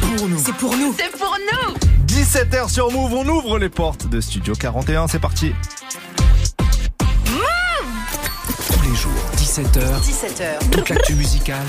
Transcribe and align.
pour 0.00 0.28
nous. 0.28 0.38
C'est 0.38 0.54
pour 0.54 0.76
nous. 0.76 0.94
C'est 0.98 1.16
pour 1.18 1.36
nous 1.52 1.74
17h 2.06 2.68
sur 2.70 2.90
Move, 2.90 3.12
on 3.14 3.28
ouvre 3.28 3.58
les 3.58 3.68
portes 3.68 4.08
de 4.08 4.20
Studio 4.20 4.54
41, 4.54 5.08
c'est 5.08 5.18
parti. 5.18 5.52
Tous 8.66 8.82
les 8.82 8.96
jours, 8.96 9.12
17h, 9.36 10.00
17h. 10.02 10.70
toute 10.70 10.88
l'actu 10.88 11.14
musicale. 11.14 11.66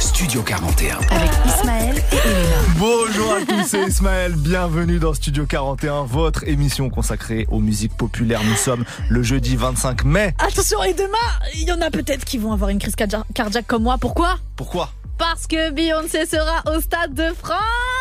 Studio 0.00 0.42
41. 0.42 0.96
Avec 1.10 1.30
Ismaël 1.46 1.96
et 2.12 2.16
Elena. 2.16 2.56
Bonjour 2.78 3.32
à 3.34 3.40
tous, 3.46 3.66
c'est 3.68 3.86
Ismaël, 3.86 4.32
bienvenue 4.36 4.98
dans 4.98 5.14
Studio 5.14 5.46
41, 5.46 6.04
votre 6.04 6.46
émission 6.48 6.88
consacrée 6.90 7.46
aux 7.50 7.60
musiques 7.60 7.96
populaires. 7.96 8.42
Nous 8.44 8.56
sommes 8.56 8.84
le 9.08 9.22
jeudi 9.22 9.56
25 9.56 10.04
mai. 10.04 10.34
Attention, 10.38 10.82
et 10.82 10.94
demain, 10.94 11.08
il 11.54 11.64
y 11.64 11.72
en 11.72 11.80
a 11.80 11.90
peut-être 11.90 12.24
qui 12.24 12.38
vont 12.38 12.52
avoir 12.52 12.70
une 12.70 12.78
crise 12.78 12.94
cardia- 12.96 13.24
cardiaque 13.34 13.66
comme 13.66 13.82
moi. 13.84 13.98
Pourquoi? 13.98 14.36
Pourquoi? 14.56 14.90
Parce 15.20 15.46
que 15.46 15.70
Beyoncé 15.70 16.24
sera 16.24 16.62
au 16.74 16.80
Stade 16.80 17.12
de 17.12 17.34
France 17.34 17.99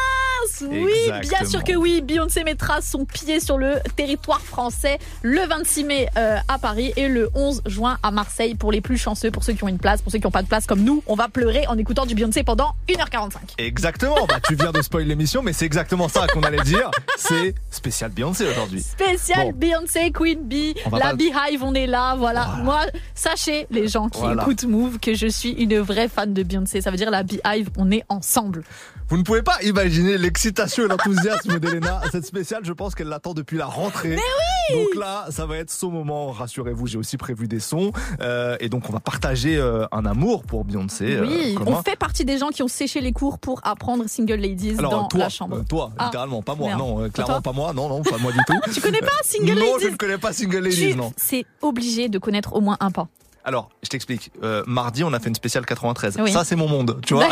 Oui, 0.69 1.11
bien 1.21 1.45
sûr 1.45 1.63
que 1.63 1.73
oui. 1.75 2.01
Beyoncé 2.01 2.43
mettra 2.43 2.81
son 2.81 3.05
pied 3.05 3.39
sur 3.39 3.57
le 3.57 3.75
territoire 3.95 4.41
français 4.41 4.97
le 5.21 5.45
26 5.47 5.83
mai 5.83 6.09
euh, 6.17 6.37
à 6.47 6.57
Paris 6.57 6.93
et 6.95 7.07
le 7.07 7.29
11 7.35 7.61
juin 7.65 7.97
à 8.03 8.11
Marseille 8.11 8.55
pour 8.55 8.71
les 8.71 8.81
plus 8.81 8.97
chanceux, 8.97 9.31
pour 9.31 9.43
ceux 9.43 9.53
qui 9.53 9.63
ont 9.63 9.67
une 9.67 9.77
place, 9.79 10.01
pour 10.01 10.11
ceux 10.11 10.17
qui 10.19 10.25
n'ont 10.25 10.31
pas 10.31 10.43
de 10.43 10.47
place 10.47 10.65
comme 10.65 10.81
nous. 10.81 11.03
On 11.07 11.15
va 11.15 11.27
pleurer 11.27 11.67
en 11.67 11.77
écoutant 11.77 12.05
du 12.05 12.15
Beyoncé 12.15 12.43
pendant 12.43 12.73
1h45. 12.87 13.31
Exactement, 13.57 14.25
bah, 14.27 14.39
tu 14.45 14.55
viens 14.55 14.71
de 14.71 14.81
spoiler 14.81 15.05
l'émission, 15.07 15.41
mais 15.43 15.53
c'est 15.53 15.65
exactement 15.65 16.07
ça 16.07 16.27
qu'on 16.27 16.41
allait 16.41 16.61
dire. 16.63 16.89
C'est 17.17 17.53
spécial 17.69 18.11
Beyoncé 18.11 18.47
aujourd'hui. 18.47 18.81
Spécial 18.81 19.47
Bon. 19.51 19.57
Beyoncé, 19.57 20.11
Queen 20.11 20.39
Bee, 20.41 20.73
la 20.91 20.99
pas- 20.99 21.13
Beehive, 21.13 21.63
on 21.63 21.73
est 21.73 21.87
là, 21.87 22.15
voilà. 22.15 22.29
Voilà. 22.45 22.63
Moi, 22.63 22.81
sachez, 23.15 23.65
les 23.71 23.87
gens 23.87 24.07
qui 24.09 24.19
Voilà. 24.19 24.43
écoutent 24.43 24.63
Move, 24.65 24.99
que 24.99 25.13
je 25.13 25.27
suis 25.27 25.51
une 25.51 25.79
vraie 25.79 26.07
fan 26.07 26.33
de 26.33 26.43
Beyoncé. 26.43 26.79
Ça 26.81 26.91
veut 26.91 26.97
dire 26.97 27.09
la 27.11 27.23
Beehive, 27.23 27.69
on 27.77 27.89
est 27.91 28.03
ensemble. 28.07 28.63
Vous 29.09 29.17
ne 29.17 29.23
pouvez 29.23 29.41
pas 29.41 29.57
imaginer 29.63 30.19
l'excitation 30.19 30.85
et 30.85 30.87
l'enthousiasme 30.87 31.59
d'Elena. 31.59 32.01
Cette 32.11 32.25
spéciale, 32.25 32.61
je 32.63 32.73
pense 32.73 32.93
qu'elle 32.93 33.07
l'attend 33.07 33.33
depuis 33.33 33.57
la 33.57 33.65
rentrée. 33.65 34.09
Mais 34.09 34.75
oui 34.75 34.85
Donc 34.85 34.95
là, 35.01 35.25
ça 35.31 35.47
va 35.47 35.57
être 35.57 35.71
son 35.71 35.89
moment. 35.89 36.31
Rassurez-vous, 36.31 36.85
j'ai 36.85 36.97
aussi 36.99 37.17
prévu 37.17 37.47
des 37.47 37.59
sons. 37.59 37.91
Euh, 38.21 38.55
et 38.59 38.69
donc, 38.69 38.87
on 38.87 38.93
va 38.93 38.99
partager 38.99 39.57
euh, 39.57 39.87
un 39.91 40.05
amour 40.05 40.43
pour 40.43 40.63
Beyoncé. 40.63 41.15
euh, 41.15 41.25
oui, 41.27 41.57
on 41.65 41.81
fait 41.81 41.95
partie 41.95 42.23
des 42.23 42.37
gens 42.37 42.49
qui 42.49 42.61
ont 42.61 42.67
séché 42.67 43.01
les 43.01 43.11
cours 43.11 43.39
pour 43.39 43.61
apprendre 43.63 44.03
Single 44.07 44.35
Ladies 44.35 44.75
Alors, 44.77 44.91
dans 44.91 45.07
toi, 45.07 45.19
la 45.21 45.29
chambre. 45.29 45.63
toi, 45.67 45.91
Ah, 45.97 46.05
littéralement, 46.05 46.43
pas 46.43 46.53
moi. 46.53 46.67
merde. 46.67 46.79
Non, 46.79 47.09
clairement 47.09 47.41
pas 47.41 47.51
moi. 47.51 47.73
Non, 47.73 47.89
non, 47.89 48.03
pas 48.03 48.17
moi 48.19 48.31
du 48.31 48.39
tout. 48.45 48.53
Tu 48.71 48.79
connais 48.79 48.99
pas 49.01 49.07
Single 49.23 49.53
non, 49.57 49.73
Ladies 49.73 49.85
je 49.85 49.87
ne 49.91 49.95
connais 49.97 50.17
pas 50.19 50.33
Single 50.33 50.59
Ladies, 50.59 50.91
Tu- 50.91 50.95
non. 50.95 51.11
C'est 51.17 51.45
obligé 51.63 52.09
de 52.09 52.19
connaître 52.19 52.53
au 52.53 52.61
moins 52.61 52.77
un 52.79 52.91
pas. 52.91 53.07
Alors, 53.49 53.69
je 53.81 53.89
t'explique. 53.89 54.31
Euh, 54.43 54.61
mardi, 54.67 55.03
on 55.03 55.11
a 55.11 55.19
fait 55.19 55.29
une 55.29 55.33
spéciale 55.33 55.65
93. 55.65 56.17
Oui. 56.21 56.31
Ça, 56.31 56.43
c'est 56.43 56.55
mon 56.55 56.67
monde. 56.67 56.99
Tu 57.03 57.15
vois, 57.15 57.29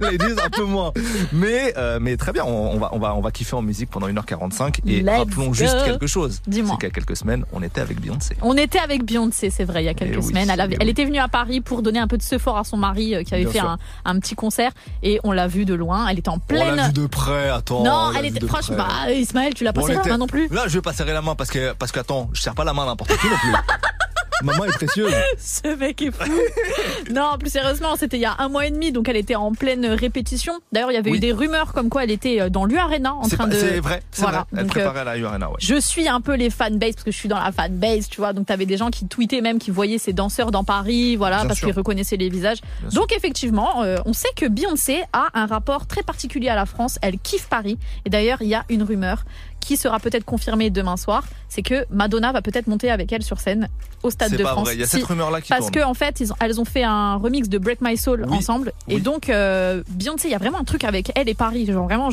Ladies, 0.00 0.40
un 0.42 0.48
peu 0.48 0.64
moins. 0.64 0.92
Mais, 1.30 1.74
euh, 1.76 1.98
mais 2.00 2.16
très 2.16 2.32
bien. 2.32 2.42
On, 2.46 2.72
on 2.74 2.78
va, 2.78 2.88
on 2.92 2.98
va, 2.98 3.14
on 3.14 3.20
va 3.20 3.30
kiffer 3.30 3.54
en 3.54 3.60
musique 3.60 3.90
pendant 3.90 4.08
1h45. 4.08 4.78
Et 4.86 5.02
Let's 5.02 5.18
rappelons 5.18 5.48
go. 5.48 5.52
juste 5.52 5.76
quelque 5.84 6.06
chose. 6.06 6.40
Dis-moi. 6.46 6.70
C'est 6.80 6.86
qu'il 6.86 6.88
y 6.88 6.92
a 6.92 6.94
quelques 6.94 7.18
semaines, 7.18 7.44
on 7.52 7.62
était 7.62 7.82
avec 7.82 8.00
Beyoncé. 8.00 8.34
On 8.40 8.56
était 8.56 8.78
avec 8.78 9.04
Beyoncé, 9.04 9.50
c'est 9.50 9.64
vrai, 9.64 9.82
il 9.82 9.86
y 9.86 9.90
a 9.90 9.94
quelques 9.94 10.14
Eh 10.14 10.16
oui, 10.16 10.22
semaines. 10.28 10.48
Elle, 10.48 10.60
avait- 10.62 10.76
eh 10.76 10.78
elle 10.80 10.86
oui. 10.86 10.92
était 10.92 11.04
venue 11.04 11.18
à 11.18 11.28
Paris 11.28 11.60
pour 11.60 11.82
donner 11.82 11.98
un 11.98 12.08
peu 12.08 12.16
de 12.16 12.22
sephora 12.22 12.60
à 12.60 12.64
son 12.64 12.78
mari 12.78 13.14
euh, 13.14 13.22
qui 13.22 13.34
avait 13.34 13.44
Bien 13.44 13.52
fait 13.52 13.58
un, 13.58 13.78
un 14.06 14.18
petit 14.20 14.34
concert 14.36 14.72
et 15.02 15.20
on 15.22 15.32
l'a 15.32 15.48
vue 15.48 15.66
de 15.66 15.74
loin. 15.74 16.08
Elle 16.08 16.18
était 16.18 16.30
en 16.30 16.36
On 16.36 16.38
pleine. 16.38 16.76
l'a 16.76 16.86
vu 16.86 16.94
de 16.94 17.06
près, 17.06 17.50
attends. 17.50 17.84
non, 17.84 18.10
on 18.14 18.18
elle 18.18 18.24
était 18.24 18.46
franchement. 18.46 18.76
Bah, 18.78 19.12
Ismaël, 19.12 19.52
tu 19.52 19.64
l'as 19.64 19.72
Bon, 19.72 19.82
pas 19.82 19.86
serré 19.88 19.96
on 19.96 19.98
la 19.98 20.02
était- 20.04 20.10
main 20.12 20.18
non 20.18 20.26
plus. 20.28 20.48
Là, 20.48 20.62
je 20.66 20.72
vais 20.78 20.80
pas 20.82 20.94
serrer 20.94 21.12
la 21.12 21.20
main 21.20 21.34
parce 21.34 21.50
que, 21.50 21.74
parce 21.74 21.92
qu'attends, 21.92 22.30
je 22.32 22.40
serre 22.40 22.54
pas 22.54 22.64
la 22.64 22.72
main 22.72 22.86
n'importe 22.86 23.14
qui 23.18 23.26
non 23.26 23.36
plus. 23.36 23.52
Maman 24.42 24.64
est 24.66 24.72
précieuse. 24.72 25.12
Ce 25.38 25.76
mec 25.76 26.00
est 26.02 26.10
fou. 26.12 26.30
non, 27.12 27.36
plus 27.38 27.50
sérieusement, 27.50 27.96
c'était 27.96 28.16
il 28.18 28.22
y 28.22 28.26
a 28.26 28.36
un 28.38 28.48
mois 28.48 28.66
et 28.66 28.70
demi, 28.70 28.92
donc 28.92 29.08
elle 29.08 29.16
était 29.16 29.34
en 29.34 29.52
pleine 29.52 29.86
répétition. 29.86 30.54
D'ailleurs, 30.72 30.90
il 30.90 30.94
y 30.94 30.98
avait 30.98 31.10
Oui. 31.10 31.16
eu 31.16 31.20
des 31.20 31.32
rumeurs 31.32 31.72
comme 31.72 31.88
quoi 31.88 32.04
elle 32.04 32.10
était 32.10 32.40
euh, 32.40 32.48
dans 32.48 32.64
l'U-Arena 32.64 33.14
en 33.14 33.28
train 33.28 33.48
pas- 33.48 33.54
de. 33.54 33.58
c'est 33.58 33.80
vrai, 33.80 34.02
c'est 34.10 34.22
Voilà, 34.22 34.38
vrai. 34.38 34.46
Elle 34.52 34.58
donc, 34.64 34.68
préparait 34.70 35.04
la 35.04 35.16
Urena, 35.16 35.48
ouais. 35.48 35.56
Je 35.58 35.80
suis 35.80 36.08
un 36.08 36.20
peu 36.20 36.34
les 36.34 36.50
fanbase 36.50 36.92
parce 36.94 37.04
que 37.04 37.10
je 37.10 37.16
suis 37.16 37.28
dans 37.28 37.38
la 37.38 37.52
fanbase, 37.52 38.08
tu 38.08 38.18
vois. 38.18 38.32
Donc 38.32 38.46
t'avais 38.46 38.66
des 38.66 38.76
gens 38.76 38.90
qui 38.90 39.06
tweetaient 39.06 39.40
même 39.40 39.58
qui 39.58 39.70
voyaient 39.70 39.98
ces 39.98 40.12
danseurs 40.12 40.50
dans 40.50 40.64
Paris, 40.64 41.16
voilà, 41.16 41.38
Bien 41.38 41.46
parce 41.48 41.60
qu'ils 41.60 41.72
reconnaissaient 41.72 42.16
les 42.16 42.28
visages. 42.28 42.58
Bien 42.80 42.90
sûr. 42.90 43.00
Donc 43.00 43.12
effectivement, 43.12 43.82
euh, 43.82 43.98
on 44.06 44.12
sait 44.12 44.28
que 44.36 44.46
Beyoncé 44.46 45.02
a 45.12 45.26
un 45.34 45.46
rapport 45.46 45.86
très 45.86 46.02
particulier 46.02 46.48
à 46.48 46.54
la 46.54 46.66
France. 46.66 46.98
Elle 47.02 47.18
kiffe 47.18 47.48
Paris. 47.48 47.78
Et 48.04 48.10
d'ailleurs, 48.10 48.38
il 48.42 48.48
y 48.48 48.54
a 48.54 48.64
une 48.68 48.82
rumeur 48.82 49.24
qui 49.60 49.76
sera 49.76 49.98
peut-être 50.00 50.24
confirmée 50.24 50.70
demain 50.70 50.96
soir, 50.96 51.24
c'est 51.48 51.62
que 51.62 51.84
Madonna 51.90 52.32
va 52.32 52.40
peut-être 52.42 52.66
monter 52.68 52.90
avec 52.90 53.12
elle 53.12 53.22
sur 53.22 53.38
scène 53.40 53.68
au 54.02 54.10
Stade 54.10 54.32
de 54.32 54.42
pas 54.42 54.52
France. 54.52 54.64
vrai. 54.66 54.74
Il 54.76 54.80
y 54.80 54.82
a 54.82 54.86
Si- 54.86 54.96
cette 54.96 55.04
rumeur-là 55.06 55.40
qui 55.40 55.48
parce 55.50 55.62
tourne. 55.66 55.72
que 55.74 55.82
en 55.84 55.94
fait, 55.94 56.20
ils 56.20 56.32
ont- 56.32 56.36
elles 56.40 56.60
ont 56.60 56.64
fait 56.64 56.84
un 56.84 57.16
remix 57.16 57.48
de 57.48 57.58
Break 57.58 57.80
My 57.82 57.96
Soul 57.96 58.24
Oui. 58.28 58.36
ensemble, 58.38 58.72
et 58.88 59.00
donc 59.00 59.28
euh, 59.28 59.82
Beyoncé, 59.88 60.28
il 60.28 60.30
y 60.30 60.34
a 60.34 60.38
vraiment 60.38 60.58
un 60.60 60.64
truc 60.64 60.84
avec 60.84 61.12
elle 61.14 61.28
et 61.28 61.34
Paris, 61.34 61.66
genre 61.66 61.84
vraiment, 61.84 62.08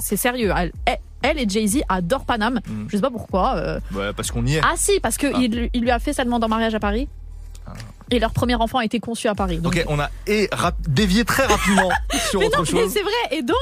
c'est 0.00 0.16
sérieux. 0.16 0.52
Elle, 0.56 0.72
elle- 0.86 0.98
elle 1.22 1.38
et 1.40 1.48
Jay 1.48 1.66
Z 1.66 1.78
adorent 1.88 2.24
Paname. 2.26 2.60
Mm. 2.66 2.84
Je 2.88 2.96
sais 2.96 3.02
pas 3.02 3.10
pourquoi. 3.10 3.54
euh, 3.56 3.80
Ouais, 3.94 4.12
parce 4.14 4.30
qu'on 4.30 4.44
y 4.46 4.56
est. 4.56 4.60
ah 4.62 4.74
si, 4.76 5.00
parce 5.00 5.16
que 5.16 5.26
Ah. 5.34 5.38
il 5.40 5.80
lui 5.80 5.90
a 5.90 5.98
fait 5.98 6.12
sa 6.12 6.24
demande 6.24 6.44
en 6.44 6.48
mariage 6.48 6.74
à 6.74 6.80
Paris. 6.80 7.08
Ah. 7.66 7.72
Et 8.10 8.18
leur 8.18 8.32
premier 8.32 8.54
enfant 8.54 8.78
a 8.78 8.84
été 8.84 9.00
conçu 9.00 9.28
à 9.28 9.34
Paris. 9.34 9.58
Donc- 9.58 9.82
on 9.88 9.98
a 9.98 10.10
et 10.26 10.48
dévié 10.88 11.24
très 11.24 11.46
rapidement 11.46 11.90
sur 12.30 12.40
mais 12.40 12.46
autre 12.46 12.58
non, 12.58 12.64
mais 12.72 12.80
chose. 12.82 12.92
c'est 12.92 13.02
vrai. 13.02 13.12
Et 13.38 13.42
donc, 13.42 13.56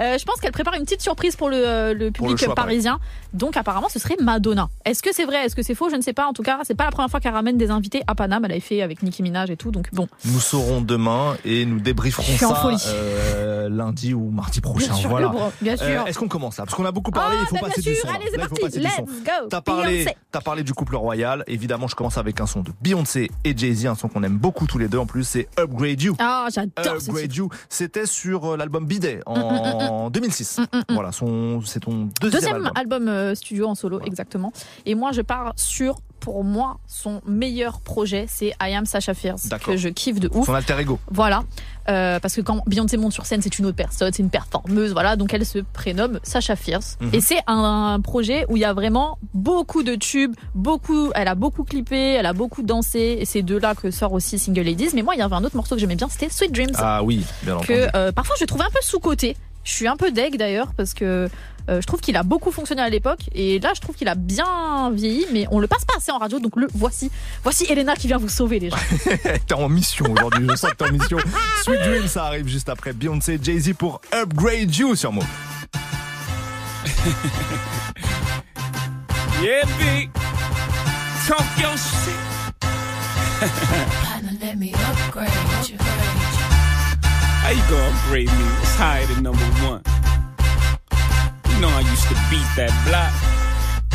euh, 0.00 0.18
je 0.18 0.24
pense 0.24 0.40
qu'elle 0.40 0.52
prépare 0.52 0.74
une 0.74 0.82
petite 0.84 1.00
surprise 1.02 1.36
pour 1.36 1.48
le, 1.48 1.56
euh, 1.56 1.94
le 1.94 2.10
Pour 2.10 2.26
public 2.26 2.40
le 2.40 2.44
choix, 2.46 2.54
parisien. 2.54 2.98
Donc, 3.32 3.56
apparemment, 3.56 3.88
ce 3.88 3.98
serait 3.98 4.16
Madonna. 4.20 4.68
Est-ce 4.84 5.02
que 5.02 5.12
c'est 5.12 5.24
vrai? 5.24 5.44
Est-ce 5.46 5.54
que 5.56 5.62
c'est 5.62 5.74
faux? 5.74 5.90
Je 5.90 5.96
ne 5.96 6.02
sais 6.02 6.12
pas. 6.12 6.26
En 6.26 6.32
tout 6.32 6.42
cas, 6.42 6.58
c'est 6.64 6.74
pas 6.74 6.84
la 6.84 6.90
première 6.90 7.10
fois 7.10 7.20
qu'elle 7.20 7.32
ramène 7.34 7.56
des 7.56 7.70
invités 7.70 8.02
à 8.06 8.14
Paname. 8.14 8.44
Elle 8.44 8.52
avait 8.52 8.60
fait 8.60 8.82
avec 8.82 9.02
Nicki 9.02 9.22
Minaj 9.22 9.50
et 9.50 9.56
tout. 9.56 9.70
Donc, 9.70 9.88
bon. 9.92 10.08
Nous 10.24 10.40
saurons 10.40 10.80
demain 10.80 11.36
et 11.44 11.64
nous 11.66 11.80
débrieferons 11.80 12.36
ça 12.36 12.70
euh, 12.88 13.68
lundi 13.68 14.14
ou 14.14 14.30
mardi 14.30 14.60
prochain. 14.60 14.86
Bien 14.86 14.94
sûr, 14.96 15.10
voilà. 15.10 15.28
bro, 15.28 15.52
bien 15.60 15.76
sûr. 15.76 15.86
Euh, 15.86 16.04
Est-ce 16.06 16.18
qu'on 16.18 16.28
commence 16.28 16.58
là? 16.58 16.64
Parce 16.64 16.76
qu'on 16.76 16.84
a 16.84 16.92
beaucoup 16.92 17.10
parlé, 17.10 17.36
il 17.40 17.46
faut 17.46 17.56
Ah, 17.58 17.62
bah, 17.62 17.68
passer 17.68 17.82
bien 17.82 17.92
du 17.92 17.98
sûr. 17.98 18.08
son. 18.08 18.14
Allez, 18.14 18.26
c'est 18.30 18.38
parti. 18.38 18.78
Let's 18.78 18.96
go. 19.24 19.48
T'as 19.50 19.60
parlé, 19.60 20.06
parlé 20.44 20.62
du 20.62 20.74
couple 20.74 20.96
royal. 20.96 21.44
Évidemment, 21.46 21.88
je 21.88 21.94
commence 21.94 22.18
avec 22.18 22.40
un 22.40 22.46
son 22.46 22.60
de 22.60 22.70
Beyoncé 22.80 23.30
et 23.44 23.56
Jay-Z, 23.56 23.83
un 23.88 23.94
son 23.94 24.08
qu'on 24.08 24.22
aime 24.22 24.36
beaucoup 24.38 24.66
tous 24.66 24.78
les 24.78 24.88
deux. 24.88 24.98
En 24.98 25.06
plus, 25.06 25.24
c'est 25.24 25.48
Upgrade 25.58 26.00
You. 26.02 26.16
Ah, 26.18 26.46
j'adore 26.52 27.00
ce 27.00 27.10
Upgrade. 27.10 27.34
You, 27.34 27.48
c'était 27.68 28.06
sur 28.06 28.52
euh, 28.52 28.56
l'album 28.56 28.86
Bidet 28.86 29.20
en 29.26 30.10
2006. 30.14 30.60
Voilà, 30.90 31.12
son, 31.12 31.60
c'est 31.64 31.80
ton 31.80 32.08
deuxième, 32.20 32.40
Deuxième 32.40 32.54
album. 32.56 32.72
album 32.76 33.08
euh, 33.08 33.34
studio 33.34 33.66
en 33.68 33.74
solo, 33.74 34.00
exactement. 34.00 34.52
Et 34.86 34.94
moi, 34.94 35.12
je 35.12 35.22
pars 35.22 35.52
sur, 35.56 35.96
pour 36.24 36.42
moi, 36.42 36.78
son 36.86 37.20
meilleur 37.26 37.80
projet, 37.80 38.24
c'est 38.30 38.54
I 38.58 38.74
Am 38.74 38.86
Sasha 38.86 39.12
Fierce, 39.12 39.46
que 39.62 39.76
je 39.76 39.90
kiffe 39.90 40.20
de 40.20 40.30
ouf. 40.32 40.46
Son 40.46 40.54
alter 40.54 40.78
ego. 40.80 40.98
Voilà. 41.10 41.44
Euh, 41.90 42.18
parce 42.18 42.34
que 42.34 42.40
quand 42.40 42.62
Beyoncé 42.66 42.96
monte 42.96 43.12
sur 43.12 43.26
scène, 43.26 43.42
c'est 43.42 43.58
une 43.58 43.66
autre 43.66 43.76
personne, 43.76 44.10
c'est 44.10 44.22
une 44.22 44.30
performeuse, 44.30 44.92
voilà. 44.92 45.16
Donc 45.16 45.34
elle 45.34 45.44
se 45.44 45.58
prénomme 45.58 46.20
Sasha 46.22 46.56
Fierce. 46.56 46.96
Mhm. 47.02 47.10
Et 47.12 47.20
c'est 47.20 47.40
un, 47.46 48.00
projet 48.02 48.46
où 48.48 48.56
il 48.56 48.60
y 48.60 48.64
a 48.64 48.72
vraiment 48.72 49.18
beaucoup 49.34 49.82
de 49.82 49.96
tubes, 49.96 50.34
beaucoup, 50.54 51.10
elle 51.14 51.28
a 51.28 51.34
beaucoup 51.34 51.62
clippé, 51.62 52.14
elle 52.14 52.24
a 52.24 52.32
beaucoup 52.32 52.62
dansé. 52.62 53.18
Et 53.20 53.26
c'est 53.26 53.42
de 53.42 53.58
là 53.58 53.74
que 53.74 53.90
sort 53.90 54.14
aussi 54.14 54.38
Single 54.38 54.62
Ladies. 54.62 54.92
Mais 54.94 55.02
moi, 55.02 55.14
il 55.14 55.18
y 55.18 55.22
avait 55.22 55.36
un 55.36 55.44
autre 55.44 55.56
morceau 55.56 55.74
que 55.74 55.80
j'aimais 55.82 55.96
bien, 55.96 56.08
c'était 56.08 56.30
Sweet 56.30 56.52
Dreams. 56.52 56.72
Ah 56.76 57.02
oui, 57.02 57.22
bien 57.42 57.56
entendu. 57.56 57.68
que 57.68 57.88
euh, 57.94 58.12
parfois 58.12 58.36
je 58.40 58.46
trouve 58.46 58.62
un 58.62 58.70
peu 58.72 58.80
sous-côté. 58.80 59.36
Je 59.62 59.72
suis 59.74 59.88
un 59.88 59.96
peu 59.96 60.10
deg 60.10 60.38
d'ailleurs 60.38 60.72
parce 60.74 60.94
que 60.94 61.28
euh, 61.70 61.80
je 61.80 61.86
trouve 61.86 62.00
qu'il 62.00 62.16
a 62.16 62.22
beaucoup 62.22 62.50
fonctionné 62.52 62.82
à 62.82 62.88
l'époque 62.90 63.20
et 63.34 63.58
là 63.58 63.72
je 63.74 63.80
trouve 63.80 63.94
qu'il 63.96 64.08
a 64.08 64.14
bien 64.14 64.90
vieilli 64.92 65.26
mais 65.32 65.46
on 65.50 65.60
le 65.60 65.66
passe 65.66 65.84
pas 65.84 65.94
assez 65.96 66.12
en 66.12 66.18
radio 66.18 66.38
donc 66.38 66.56
le 66.56 66.68
voici. 66.74 67.10
Voici 67.42 67.64
Elena 67.70 67.94
qui 67.96 68.06
vient 68.06 68.18
vous 68.18 68.28
sauver 68.28 68.58
les 68.58 68.70
gens. 68.70 68.76
T'es 69.46 69.54
en 69.54 69.68
mission 69.68 70.06
aujourd'hui, 70.12 70.46
je 70.50 70.56
sens 70.56 70.70
que 70.72 70.76
t'es 70.76 70.88
en 70.88 70.92
mission. 70.92 71.18
Sweet 71.64 71.80
Dream, 71.80 72.06
ça 72.08 72.24
arrive 72.26 72.48
juste 72.48 72.68
après 72.68 72.92
Beyoncé, 72.92 73.38
Jay-Z 73.42 73.72
pour 73.78 74.00
Upgrade 74.12 74.74
You 74.74 74.94
sur 74.94 75.12
Move. 75.12 75.24
Yeah, 79.42 79.64
B. 79.78 80.08
Talk 81.26 81.44
your 81.60 81.76
shit. 81.76 82.14
Let 84.40 84.56
me 84.56 84.72
upgrade 84.72 85.28
you. 85.68 85.76
How 87.42 87.50
you 87.50 87.62
gonna 87.68 87.88
upgrade 87.88 88.28
me? 88.28 88.44
It's 88.62 88.76
higher 88.76 89.04
than 89.06 89.22
number 89.22 89.44
one. 89.68 89.82
You 91.64 91.70
know 91.70 91.76
I 91.78 91.80
used 91.80 92.08
to 92.08 92.14
beat 92.28 92.50
that 92.60 92.72
block. 92.84 93.08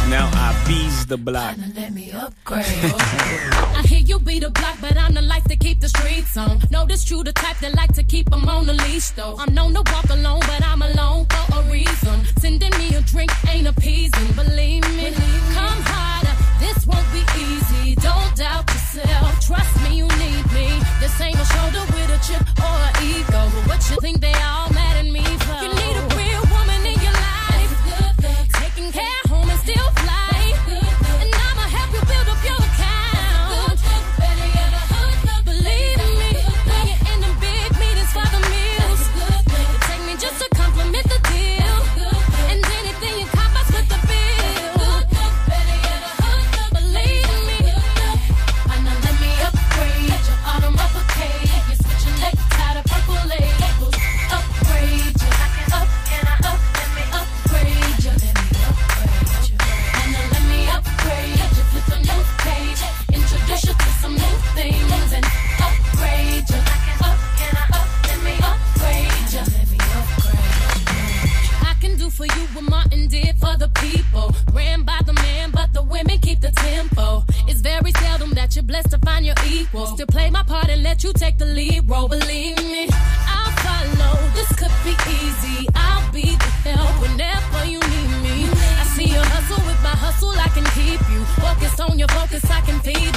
Now 0.09 0.25
I 0.33 0.57
bees 0.67 1.05
the 1.05 1.17
block. 1.17 1.55
Let 1.75 1.93
me 1.93 2.11
upgrade. 2.11 2.65
I 3.77 3.83
hear 3.85 3.99
you 3.99 4.17
be 4.17 4.39
the 4.39 4.49
block, 4.49 4.77
but 4.81 4.97
I'm 4.97 5.13
the 5.13 5.21
life 5.21 5.43
to 5.43 5.55
keep 5.55 5.79
the 5.79 5.87
streets 5.87 6.35
on. 6.35 6.59
Notice 6.71 7.11
you 7.11 7.23
the 7.23 7.31
type 7.31 7.59
that 7.59 7.75
like 7.75 7.93
to 7.93 8.03
keep 8.03 8.33
'em 8.33 8.49
on 8.49 8.65
the 8.65 8.73
leash, 8.73 9.11
though. 9.11 9.35
I'm 9.37 9.53
known 9.53 9.75
to 9.75 9.83
walk 9.93 10.09
alone, 10.09 10.39
but 10.49 10.65
I'm 10.65 10.81
alone 10.81 11.27
for 11.29 11.59
a 11.59 11.61
reason. 11.69 12.15
Sending 12.41 12.73
me 12.79 12.95
a 12.95 13.01
drink 13.01 13.29
ain't 13.47 13.67
appeasing, 13.67 14.29
believe 14.33 14.81
me. 14.97 15.13
Come 15.53 15.81
harder, 15.93 16.35
this 16.59 16.87
won't 16.87 17.05
be 17.13 17.21
easy. 17.37 17.93
Don't 18.01 18.35
doubt 18.35 18.65
yourself, 18.73 19.45
trust 19.45 19.73
me, 19.83 19.97
you 20.01 20.07
need 20.17 20.45
me. 20.57 20.67
This 20.99 21.13
ain't 21.21 21.37
a 21.37 21.45
shoulder 21.53 21.85
with 21.93 22.17
a 22.17 22.19
chip 22.25 22.45
or 22.65 22.77
an 22.89 22.93
ego, 23.13 23.41
but 23.53 23.63
what 23.69 23.81
you 23.91 23.97
think 24.01 24.21
they 24.21 24.33
all 24.41 24.73
mad 24.73 25.05
at 25.05 25.05
me 25.05 25.21
for? 25.45 25.61
You 25.61 25.69
need 25.69 25.97
a 26.01 26.08
for 72.19 72.25
you 72.25 72.45
what 72.51 72.69
Martin 72.69 73.07
did 73.07 73.33
for 73.37 73.55
the 73.55 73.69
people. 73.79 74.35
Ran 74.51 74.83
by 74.83 74.99
the 75.05 75.13
man, 75.13 75.51
but 75.51 75.71
the 75.71 75.81
women 75.81 76.19
keep 76.19 76.41
the 76.41 76.51
tempo. 76.51 77.23
It's 77.47 77.61
very 77.61 77.91
seldom 77.93 78.31
that 78.31 78.57
you're 78.57 78.69
blessed 78.71 78.91
to 78.91 78.97
find 78.99 79.25
your 79.25 79.35
equal. 79.47 79.85
Still 79.85 80.05
play 80.07 80.29
my 80.29 80.43
part 80.43 80.67
and 80.67 80.83
let 80.83 81.01
you 81.01 81.13
take 81.13 81.37
the 81.37 81.45
lead 81.45 81.89
role. 81.89 82.09
Believe 82.09 82.57
me, 82.57 82.89
I'll 83.37 83.53
follow. 83.63 84.15
This 84.35 84.51
could 84.59 84.75
be 84.83 84.95
easy. 85.21 85.67
I'll 85.75 86.11
be 86.11 86.35
the 86.65 86.75
help 86.75 86.95
whenever 87.01 87.63
you 87.63 87.79
need 87.79 88.11
me. 88.25 88.37
I 88.81 88.83
see 88.95 89.07
your 89.15 89.23
hustle 89.23 89.63
with 89.65 89.81
my 89.81 89.95
hustle, 90.03 90.35
I 90.35 90.49
can 90.49 90.67
keep 90.75 90.99
you. 91.13 91.23
Focused 91.39 91.79
on 91.79 91.97
your 91.97 92.09
focus, 92.09 92.43
I 92.51 92.59
can 92.67 92.81
feed 92.81 93.15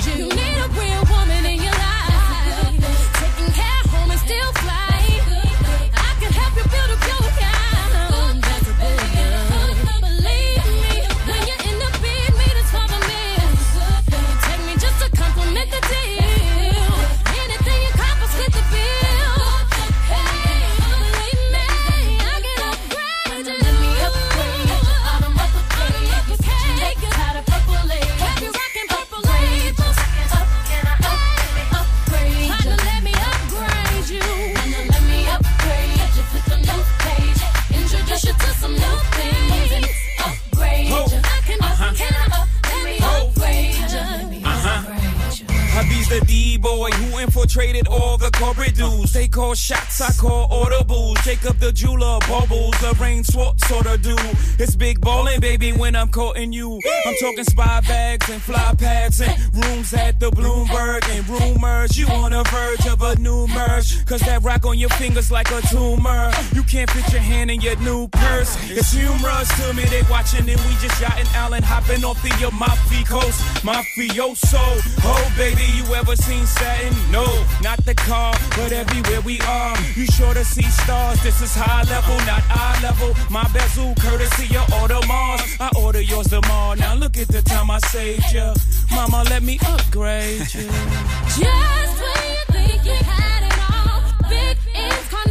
infiltrated 47.82 47.88
all. 47.88 48.17
the 48.17 48.22
corporate 48.43 48.75
dudes. 48.75 49.12
They 49.12 49.29
call 49.29 49.55
shots, 49.55 50.00
I 50.00 50.12
call 50.12 50.49
audibles. 50.49 51.23
Jacob 51.23 51.59
the 51.59 51.73
jeweler, 51.73 52.19
bubbles, 52.29 52.75
the 52.81 52.97
rain 53.00 53.23
sort 53.23 53.61
sorta 53.61 53.97
do. 53.99 54.17
It's 54.59 54.75
big 54.75 55.00
ballin', 55.00 55.41
baby, 55.41 55.73
when 55.73 55.94
I'm 55.94 56.09
courting 56.09 56.53
you. 56.53 56.81
I'm 57.06 57.15
talking 57.21 57.44
spy 57.44 57.81
bags 57.83 58.29
and 58.29 58.43
fly 58.43 58.75
pads 58.77 59.21
and 59.21 59.33
rooms 59.55 59.94
at 59.94 60.19
the 60.19 60.31
Bloomberg 60.31 61.09
and 61.11 61.29
rumors. 61.29 61.97
You 61.97 62.09
on 62.09 62.33
the 62.33 62.43
verge 62.50 62.87
of 62.93 63.03
a 63.03 63.15
new 63.21 63.47
merge. 63.49 64.05
Cause 64.06 64.21
that 64.23 64.43
rock 64.43 64.67
on 64.67 64.79
your 64.79 64.91
fingers 64.91 65.31
like 65.31 65.50
a 65.53 65.61
tumor. 65.69 66.33
You 66.53 66.65
can't 66.65 66.91
fit 66.91 67.12
your 67.12 67.23
hand 67.23 67.50
in 67.50 67.61
your 67.61 67.77
new 67.77 68.09
purse. 68.09 68.56
It's 68.71 68.93
humorous 68.93 69.49
to 69.61 69.73
me, 69.75 69.85
they 69.85 70.03
watching 70.11 70.49
and 70.49 70.61
we 70.67 70.73
just 70.83 71.00
yachting 71.00 71.29
Allen 71.35 71.62
hopping 71.62 72.05
off 72.05 72.21
the 72.23 72.33
Amalfi 72.47 73.05
coast. 73.05 73.41
Mafioso, 73.62 74.65
oh 75.05 75.33
baby, 75.37 75.62
you 75.77 75.85
ever 75.95 76.17
seen 76.17 76.45
satin? 76.47 76.93
No, 77.12 77.25
not 77.62 77.85
the 77.85 77.95
car, 77.95 78.31
but 78.56 78.73
everywhere 78.73 79.20
we 79.20 79.40
are. 79.40 79.76
You 79.94 80.06
sure 80.06 80.34
to 80.34 80.44
see 80.44 80.62
stars, 80.62 81.23
this 81.23 81.40
is 81.43 81.55
high 81.55 81.84
level, 81.84 82.17
not 82.26 82.43
eye 82.50 82.79
level. 82.82 83.14
My 83.31 83.44
bezel, 83.52 83.94
courtesy 84.00 84.56
of 84.56 84.67
Audemars. 84.81 85.61
I 85.61 85.70
order 85.81 86.00
yours 86.00 86.29
tomorrow. 86.29 86.75
Now 86.75 86.94
look 86.94 87.17
at 87.19 87.29
the 87.29 87.43
time 87.43 87.70
I 87.70 87.79
saved 87.79 88.32
ya. 88.32 88.55
Mama, 88.90 89.25
let 89.31 89.43
me 89.43 89.58
upgrade 89.67 90.52
you. 90.55 90.69
Just 91.38 91.94
when 92.02 92.23
you 92.32 92.44
think 92.55 92.84
you 92.84 92.99
had 93.12 93.43
it 93.50 93.58
all, 93.73 94.02
big 94.29 94.56
ends, 94.75 95.08
car 95.08 95.26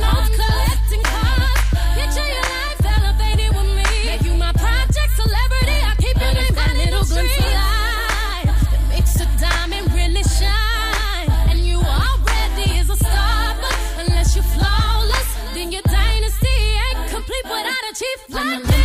When 18.31 18.81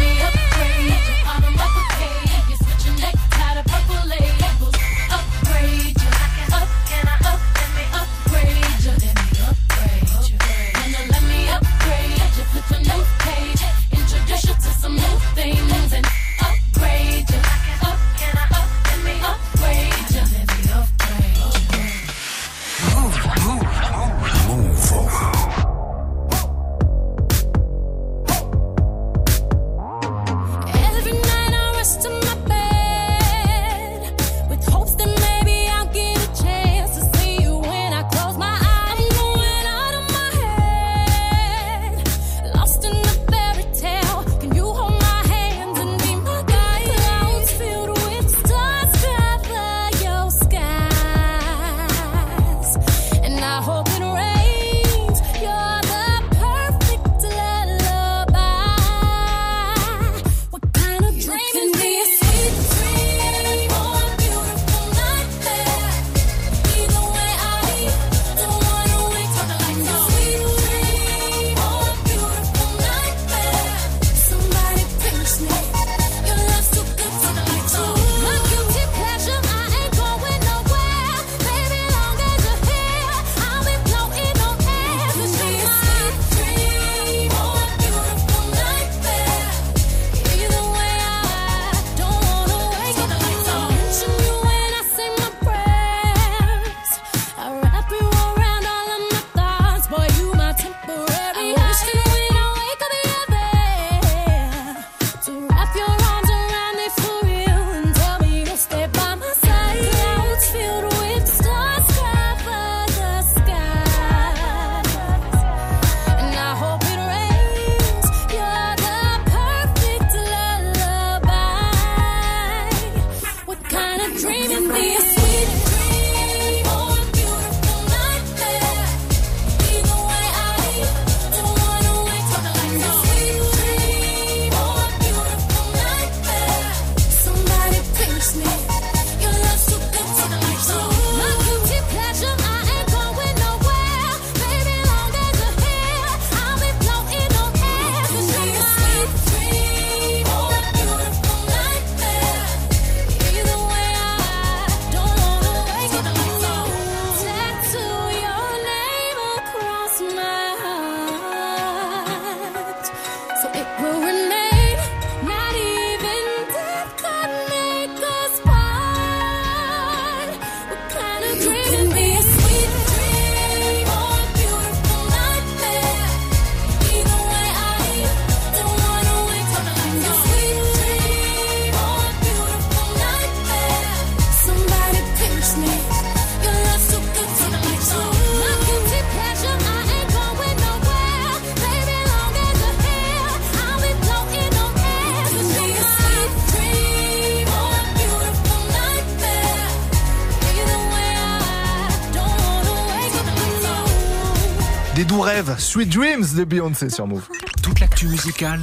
Sweet 205.77 205.91
Dreams 205.91 206.25
de 206.35 206.45
Beyoncé 206.45 206.89
sur 206.89 207.07
Move. 207.07 207.29
Toute 207.63 207.81
l'actu 207.81 208.09
musicale, 208.09 208.61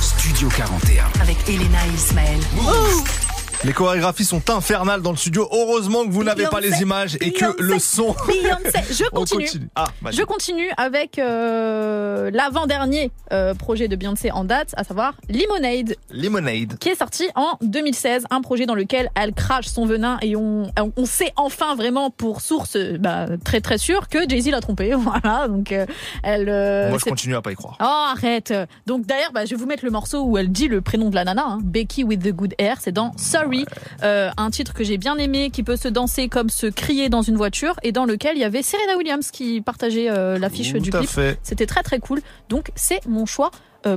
Studio 0.00 0.48
41. 0.48 1.04
Avec 1.20 1.36
Elena 1.46 1.78
et 1.86 1.94
Ismaël. 1.94 2.40
Les 3.64 3.74
chorégraphies 3.74 4.24
sont 4.24 4.48
infernales 4.48 5.02
dans 5.02 5.10
le 5.10 5.18
studio. 5.18 5.46
Heureusement 5.52 6.06
que 6.06 6.10
vous 6.10 6.24
n'avez 6.24 6.46
pas 6.46 6.60
les 6.60 6.68
Beyoncé, 6.68 6.82
images 6.82 7.16
et 7.20 7.32
que 7.32 7.40
Beyoncé, 7.40 7.62
le 7.62 7.78
son. 7.78 8.16
Beyoncé. 8.26 8.94
Je 8.94 9.04
On 9.12 9.16
continue. 9.16 9.68
Ah. 9.74 9.84
Je 10.10 10.22
continue 10.22 10.70
avec 10.78 11.18
euh, 11.18 11.93
l'avant-dernier 12.32 13.10
euh, 13.32 13.54
projet 13.54 13.88
de 13.88 13.96
Beyoncé 13.96 14.30
en 14.30 14.44
date, 14.44 14.74
à 14.76 14.84
savoir 14.84 15.14
Lemonade, 15.28 15.96
Lemonade. 16.10 16.78
qui 16.78 16.88
est 16.88 16.94
sorti 16.94 17.28
en 17.34 17.58
2016. 17.62 18.24
Un 18.30 18.40
projet 18.40 18.66
dans 18.66 18.74
lequel 18.74 19.10
elle 19.14 19.32
crache 19.32 19.66
son 19.66 19.86
venin 19.86 20.18
et 20.22 20.36
on, 20.36 20.70
on 20.96 21.06
sait 21.06 21.32
enfin 21.36 21.74
vraiment 21.74 22.10
pour 22.10 22.40
source 22.40 22.76
bah, 22.98 23.26
très 23.44 23.60
très 23.60 23.78
sûre 23.78 24.08
que 24.08 24.28
Jay-Z 24.28 24.48
l'a 24.50 24.60
trompée. 24.60 24.92
Voilà, 25.04 25.48
donc 25.48 25.70
euh, 25.72 25.86
elle. 26.22 26.48
euh, 26.48 26.88
Moi, 26.88 26.98
je 26.98 27.04
continue 27.08 27.34
à 27.36 27.42
pas 27.42 27.52
y 27.52 27.54
croire. 27.54 27.76
Oh 27.80 27.84
arrête 27.84 28.52
Donc 28.86 29.06
d'ailleurs 29.06 29.32
bah, 29.32 29.44
je 29.44 29.50
vais 29.50 29.56
vous 29.56 29.66
mettre 29.66 29.84
le 29.84 29.90
morceau 29.90 30.22
où 30.24 30.38
elle 30.38 30.50
dit 30.50 30.68
le 30.68 30.80
prénom 30.80 31.10
de 31.10 31.14
la 31.14 31.24
nana, 31.24 31.44
hein, 31.46 31.58
Becky 31.62 32.04
with 32.04 32.22
the 32.22 32.32
good 32.32 32.54
hair, 32.58 32.78
c'est 32.80 32.92
dans 32.92 33.12
Sorry, 33.16 33.64
euh, 34.02 34.30
un 34.36 34.50
titre 34.50 34.72
que 34.74 34.82
j'ai 34.84 34.98
bien 34.98 35.16
aimé, 35.16 35.50
qui 35.50 35.62
peut 35.62 35.76
se 35.76 35.88
danser 35.88 36.28
comme 36.28 36.48
se 36.48 36.66
crier 36.66 37.08
dans 37.08 37.22
une 37.22 37.36
voiture 37.36 37.74
et 37.82 37.92
dans 37.92 38.04
lequel 38.04 38.36
il 38.36 38.40
y 38.40 38.44
avait 38.44 38.62
Serena 38.62 38.96
Williams 38.96 39.30
qui 39.30 39.60
partageait 39.60 40.10
euh, 40.10 40.38
l'affiche 40.38 40.72
du 40.72 40.90
clip. 40.90 41.10
C'était 41.42 41.66
très 41.66 41.82
très 41.82 41.98
cool, 41.98 42.13
donc 42.48 42.70
c'est 42.74 43.04
mon 43.06 43.26
choix 43.26 43.50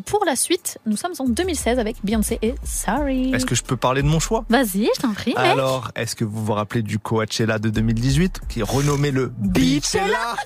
pour 0.06 0.24
la 0.26 0.36
suite. 0.36 0.78
Nous 0.86 0.98
sommes 0.98 1.14
en 1.20 1.26
2016 1.26 1.80
avec 1.80 1.96
Beyoncé 2.04 2.40
et 2.42 2.56
Sorry. 2.64 3.34
Est-ce 3.34 3.46
que 3.46 3.56
je 3.56 3.64
peux 3.64 3.78
parler 3.78 4.02
de 4.02 4.08
mon 4.08 4.20
choix? 4.20 4.46
Vas-y, 4.50 4.90
je 4.96 5.02
t'en 5.02 5.14
prie. 5.14 5.34
mec. 5.36 5.40
Alors, 5.40 5.92
est-ce 5.96 6.16
que 6.16 6.26
vous 6.26 6.44
vous 6.44 6.54
rappelez 6.54 6.82
du 6.82 7.00
Coachella 7.00 7.60
de 7.60 7.70
2018 7.70 8.42
qui 8.50 8.60
est 8.60 8.64
renommé 8.64 9.12
le 9.12 9.32
Beachella? 9.38 10.36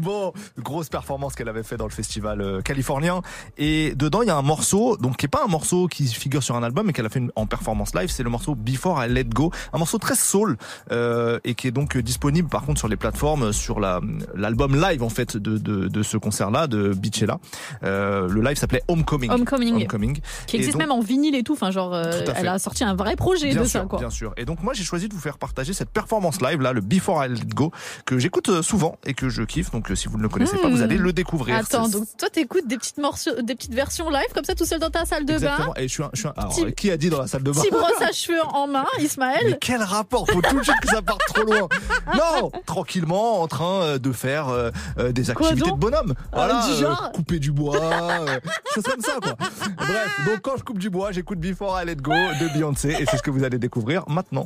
Bon, 0.00 0.32
grosse 0.58 0.88
performance 0.88 1.34
qu'elle 1.34 1.48
avait 1.48 1.62
fait 1.62 1.76
dans 1.76 1.84
le 1.84 1.90
festival 1.90 2.40
euh, 2.40 2.60
californien 2.60 3.20
et 3.58 3.94
dedans 3.94 4.22
il 4.22 4.28
y 4.28 4.30
a 4.30 4.36
un 4.36 4.42
morceau 4.42 4.96
donc 4.96 5.16
qui 5.16 5.26
est 5.26 5.28
pas 5.28 5.42
un 5.44 5.48
morceau 5.48 5.86
qui 5.86 6.06
figure 6.06 6.42
sur 6.42 6.56
un 6.56 6.62
album 6.62 6.86
mais 6.86 6.92
qu'elle 6.92 7.06
a 7.06 7.10
fait 7.10 7.22
en 7.36 7.46
performance 7.46 7.94
live, 7.94 8.08
c'est 8.10 8.22
le 8.22 8.30
morceau 8.30 8.54
Before 8.54 9.04
I 9.04 9.08
Let 9.08 9.24
Go, 9.24 9.50
un 9.72 9.78
morceau 9.78 9.98
très 9.98 10.14
soul 10.14 10.56
euh, 10.92 11.38
et 11.44 11.54
qui 11.54 11.66
est 11.68 11.70
donc 11.72 11.96
euh, 11.96 12.02
disponible 12.02 12.48
par 12.48 12.62
contre 12.62 12.78
sur 12.78 12.88
les 12.88 12.96
plateformes 12.96 13.52
sur 13.52 13.80
la 13.80 14.00
l'album 14.34 14.80
live 14.80 15.02
en 15.02 15.08
fait 15.08 15.36
de 15.36 15.58
de, 15.58 15.88
de 15.88 16.02
ce 16.02 16.16
concert 16.16 16.50
là 16.50 16.66
de 16.66 16.92
Beachella. 16.94 17.38
Euh, 17.82 18.28
le 18.28 18.40
live 18.42 18.49
s'appelait 18.56 18.82
Homecoming. 18.88 19.30
Homecoming. 19.30 19.74
Homecoming. 19.74 20.20
qui 20.46 20.56
existe 20.56 20.74
donc- 20.74 20.82
même 20.82 20.90
en 20.92 21.00
vinyle 21.00 21.34
et 21.34 21.42
tout. 21.42 21.52
Enfin, 21.54 21.70
genre, 21.70 21.94
euh, 21.94 22.24
Tout 22.24 22.32
elle 22.36 22.48
a 22.48 22.58
sorti 22.58 22.84
un 22.84 22.94
vrai 22.94 23.16
projet 23.16 23.50
Bien 23.50 23.62
de 23.62 23.66
sûr, 23.66 23.80
ça, 23.80 23.86
quoi. 23.86 23.98
bien 23.98 24.10
sûr. 24.10 24.32
Et 24.36 24.44
donc 24.44 24.62
moi 24.62 24.74
j'ai 24.74 24.84
choisi 24.84 25.08
de 25.08 25.14
vous 25.14 25.20
faire 25.20 25.38
partager 25.38 25.72
cette 25.72 25.90
performance 25.90 26.40
live 26.40 26.60
là, 26.60 26.72
le 26.72 26.80
Before 26.80 27.24
I 27.24 27.28
Let 27.28 27.40
Go, 27.54 27.72
que 28.06 28.18
j'écoute 28.18 28.48
euh, 28.48 28.62
souvent 28.62 28.96
et 29.04 29.14
que 29.14 29.28
je 29.28 29.42
kiffe. 29.42 29.70
Donc 29.70 29.90
euh, 29.90 29.94
si 29.94 30.08
vous 30.08 30.16
ne 30.18 30.22
le 30.22 30.28
connaissez 30.28 30.56
pas, 30.58 30.68
Hmm. 30.68 30.72
vous 30.74 30.82
allez 30.82 30.96
le 30.98 31.12
découvrir. 31.12 31.56
Attends, 31.56 31.88
donc 31.88 32.04
toi 32.18 32.28
t'écoutes 32.30 32.66
des 32.66 32.76
petites 32.78 32.98
morceaux, 32.98 33.40
des 33.42 33.54
petites 33.54 33.74
versions 33.74 34.10
live 34.10 34.26
comme 34.34 34.44
ça 34.44 34.54
tout 34.54 34.64
seul 34.64 34.78
dans 34.80 34.90
ta 34.90 35.04
salle 35.04 35.24
de 35.24 35.32
Exactement. 35.34 35.68
bain, 35.68 35.74
Et 35.80 35.88
je 35.88 35.92
suis 35.92 36.02
un, 36.02 36.10
je 36.12 36.18
suis 36.20 36.28
un- 36.28 36.34
alors, 36.36 36.54
Petit- 36.54 36.72
qui 36.74 36.90
a 36.90 36.96
dit 36.96 37.10
dans 37.10 37.20
la 37.20 37.26
salle 37.26 37.42
de 37.42 37.50
bain 37.50 37.60
petit 37.60 37.70
brosse 37.70 38.00
à 38.02 38.12
cheveux 38.12 38.40
en 38.52 38.66
main, 38.66 38.84
Mais 38.98 39.04
Ismaël. 39.04 39.58
quel 39.60 39.82
rapport? 39.82 40.26
Faut 40.28 40.40
tout 40.42 40.58
de 40.58 40.62
suite 40.64 40.80
que 40.82 40.88
ça 40.88 41.02
parte 41.02 41.20
trop 41.26 41.42
loin. 41.44 41.68
Non, 42.14 42.50
tranquillement 42.66 43.42
en 43.42 43.48
train 43.48 43.98
de 43.98 44.12
faire 44.12 44.48
euh, 44.48 44.70
euh, 44.98 45.12
des 45.12 45.30
activités 45.30 45.70
de 45.70 45.76
bonhomme. 45.76 46.14
Voilà, 46.32 46.66
du 46.66 46.74
genre 46.80 47.10
couper 47.12 47.38
du 47.38 47.52
bois, 47.52 47.76
euh, 47.80 48.39
choses 48.74 48.84
comme 48.84 49.00
ça 49.00 49.18
quoi. 49.22 49.34
Bref, 49.76 50.20
donc 50.26 50.40
quand 50.42 50.56
je 50.56 50.64
coupe 50.64 50.78
du 50.78 50.90
bois, 50.90 51.12
j'écoute 51.12 51.38
Before 51.38 51.80
I 51.80 51.86
Let 51.86 51.96
Go 51.96 52.12
de 52.12 52.52
Beyoncé 52.52 52.96
et 52.98 53.06
c'est 53.06 53.16
ce 53.16 53.22
que 53.22 53.30
vous 53.30 53.44
allez 53.44 53.58
découvrir 53.58 54.04
maintenant. 54.08 54.44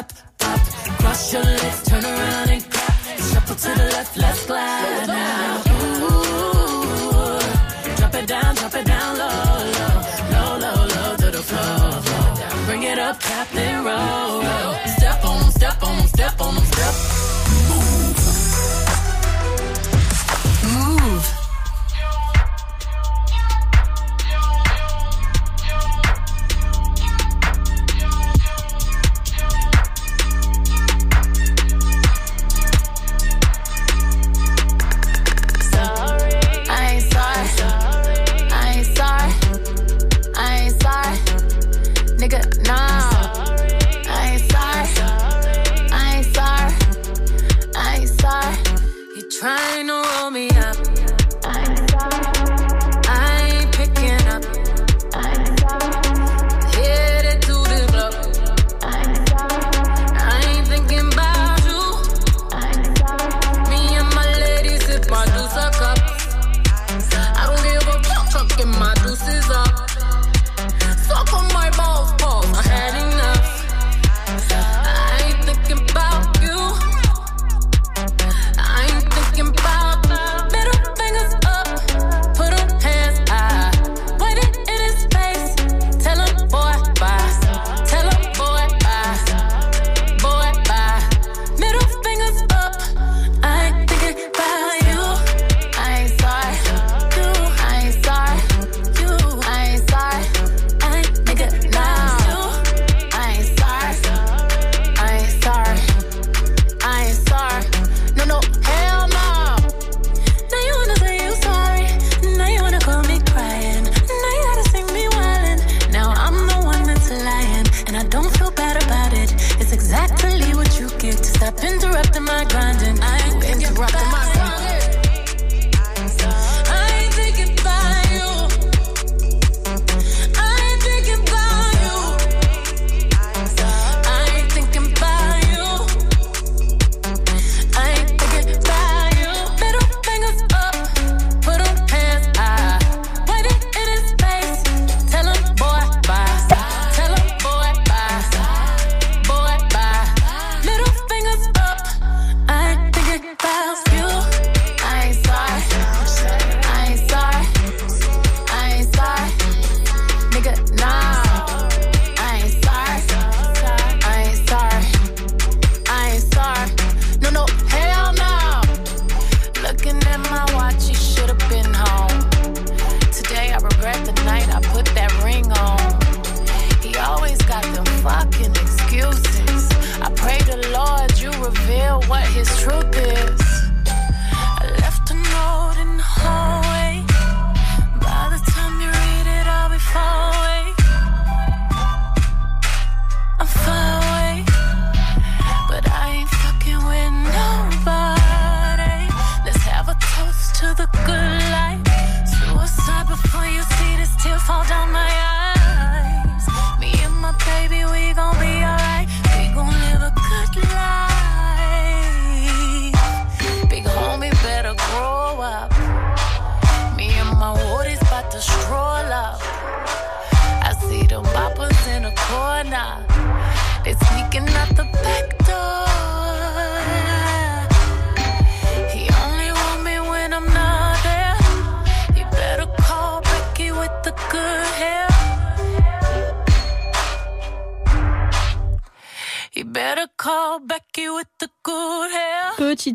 up, 0.00 0.12
pop, 0.38 0.60
Cross 1.00 1.32
your 1.32 1.42
legs, 1.42 1.82
turn 1.88 2.04
around 2.04 2.48
and 2.54 2.62
clap. 2.72 2.94
Shuffle 3.28 3.56
to 3.64 3.70
the 3.80 3.86
left, 3.96 4.16
left 4.16 4.46
glide 4.46 5.06
now. 5.06 5.62
Ooh, 6.04 7.40
drop 7.98 8.14
it 8.20 8.26
down, 8.26 8.54
drop 8.60 8.74
it 8.80 8.86
down 8.94 9.10
low, 9.22 9.54
low, 9.78 9.96
low, 10.34 10.50
low, 10.64 10.80
low 10.94 11.16
to 11.22 11.28
the 11.36 11.42
floor. 11.50 11.90
Bring 12.66 12.82
it 12.84 12.98
up, 12.98 13.16
tap 13.20 13.54
and 13.54 13.84
roll. 13.84 14.99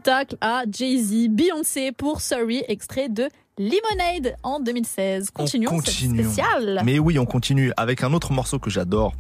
à 0.08 0.63
Jay-Z, 0.70 1.30
Beyoncé 1.30 1.91
pour 1.91 2.22
Sorry, 2.22 2.63
extrait 2.68 3.10
de 3.10 3.28
Lemonade 3.58 4.36
en 4.44 4.60
2016. 4.60 5.32
Continuons, 5.32 5.70
continuons. 5.72 6.24
spécial. 6.24 6.82
Mais 6.86 7.00
oui, 7.00 7.18
on 7.18 7.26
continue 7.26 7.72
avec 7.78 8.04
un 8.04 8.13
autre 8.13 8.32
morceau 8.32 8.60
que 8.60 8.70
j'adore 8.70 9.13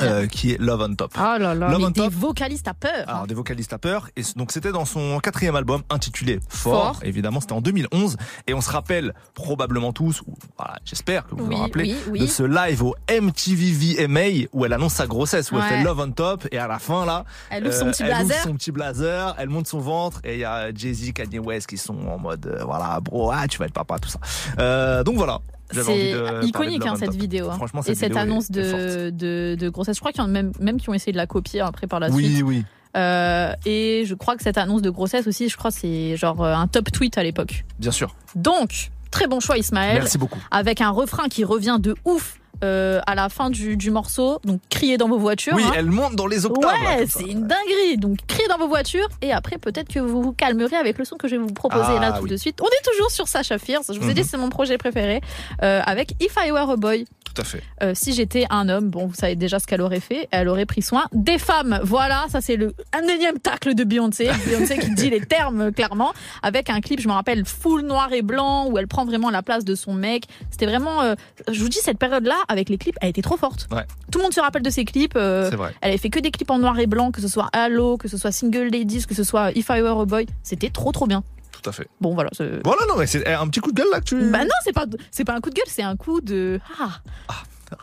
euh, 0.00 0.26
qui 0.26 0.52
est 0.52 0.58
Love 0.60 0.86
on 0.90 0.94
Top. 0.94 1.12
Oh 1.16 1.20
là 1.20 1.38
là, 1.38 1.54
Love 1.54 1.78
mais 1.78 1.84
on 1.86 1.90
des 1.90 2.00
Top. 2.02 2.12
vocalistes 2.12 2.68
à 2.68 2.74
peur. 2.74 3.04
Alors 3.08 3.26
des 3.26 3.34
vocalistes 3.34 3.72
à 3.72 3.78
peur 3.78 4.08
et 4.16 4.22
donc 4.36 4.52
c'était 4.52 4.72
dans 4.72 4.84
son 4.84 5.18
quatrième 5.20 5.56
album 5.56 5.82
intitulé 5.90 6.40
Fort, 6.48 6.94
Fort. 6.96 7.00
évidemment 7.02 7.40
c'était 7.40 7.52
en 7.52 7.60
2011 7.60 8.16
et 8.46 8.54
on 8.54 8.60
se 8.60 8.70
rappelle 8.70 9.14
probablement 9.34 9.92
tous 9.92 10.20
ou 10.22 10.34
voilà, 10.56 10.76
j'espère 10.84 11.26
que 11.26 11.34
vous 11.34 11.44
Oui, 11.46 11.54
vous 11.56 11.62
rappelez 11.62 11.84
oui, 11.84 11.98
oui. 12.10 12.20
de 12.20 12.26
ce 12.26 12.42
live 12.42 12.82
au 12.82 12.94
MTV 13.10 13.72
VMA 14.06 14.46
où 14.52 14.64
elle 14.64 14.72
annonce 14.72 14.94
sa 14.94 15.06
grossesse 15.06 15.50
où 15.52 15.56
elle 15.56 15.62
fait 15.62 15.82
Love 15.82 16.00
on 16.00 16.10
Top 16.12 16.46
et 16.52 16.58
à 16.58 16.66
la 16.68 16.78
fin 16.78 17.04
là 17.06 17.24
Elle 17.50 17.66
ouvre 17.66 17.74
son 17.74 17.86
euh, 17.86 17.90
petit 17.90 18.02
elle 18.02 18.10
ouvre 18.12 18.24
blazer. 18.26 18.42
son 18.42 18.54
petit 18.54 18.72
blazer 18.72 19.34
elle 19.38 19.48
monte 19.48 19.66
son 19.66 19.80
ventre 19.80 20.20
et 20.24 20.34
il 20.34 20.40
y 20.40 20.44
a 20.44 20.72
Jay-Z 20.74 21.12
Kanye 21.12 21.38
West 21.38 21.66
qui 21.66 21.78
sont 21.78 21.96
en 22.08 22.18
mode 22.18 22.46
euh, 22.46 22.64
voilà 22.64 23.00
bro 23.00 23.30
ah 23.32 23.46
tu 23.48 23.58
vas 23.58 23.66
être 23.66 23.72
papa 23.72 23.98
tout 23.98 24.08
ça 24.08 24.18
euh, 24.58 25.02
donc 25.04 25.16
voilà 25.16 25.40
C'est 25.72 26.46
iconique 26.46 26.86
hein, 26.86 26.92
on 26.94 26.96
cette 26.96 27.14
vidéo. 27.14 27.50
hein. 27.50 27.54
franchement 27.56 27.80
Et 27.82 27.84
cette, 27.84 27.96
cette 27.98 28.08
vidéo 28.08 28.18
est- 28.18 28.22
annonce 28.22 28.50
de, 28.50 29.10
de, 29.10 29.56
de 29.58 29.68
grossesse, 29.68 29.96
je 29.96 30.00
crois 30.00 30.12
qu'il 30.12 30.20
y 30.20 30.24
en 30.24 30.28
a 30.28 30.32
même, 30.32 30.52
même 30.60 30.80
qui 30.80 30.88
ont 30.90 30.94
essayé 30.94 31.12
de 31.12 31.16
la 31.16 31.26
copier 31.26 31.60
après 31.60 31.86
par 31.86 32.00
la 32.00 32.10
suite. 32.10 32.16
oui 32.18 32.42
oui 32.42 32.64
Euh, 32.96 33.52
et 33.66 34.02
je 34.04 34.14
crois 34.16 34.34
que 34.36 34.42
cette 34.42 34.58
annonce 34.58 34.82
de 34.82 34.90
grossesse 34.90 35.26
aussi, 35.28 35.48
je 35.48 35.56
crois 35.56 35.70
que 35.70 35.76
c'est 35.78 36.16
genre 36.16 36.42
euh, 36.42 36.52
un 36.54 36.66
top 36.66 36.90
tweet 36.90 37.18
à 37.18 37.22
l'époque. 37.22 37.64
bien 37.78 37.92
sûr 37.92 38.16
Donc, 38.34 38.90
très 39.12 39.28
bon 39.28 39.38
choix 39.38 39.58
Ismaël, 39.58 39.98
merci 39.98 40.18
beaucoup 40.18 40.40
avec 40.50 40.80
un 40.80 40.90
refrain 40.90 41.28
qui 41.28 41.44
revient 41.44 41.78
de 41.80 41.94
ouf 42.04 42.39
euh, 42.64 43.00
à 43.06 43.14
la 43.14 43.28
fin 43.28 43.50
du, 43.50 43.76
du 43.76 43.90
morceau. 43.90 44.38
Donc, 44.44 44.60
criez 44.70 44.96
dans 44.98 45.08
vos 45.08 45.18
voitures. 45.18 45.54
oui 45.56 45.62
hein. 45.66 45.72
elle 45.76 45.86
monte 45.90 46.14
dans 46.16 46.26
les 46.26 46.46
octaves 46.46 46.70
Ouais, 46.72 47.06
c'est 47.08 47.24
une 47.24 47.46
dinguerie. 47.46 47.96
Donc, 47.98 48.18
criez 48.26 48.48
dans 48.48 48.58
vos 48.58 48.68
voitures 48.68 49.08
et 49.22 49.32
après, 49.32 49.58
peut-être 49.58 49.88
que 49.88 49.98
vous 50.00 50.22
vous 50.22 50.32
calmerez 50.32 50.76
avec 50.76 50.98
le 50.98 51.04
son 51.04 51.16
que 51.16 51.28
je 51.28 51.36
vais 51.36 51.42
vous 51.42 51.52
proposer 51.52 51.94
Ah, 51.96 52.00
là 52.00 52.12
tout 52.12 52.24
oui. 52.24 52.30
de 52.30 52.36
suite. 52.36 52.60
On 52.62 52.66
est 52.66 52.90
toujours 52.92 53.10
sur 53.10 53.28
Sacha 53.28 53.58
Fierce. 53.58 53.90
Je 53.92 53.98
vous 54.00 54.08
ai 54.10 54.14
dit, 54.14 54.20
Mhm. 54.20 54.26
c'est 54.30 54.36
mon 54.38 54.48
projet 54.50 54.78
préféré. 54.78 55.20
Euh, 55.62 55.80
avec 55.84 56.12
If 56.22 56.34
I 56.44 56.50
Were 56.52 56.70
a 56.70 56.76
Boy. 56.76 57.06
Tout 57.32 57.40
à 57.40 57.44
fait 57.44 57.62
Euh, 57.82 57.92
si 57.94 58.12
j'étais 58.12 58.46
un 58.50 58.68
homme, 58.68 58.90
bon, 58.90 59.06
vous 59.06 59.14
savez 59.14 59.36
déjà 59.36 59.58
ce 59.58 59.66
qu'elle 59.66 59.80
aurait 59.80 60.00
fait. 60.00 60.28
Elle 60.30 60.48
aurait 60.48 60.66
pris 60.66 60.82
soin 60.82 61.04
des 61.12 61.38
femmes. 61.38 61.80
Voilà, 61.82 62.26
ça 62.28 62.40
c'est 62.40 62.56
le 62.56 62.74
un 62.92 63.06
énième 63.06 63.38
tacle 63.38 63.74
de 63.74 63.84
Beyoncé. 63.84 64.28
Beyoncé 64.46 64.78
qui 64.78 64.90
dit 64.94 65.10
les 65.10 65.20
termes 65.20 65.60
euh, 65.60 65.70
clairement, 65.70 66.12
avec 66.42 66.70
un 66.70 66.80
clip, 66.80 67.00
je 67.00 67.08
me 67.08 67.12
rappelle, 67.12 67.44
full 67.44 67.82
noir 67.82 68.12
et 68.12 68.22
blanc, 68.22 68.68
où 68.68 68.78
elle 68.78 68.88
prend 68.88 69.04
vraiment 69.04 69.30
la 69.30 69.42
place 69.42 69.64
de 69.64 69.74
son 69.74 69.94
mec. 69.94 70.24
C'était 70.50 70.66
vraiment, 70.66 71.02
euh, 71.02 71.14
je 71.50 71.60
vous 71.60 71.68
dis, 71.68 71.78
cette 71.82 71.98
période-là, 71.98 72.36
avec 72.48 72.68
les 72.68 72.78
clips, 72.78 72.96
elle 73.00 73.10
était 73.10 73.22
trop 73.22 73.36
forte. 73.36 73.68
Ouais. 73.70 73.84
Tout 74.10 74.18
le 74.18 74.24
monde 74.24 74.34
se 74.34 74.40
rappelle 74.40 74.62
de 74.62 74.70
ses 74.70 74.84
clips. 74.84 75.14
euh, 75.16 75.48
c'est 75.50 75.56
vrai 75.56 75.72
elle 75.80 75.90
avait 75.90 75.98
fait 75.98 76.10
que 76.10 76.18
des 76.20 76.30
clips 76.30 76.50
en 76.50 76.58
noir 76.58 76.78
et 76.78 76.86
blanc, 76.86 77.10
que 77.10 77.20
ce 77.20 77.28
soit 77.28 77.48
Halo, 77.52 77.96
que 77.96 78.08
ce 78.08 78.16
soit 78.16 78.32
Single 78.32 78.68
Ladies, 78.70 79.06
que 79.06 79.14
ce 79.14 79.24
soit 79.24 79.52
If 79.52 79.68
I 79.70 79.80
Were 79.82 80.00
a 80.00 80.04
Boy. 80.04 80.26
C'était 80.42 80.70
trop 80.70 80.92
trop 80.92 81.06
bien. 81.06 81.22
Tout 81.60 81.68
à 81.68 81.72
fait 81.72 81.88
Bon 82.00 82.14
voilà. 82.14 82.30
Voilà, 82.64 82.86
non, 82.88 82.96
mais 82.96 83.06
c'est 83.06 83.22
eh, 83.26 83.32
un 83.32 83.46
petit 83.48 83.60
coup 83.60 83.72
de 83.72 83.76
gueule 83.76 83.90
là 83.90 84.00
que 84.00 84.04
tu. 84.04 84.30
Bah 84.30 84.44
non, 84.44 84.50
c'est 84.64 84.72
pas 84.72 84.86
c'est 85.10 85.24
pas 85.24 85.34
un 85.34 85.40
coup 85.40 85.50
de 85.50 85.54
gueule, 85.54 85.66
c'est 85.68 85.82
un 85.82 85.96
coup 85.96 86.20
de 86.20 86.60
ah. 86.80 87.00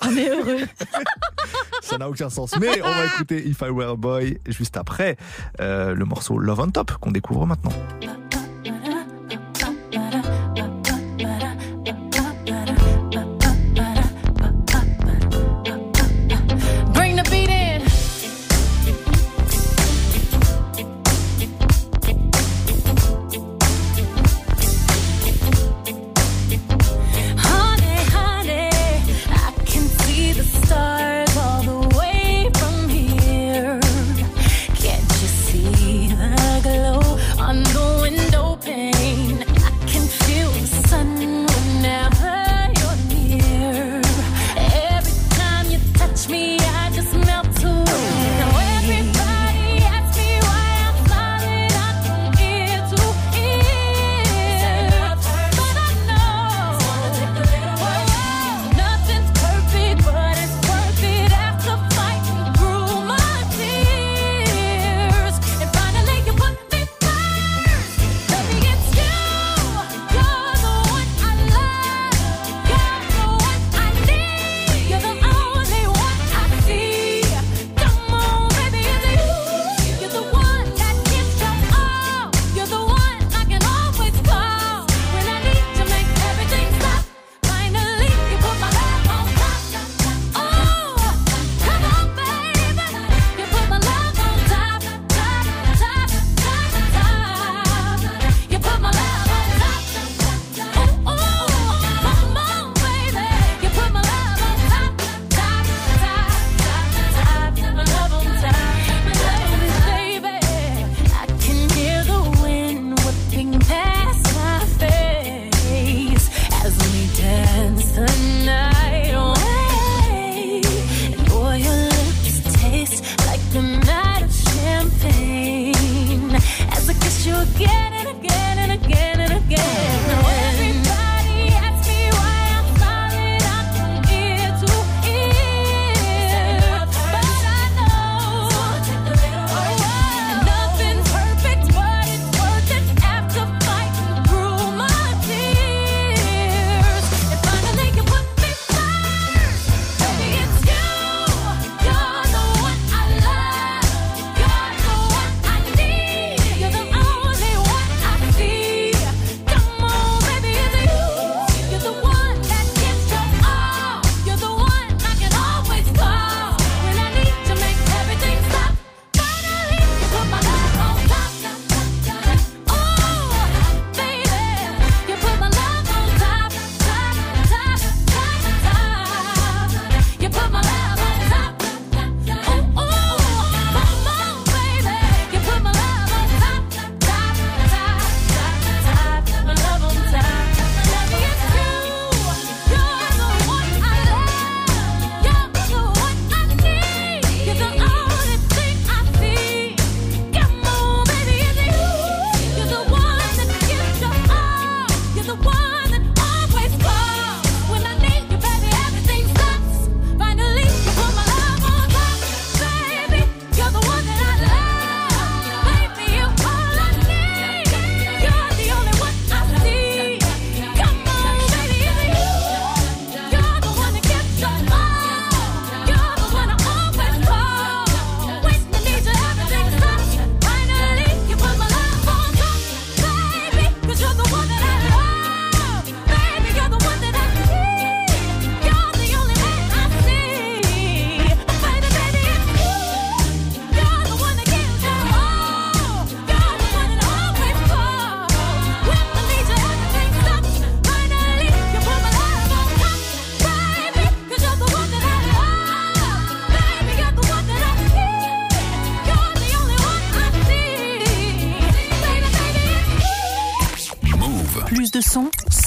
On 0.02 0.18
est 0.18 0.30
heureux. 0.30 0.68
Ça 1.82 1.98
n'a 1.98 2.10
aucun 2.10 2.30
sens. 2.30 2.54
Mais 2.60 2.82
on 2.82 2.92
va 2.92 3.06
écouter 3.06 3.48
If 3.48 3.62
I 3.62 3.70
Were 3.70 3.92
a 3.92 3.96
Boy 3.96 4.40
juste 4.48 4.76
après 4.78 5.18
euh, 5.62 5.94
le 5.94 6.06
morceau 6.06 6.38
Love 6.38 6.60
on 6.60 6.70
Top 6.70 6.92
qu'on 7.00 7.12
découvre 7.12 7.46
maintenant. 7.46 7.72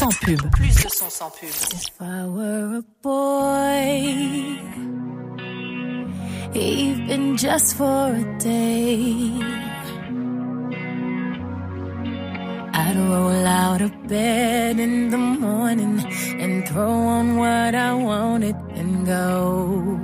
Sans 0.00 0.16
pub. 0.24 0.40
Plus 0.52 0.74
de 0.82 0.88
son 0.88 1.10
sans 1.10 1.30
pub. 1.30 1.50
If 1.74 2.00
I 2.00 2.24
were 2.36 2.78
a 2.78 2.84
boy, 3.02 3.90
even 6.54 7.36
just 7.36 7.76
for 7.76 8.06
a 8.22 8.24
day, 8.38 9.30
I'd 12.82 12.96
roll 13.10 13.46
out 13.46 13.82
of 13.82 13.92
bed 14.08 14.80
in 14.80 15.10
the 15.10 15.18
morning 15.18 16.02
and 16.42 16.66
throw 16.66 16.94
on 17.18 17.36
what 17.36 17.74
I 17.74 17.92
wanted 17.92 18.56
and 18.78 19.06
go. 19.06 20.00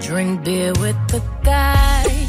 Drink 0.00 0.44
beer 0.44 0.72
with 0.80 1.00
the 1.08 1.22
guys 1.42 2.23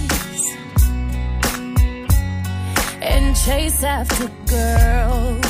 and 3.05 3.35
chase 3.35 3.83
after 3.83 4.27
girls. 4.47 5.45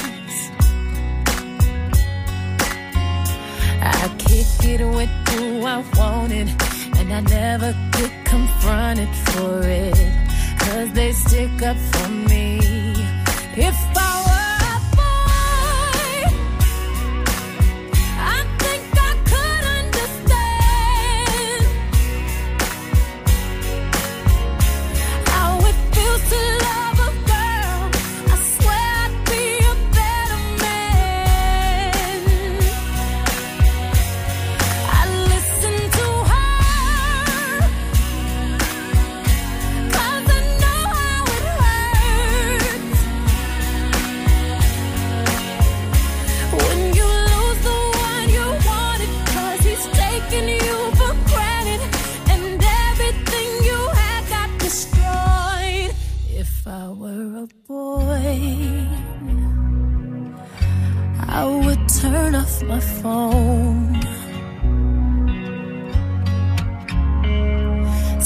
I 3.82 4.15
kick 4.18 4.48
it 4.74 4.82
with 4.98 5.10
who 5.30 5.65
I 5.65 5.84
wanted, 5.98 6.50
and 6.98 7.13
I 7.13 7.22
never 7.22 7.72
get 7.94 8.26
confronted 8.26 9.13
for 9.28 9.62
it. 9.63 9.96
Cause 10.60 10.91
they 10.94 11.12
stick 11.13 11.62
up 11.62 11.78
for 11.78 12.10
me. 12.10 12.60
If 13.58 13.95
were 57.26 57.44
a 57.44 57.48
boy. 57.68 58.88
I 61.28 61.46
would 61.46 61.90
turn 61.90 62.36
off 62.36 62.64
my 62.64 62.80
phone. 62.80 64.00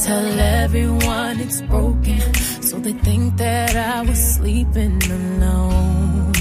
Tell 0.05 0.39
everyone 0.39 1.39
it's 1.39 1.61
broken, 1.61 2.19
so 2.61 2.79
they 2.79 2.93
think 2.93 3.37
that 3.37 3.75
I 3.75 4.01
was 4.01 4.19
sleeping 4.35 5.01
alone. 5.03 6.33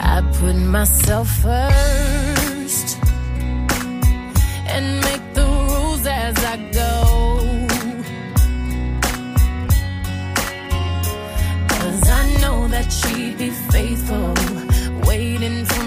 I 0.00 0.16
put 0.38 0.56
myself 0.56 1.28
first 1.46 2.98
and 4.74 5.00
make 5.06 5.34
the 5.34 5.46
rules 5.46 6.06
as 6.06 6.36
I 6.44 6.56
go. 6.72 7.37
She'd 12.90 13.38
be 13.38 13.50
faithful, 13.50 14.34
waiting 15.06 15.64
for 15.64 15.77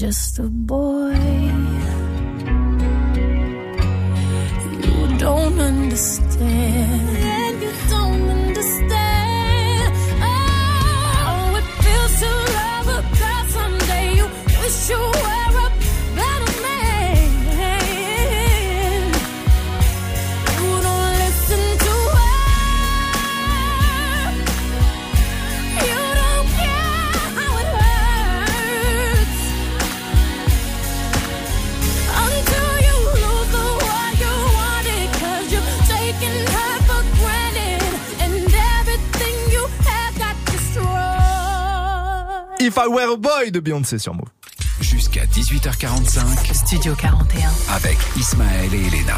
just 0.00 0.38
a 0.38 0.44
boy. 0.44 1.12
You 4.82 5.18
don't 5.18 5.60
understand. 5.60 6.29
De 43.50 43.58
Beyoncé 43.60 43.98
sur 43.98 44.14
Move. 44.14 44.28
Jusqu'à 44.80 45.24
18h45 45.26 46.54
Studio 46.54 46.94
41. 46.94 47.50
avec 47.74 47.98
Ismaël 48.16 48.72
et 48.72 48.86
Elena. 48.86 49.16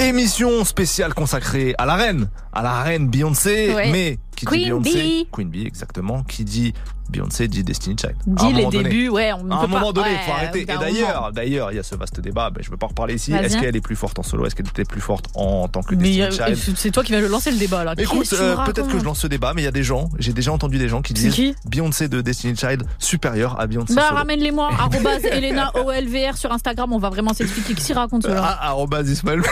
Émission 0.00 0.64
spéciale 0.64 1.14
consacrée 1.14 1.74
à 1.78 1.86
la 1.86 1.94
reine, 1.94 2.28
à 2.52 2.62
la 2.62 2.82
reine 2.82 3.08
Beyoncé, 3.08 3.72
Ouais. 3.74 3.90
mais 3.92 4.18
qui 4.44 4.56
dit 4.58 4.64
Queen 4.64 4.80
Beyoncé, 4.82 4.92
Bee. 5.02 5.28
Queen 5.32 5.48
Bee 5.48 5.66
exactement, 5.66 6.22
qui 6.24 6.44
dit 6.44 6.74
Beyoncé 7.10 7.48
dit 7.48 7.62
Destiny 7.62 7.96
Child. 8.00 8.14
Dis 8.26 8.52
les 8.52 8.64
donné. 8.64 8.82
débuts, 8.84 9.08
ouais, 9.10 9.32
on 9.34 9.44
ne 9.44 9.52
À 9.52 9.56
un 9.56 9.60
peut 9.60 9.66
moment 9.66 9.86
pas. 9.88 9.92
donné, 9.92 10.08
il 10.10 10.12
ouais, 10.14 10.20
faut 10.24 10.32
arrêter. 10.32 10.60
Et 10.62 10.64
d'ailleurs, 10.64 11.32
d'ailleurs, 11.32 11.70
il 11.72 11.76
y 11.76 11.78
a 11.78 11.82
ce 11.82 11.94
vaste 11.94 12.18
débat. 12.20 12.50
Je 12.58 12.70
veux 12.70 12.76
pas 12.78 12.86
reparler 12.86 13.14
ici. 13.14 13.32
Est-ce 13.32 13.58
qu'elle 13.58 13.76
est 13.76 13.80
plus 13.82 13.96
forte 13.96 14.18
en 14.18 14.22
solo? 14.22 14.46
Est-ce 14.46 14.54
qu'elle 14.54 14.66
était 14.68 14.84
plus 14.84 15.00
forte 15.02 15.26
en 15.34 15.68
tant 15.68 15.82
que 15.82 15.94
Mais 15.94 16.16
Destiny 16.16 16.22
euh, 16.22 16.46
Child 16.56 16.76
c'est 16.76 16.90
toi 16.90 17.04
qui 17.04 17.12
vas 17.12 17.20
lancer 17.20 17.50
le 17.50 17.58
débat 17.58 17.84
là. 17.84 17.94
Écoute, 17.98 18.32
euh, 18.32 18.56
peut-être 18.64 18.88
que 18.88 18.98
je 18.98 19.04
lance 19.04 19.20
ce 19.20 19.26
débat, 19.26 19.52
mais 19.54 19.62
il 19.62 19.64
y 19.64 19.68
a 19.68 19.72
des 19.72 19.82
gens, 19.82 20.08
j'ai 20.18 20.32
déjà 20.32 20.52
entendu 20.52 20.78
des 20.78 20.88
gens 20.88 21.02
qui 21.02 21.12
disent 21.12 21.34
qui? 21.34 21.54
Beyoncé 21.68 22.08
de 22.08 22.20
Destiny 22.20 22.56
Child 22.56 22.84
supérieure 22.98 23.60
à 23.60 23.66
Beyoncé 23.66 23.94
Bah 23.94 24.08
ramène-les-moi, 24.10 24.70
Elena 25.30 25.72
OLVR 25.76 26.36
sur 26.36 26.52
Instagram, 26.52 26.92
on 26.92 26.98
va 26.98 27.10
vraiment 27.10 27.34
s'expliquer 27.34 27.74
qui 27.74 27.92
raconte 27.92 28.22
cela? 28.22 28.56
Ah, 28.60 28.68
arrobase 28.70 29.10
Ismaël 29.10 29.42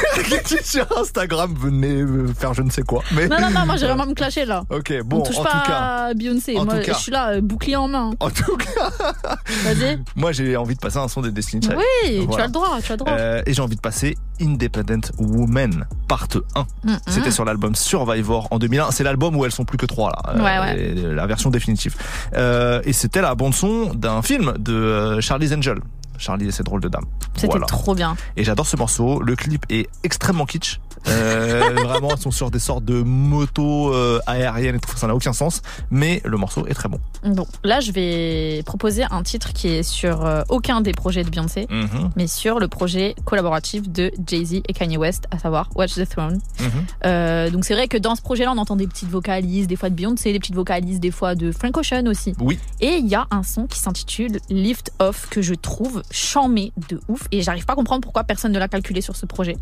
sur 0.65 0.87
Instagram, 0.99 1.55
venez 1.59 2.01
euh, 2.01 2.29
faire 2.39 2.55
je 2.55 2.63
ne 2.63 2.71
sais 2.71 2.83
quoi. 2.83 3.03
Mais 3.13 3.29
Non, 3.29 3.41
non, 3.41 3.51
non, 3.51 3.67
moi 3.67 3.77
j'ai 3.77 3.87
vraiment 3.93 4.07
me 4.07 4.15
clasher 4.15 4.45
là. 4.45 4.65
Ok. 4.83 5.03
Bon, 5.05 5.19
On 5.19 5.23
touche 5.23 5.39
en 5.39 5.45
pas 5.45 5.51
tout 5.51 5.67
cas. 5.71 5.77
à 6.09 6.15
Beyoncé. 6.15 6.59
en 6.59 6.65
Moi, 6.65 6.75
tout 6.79 6.87
cas. 6.87 6.93
je 6.95 6.99
suis 6.99 7.13
là, 7.13 7.29
euh, 7.35 7.41
bouclier 7.41 7.77
en 7.77 7.89
main. 7.89 8.11
En 8.21 8.31
tout 8.31 8.57
cas, 8.57 8.91
Vas-y. 9.65 9.99
moi 10.17 10.33
j'ai 10.33 10.57
envie 10.57 10.75
de 10.75 10.81
passer 10.81 10.99
un 10.99 11.09
son 11.09 11.21
des 11.23 11.31
Destiny 11.31 11.63
Child. 11.63 11.77
Oui, 11.79 12.19
tu 12.21 12.27
Voilà. 12.27 12.45
as 12.45 12.47
le 12.49 12.53
droit, 12.53 12.79
tu 12.83 12.93
as 12.93 12.95
le 12.95 12.99
droit. 12.99 13.13
Euh, 13.13 13.43
et 13.47 13.55
j'ai 13.55 13.63
envie 13.63 13.77
de 13.77 13.81
passer 13.81 14.17
Independent 14.41 15.13
Woman, 15.19 15.87
part 16.09 16.27
1. 16.57 16.61
Mm, 16.85 16.97
C'était 17.07 17.31
sur 17.31 17.45
l'album 17.45 17.75
Survivor 17.75 18.49
en 18.51 18.59
2001. 18.59 18.91
C'est 18.91 19.05
l'album 19.05 19.37
où 19.37 19.45
elles 19.45 19.53
sont 19.53 19.65
plus 19.65 19.79
que 19.79 19.87
trois 19.87 20.11
là. 20.11 20.35
Ouais, 20.37 20.59
ouais. 20.75 20.81
et 20.81 20.95
La 20.95 21.27
version 21.27 21.51
définitive. 21.51 21.95
Euh, 22.35 22.81
et 22.85 22.93
c'était 22.93 23.21
la 23.21 23.35
bande 23.35 23.55
son 23.55 23.95
d'un 23.95 24.21
film 24.23 24.55
de 24.59 24.73
euh, 24.75 25.21
Charlie's 25.21 25.53
Angel. 25.53 25.79
Charlie 26.19 26.47
et 26.47 26.53
ses 26.53 26.63
drôles 26.63 26.81
de 26.81 26.89
dames. 26.89 27.05
C'était 27.35 27.49
Voilà. 27.49 27.67
trop 27.67 27.95
bien. 27.97 28.15
Et 28.37 28.45
j'adore 28.45 28.67
ce 28.67 28.77
morceau. 28.77 29.21
Le 29.21 29.35
clip 29.35 29.65
est 29.71 29.89
extrêmement 30.05 30.47
kitsch. 30.47 30.79
Euh, 31.09 31.71
vraiment, 31.85 32.11
elles 32.13 32.19
sont 32.21 32.31
sur 32.31 32.51
des 32.51 32.59
sortes 32.59 32.85
de 32.85 33.03
motos 33.03 33.93
euh, 33.93 34.21
aériennes 34.27 34.77
et 34.77 34.79
tout. 34.81 34.97
Ça 34.97 35.07
n'a 35.07 35.15
aucun 35.15 35.33
sens. 35.33 35.63
Mais 35.91 36.21
le 36.25 36.37
morceau 36.37 36.67
est 36.67 36.75
très 36.75 36.89
bon. 36.89 36.99
Bon, 37.25 37.47
là, 37.65 37.81
je 37.81 37.93
vais 37.93 38.63
proposer 38.65 39.05
un 39.11 39.23
titre 39.23 39.53
qui 39.53 39.69
est 39.69 39.83
sur 39.83 40.25
euh, 40.25 40.43
aucun 40.49 40.81
des 40.81 40.93
projets 40.93 41.25
de 41.25 41.31
Beyoncé, 41.31 41.67
Mhm, 41.71 42.11
mais 42.17 42.27
sur 42.27 42.59
le 42.59 42.69
projet 42.69 43.15
collaboratif 43.25 43.89
de 43.89 44.11
Jay-Z 44.27 44.63
et 44.69 44.73
Kanye 44.73 44.97
West, 44.97 45.25
à 45.31 45.39
savoir 45.39 45.69
Watch 45.75 45.95
the 45.95 46.09
Throne. 46.09 46.39
mhm. 46.61 46.69
Euh, 47.07 47.51
donc 47.51 47.65
c'est 47.65 47.75
vrai 47.75 47.89
que 47.89 47.97
dans 47.99 48.15
ce 48.15 48.23
projet-là, 48.23 48.53
on 48.55 48.59
entend 48.59 48.77
des 48.77 48.87
petites 48.87 49.09
vocalises, 49.09 49.67
des 49.67 49.77
fois 49.77 49.91
de 49.91 49.95
Beyoncé, 49.95 50.33
des 50.33 50.39
petites 50.39 50.55
vocalises, 50.55 51.01
des 51.01 51.11
fois 51.11 51.35
de 51.35 51.51
Frank 51.53 51.77
Ocean 51.77 52.07
aussi. 52.07 52.35
Oui. 52.41 52.59
Et 52.81 52.97
il 52.97 53.07
y 53.07 53.15
a 53.15 53.27
un 53.31 53.43
son 53.43 53.67
qui 53.67 53.79
s'intitule 53.79 54.39
Lift 54.51 54.93
Off 54.99 55.29
que 55.31 55.43
je 55.43 55.55
trouve 55.55 56.03
chamé 56.11 56.73
de 56.89 57.01
ouf 57.09 57.27
et 57.33 57.43
j'arrive 57.43 57.65
pas 57.65 57.73
à 57.73 57.77
comprendre 57.77 58.01
pourquoi 58.03 58.25
personne 58.25 58.53
ne 58.53 58.59
l'a 58.59 58.69
calculé 58.69 59.01
sur 59.01 59.17
ce 59.17 59.27
projet. 59.27 59.57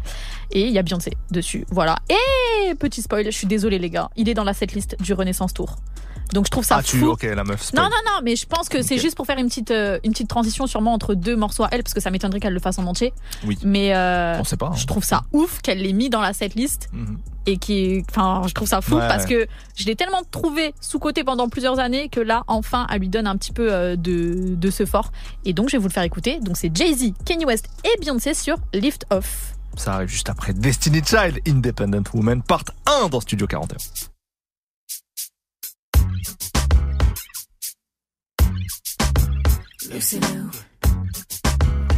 Et 0.50 0.66
il 0.66 0.72
y 0.72 0.79
a 0.79 0.83
Beyoncé 0.83 1.12
dessus, 1.32 1.64
voilà. 1.70 1.96
Et 2.08 2.74
petit 2.74 3.02
spoil, 3.02 3.24
je 3.24 3.30
suis 3.30 3.46
désolée 3.46 3.78
les 3.78 3.90
gars, 3.90 4.10
il 4.16 4.28
est 4.28 4.34
dans 4.34 4.44
la 4.44 4.54
setlist 4.54 4.96
du 5.00 5.12
Renaissance 5.14 5.52
Tour. 5.54 5.76
Donc 6.32 6.44
je 6.46 6.50
trouve 6.52 6.64
ça 6.64 6.76
Ah, 6.78 6.82
tu, 6.84 7.02
ok, 7.02 7.24
la 7.24 7.42
meuf. 7.42 7.60
spoil. 7.60 7.82
Non, 7.82 7.88
non, 7.90 7.96
non, 8.06 8.20
mais 8.22 8.36
je 8.36 8.46
pense 8.46 8.68
que 8.68 8.82
c'est 8.82 8.98
juste 8.98 9.16
pour 9.16 9.26
faire 9.26 9.38
une 9.38 9.48
petite, 9.48 9.72
euh, 9.72 9.98
une 10.04 10.12
petite 10.12 10.28
transition 10.28 10.68
sûrement 10.68 10.92
entre 10.94 11.14
deux 11.14 11.34
morceaux 11.34 11.64
à 11.64 11.68
elle, 11.72 11.82
parce 11.82 11.92
que 11.92 12.00
ça 12.00 12.12
m'étonnerait 12.12 12.38
qu'elle 12.38 12.52
le 12.54 12.60
fasse 12.60 12.78
en 12.78 12.86
entier. 12.86 13.12
Oui. 13.44 13.58
Mais 13.64 13.96
euh, 13.96 14.38
On 14.38 14.44
sait 14.44 14.56
pas. 14.56 14.66
hein. 14.68 14.76
je 14.76 14.86
trouve 14.86 15.02
ça 15.02 15.22
ouf 15.32 15.60
qu'elle 15.60 15.82
l'ait 15.82 15.92
mis 15.92 16.08
dans 16.08 16.20
la 16.20 16.32
setlist 16.32 16.88
Mhm. 16.92 17.18
et 17.46 17.56
qui, 17.56 18.04
enfin, 18.10 18.42
je 18.46 18.54
trouve 18.54 18.68
ça 18.68 18.80
fou 18.80 18.94
Ouais, 18.94 19.08
parce 19.08 19.26
que 19.26 19.48
je 19.74 19.86
l'ai 19.86 19.96
tellement 19.96 20.22
trouvé 20.30 20.72
sous 20.80 21.00
côté 21.00 21.24
pendant 21.24 21.48
plusieurs 21.48 21.80
années 21.80 22.08
que 22.08 22.20
là, 22.20 22.44
enfin, 22.46 22.86
elle 22.92 23.00
lui 23.00 23.08
donne 23.08 23.26
un 23.26 23.36
petit 23.36 23.50
peu 23.52 23.72
euh, 23.72 23.96
de, 23.96 24.54
de 24.54 24.70
ce 24.70 24.86
fort. 24.86 25.10
Et 25.44 25.52
donc, 25.52 25.68
je 25.68 25.72
vais 25.78 25.82
vous 25.82 25.88
le 25.88 25.92
faire 25.92 26.04
écouter. 26.04 26.38
Donc, 26.38 26.56
c'est 26.58 26.70
Jay-Z, 26.72 27.12
Kanye 27.24 27.44
West 27.44 27.66
et 27.82 28.00
Beyoncé 28.00 28.34
sur 28.34 28.56
Lift 28.72 29.04
Off. 29.10 29.54
Ça 29.80 29.94
arrive 29.94 30.10
juste 30.10 30.28
après 30.28 30.52
Destiny 30.52 31.00
Child, 31.02 31.40
Independent 31.48 32.04
Woman, 32.12 32.42
part 32.42 32.64
1 32.84 33.08
dans 33.08 33.22
Studio 33.22 33.46
41. 33.46 33.78
Lucy 39.90 40.20
Lou 40.20 40.50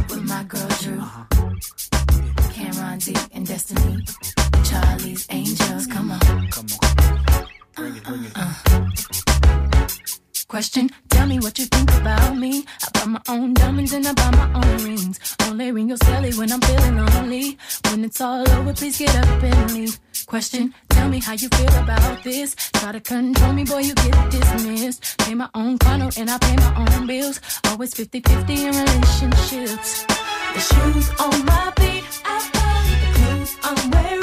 with 0.09 0.23
my 0.23 0.45
girl 0.47 0.65
Drew. 0.81 1.01
Cameron 2.53 2.99
D 2.99 3.13
and 3.35 3.45
Destiny. 3.45 4.05
Charlie's 4.63 5.27
Angels, 5.29 5.85
come 5.87 6.11
on. 6.11 6.19
Come 6.51 6.67
on. 6.81 7.47
Bring 7.75 7.97
it, 7.97 8.03
bring 8.05 8.23
it. 8.23 9.43
Question, 10.53 10.87
tell 11.09 11.25
me 11.25 11.39
what 11.39 11.57
you 11.57 11.65
think 11.65 11.91
about 11.95 12.37
me. 12.37 12.63
I 12.83 12.87
buy 12.93 13.05
my 13.05 13.21
own 13.27 13.55
diamonds 13.55 13.91
and 13.91 14.05
I 14.07 14.13
buy 14.13 14.29
my 14.37 14.53
own 14.53 14.83
rings. 14.85 15.19
Only 15.47 15.71
ring 15.71 15.89
your 15.89 15.97
celly 15.97 16.37
when 16.37 16.51
I'm 16.51 16.61
feeling 16.61 16.95
lonely. 16.95 17.57
When 18.03 18.09
it's 18.09 18.19
all 18.19 18.49
over, 18.49 18.73
please 18.73 18.97
get 18.97 19.15
up 19.15 19.41
and 19.41 19.71
leave. 19.71 19.97
Question, 20.25 20.73
tell 20.89 21.07
me 21.07 21.21
how 21.21 21.35
you 21.35 21.47
feel 21.47 21.73
about 21.81 22.21
this. 22.21 22.53
Try 22.73 22.91
to 22.91 22.99
control 22.99 23.53
me, 23.53 23.63
boy, 23.63 23.77
you 23.77 23.95
get 23.95 24.29
dismissed. 24.29 25.17
Pay 25.19 25.35
my 25.35 25.47
own 25.55 25.77
condo 25.77 26.09
and 26.17 26.29
I 26.29 26.37
pay 26.37 26.53
my 26.57 26.85
own 26.85 27.07
bills. 27.07 27.39
Always 27.69 27.93
50-50 27.93 28.49
in 28.49 28.75
relationships. 28.75 30.03
The 30.03 30.59
shoes 30.59 31.09
on 31.17 31.45
my 31.45 31.71
feet, 31.77 32.03
I. 32.25 32.43
The 32.99 33.19
clothes 33.19 33.55
I'm 33.63 33.91
wearing, 33.91 34.22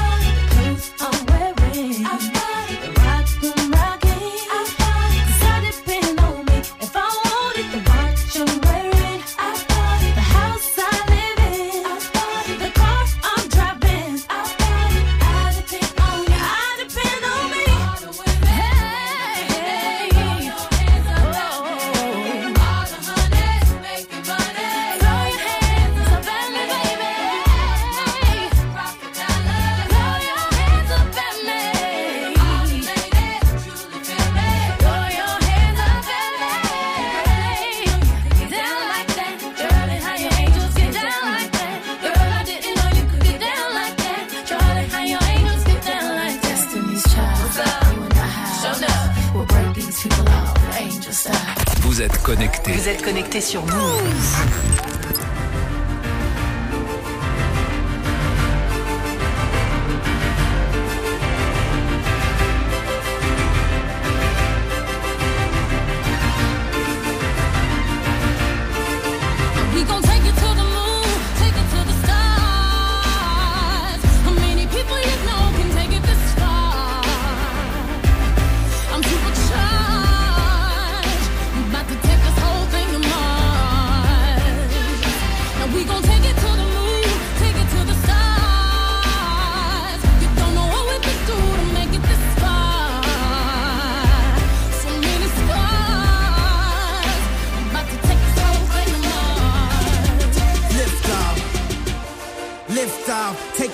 Vous 52.73 52.87
êtes 52.87 53.01
connectés 53.01 53.41
sur 53.41 53.65
Move. 53.65 54.80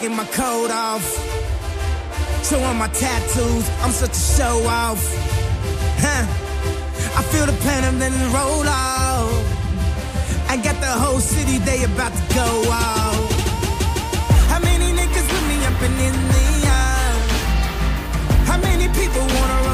Taking 0.08 0.18
my 0.18 0.26
coat 0.32 0.72
off. 0.72 1.06
Showing 2.44 2.78
my 2.78 2.88
tattoos, 2.88 3.70
I'm 3.82 3.92
such 3.92 4.12
a 4.12 4.26
show 4.38 4.58
off. 4.68 5.02
Huh. 6.00 6.26
I 7.20 7.22
feel 7.32 7.46
the 7.46 7.54
and 7.88 8.02
then 8.02 8.14
roll 8.32 8.68
off. 8.68 9.32
I 10.50 10.58
got 10.58 10.80
the 10.80 10.94
whole 11.04 11.20
city, 11.20 11.58
they 11.60 11.84
about 11.84 12.14
to 12.14 12.36
go 12.36 12.50
off. 12.72 13.32
How 14.50 14.60
many 14.60 14.94
niggas 14.94 15.28
with 15.34 15.46
me 15.50 15.58
up 15.66 15.82
and 15.88 16.00
in 16.08 16.16
the 16.34 16.48
aisle? 16.68 17.22
How 18.46 18.58
many 18.58 18.88
people 19.00 19.26
wanna 19.36 19.67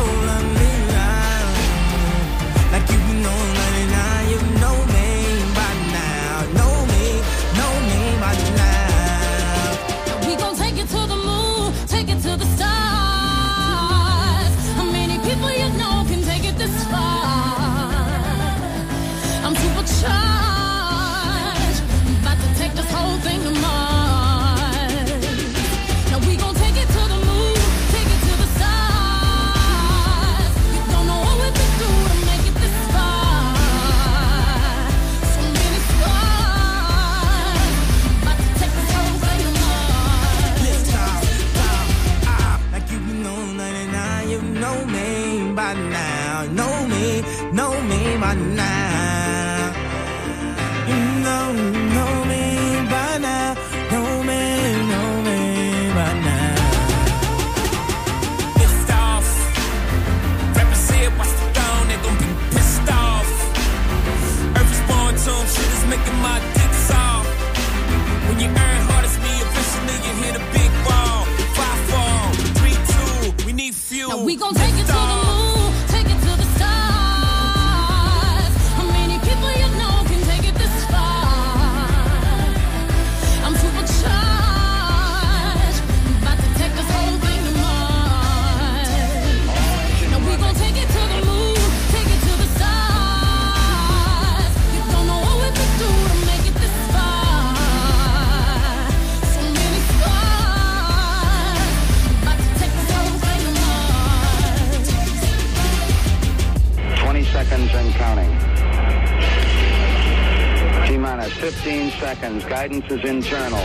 15 111.51 111.91
seconds. 111.99 112.45
Guidance 112.45 112.89
is 112.89 113.03
internal. 113.03 113.59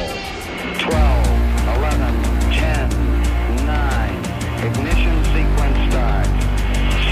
12, 0.81 0.91
11, 1.79 2.11
10, 2.51 2.91
9. 3.67 4.19
Ignition 4.67 5.17
sequence 5.31 5.79
starts. 5.87 6.43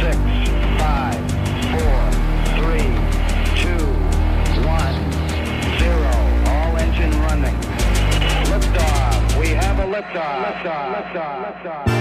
6, 0.02 0.18
5, 0.82 1.22
4, 1.70 2.10
3, 2.58 2.82
2, 3.62 3.78
1, 4.66 4.94
0. 5.78 6.02
All 6.50 6.76
engine 6.78 7.14
running. 7.20 7.54
Liftoff. 8.50 9.38
We 9.38 9.50
have 9.50 9.78
a 9.78 9.84
liftoff. 9.84 10.46
Liftoff. 10.46 10.94
Liftoff. 10.96 11.62
Liftoff. 11.62 11.95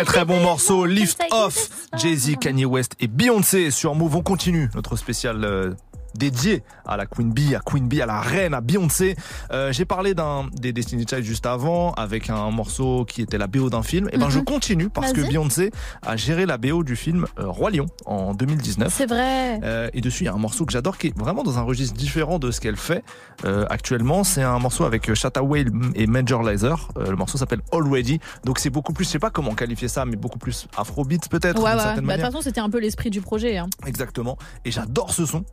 Très 0.00 0.06
très 0.06 0.24
bon 0.24 0.40
morceau, 0.40 0.86
Lift 0.86 1.22
Off, 1.30 1.68
Jay-Z, 1.98 2.36
Kanye 2.40 2.64
West 2.64 2.96
et 3.00 3.06
Beyoncé 3.06 3.70
sur 3.70 3.94
Move. 3.94 4.16
On 4.16 4.22
continue 4.22 4.70
notre 4.74 4.96
spécial 4.96 5.44
euh, 5.44 5.74
dédié 6.14 6.62
à 6.86 6.96
la 6.96 7.06
Queen 7.06 7.32
Bee, 7.32 7.54
à 7.54 7.60
Queen 7.60 7.86
Bee, 7.88 8.02
à 8.02 8.06
la 8.06 8.20
reine, 8.20 8.54
à 8.54 8.60
Beyoncé. 8.60 9.16
Euh, 9.52 9.72
J'ai 9.72 9.84
parlé 9.84 10.14
d'un 10.14 10.46
des 10.52 10.72
Destiny 10.72 11.06
Child 11.08 11.24
juste 11.24 11.46
avant 11.46 11.92
avec 11.92 12.30
un 12.30 12.50
morceau 12.50 13.04
qui 13.04 13.22
était 13.22 13.38
la 13.38 13.46
BO 13.46 13.70
d'un 13.70 13.82
film. 13.82 14.08
Et 14.12 14.18
ben 14.18 14.28
je 14.30 14.40
continue 14.40 14.90
parce 14.90 15.12
que. 15.12 15.20
Beyoncé 15.30 15.70
a 16.04 16.16
géré 16.16 16.44
la 16.46 16.58
BO 16.58 16.82
du 16.82 16.96
film 16.96 17.26
euh, 17.38 17.46
Roi 17.46 17.70
Lion 17.70 17.86
en 18.06 18.34
2019. 18.34 18.92
C'est 18.92 19.06
vrai. 19.06 19.60
Euh, 19.62 19.88
et 19.94 20.00
dessus, 20.00 20.24
il 20.24 20.26
y 20.26 20.28
a 20.28 20.32
un 20.34 20.38
morceau 20.38 20.64
que 20.66 20.72
j'adore 20.72 20.98
qui 20.98 21.08
est 21.08 21.18
vraiment 21.18 21.42
dans 21.42 21.58
un 21.58 21.62
registre 21.62 21.94
différent 21.96 22.38
de 22.38 22.50
ce 22.50 22.60
qu'elle 22.60 22.76
fait 22.76 23.04
euh, 23.44 23.64
actuellement. 23.70 24.24
C'est 24.24 24.42
un 24.42 24.58
morceau 24.58 24.84
avec 24.84 25.08
euh, 25.08 25.14
Shatta 25.14 25.42
Whale 25.42 25.70
et 25.94 26.06
Major 26.06 26.42
Lazer. 26.42 26.88
Euh, 26.98 27.10
le 27.10 27.16
morceau 27.16 27.38
s'appelle 27.38 27.60
Already. 27.72 28.18
Donc 28.44 28.58
c'est 28.58 28.70
beaucoup 28.70 28.92
plus, 28.92 29.04
je 29.04 29.10
sais 29.10 29.18
pas 29.18 29.30
comment 29.30 29.54
qualifier 29.54 29.88
ça, 29.88 30.04
mais 30.04 30.16
beaucoup 30.16 30.38
plus 30.38 30.66
afrobeat 30.76 31.28
peut-être. 31.28 31.62
Ouais, 31.62 31.70
ouais. 31.74 31.76
Bah, 31.76 32.16
De 32.16 32.22
toute 32.22 32.32
façon, 32.32 32.40
c'était 32.40 32.60
un 32.60 32.70
peu 32.70 32.80
l'esprit 32.80 33.10
du 33.10 33.20
projet. 33.20 33.58
hein. 33.58 33.68
Exactement. 33.86 34.36
Et 34.64 34.70
j'adore 34.70 35.12
ce 35.12 35.26
son. 35.26 35.44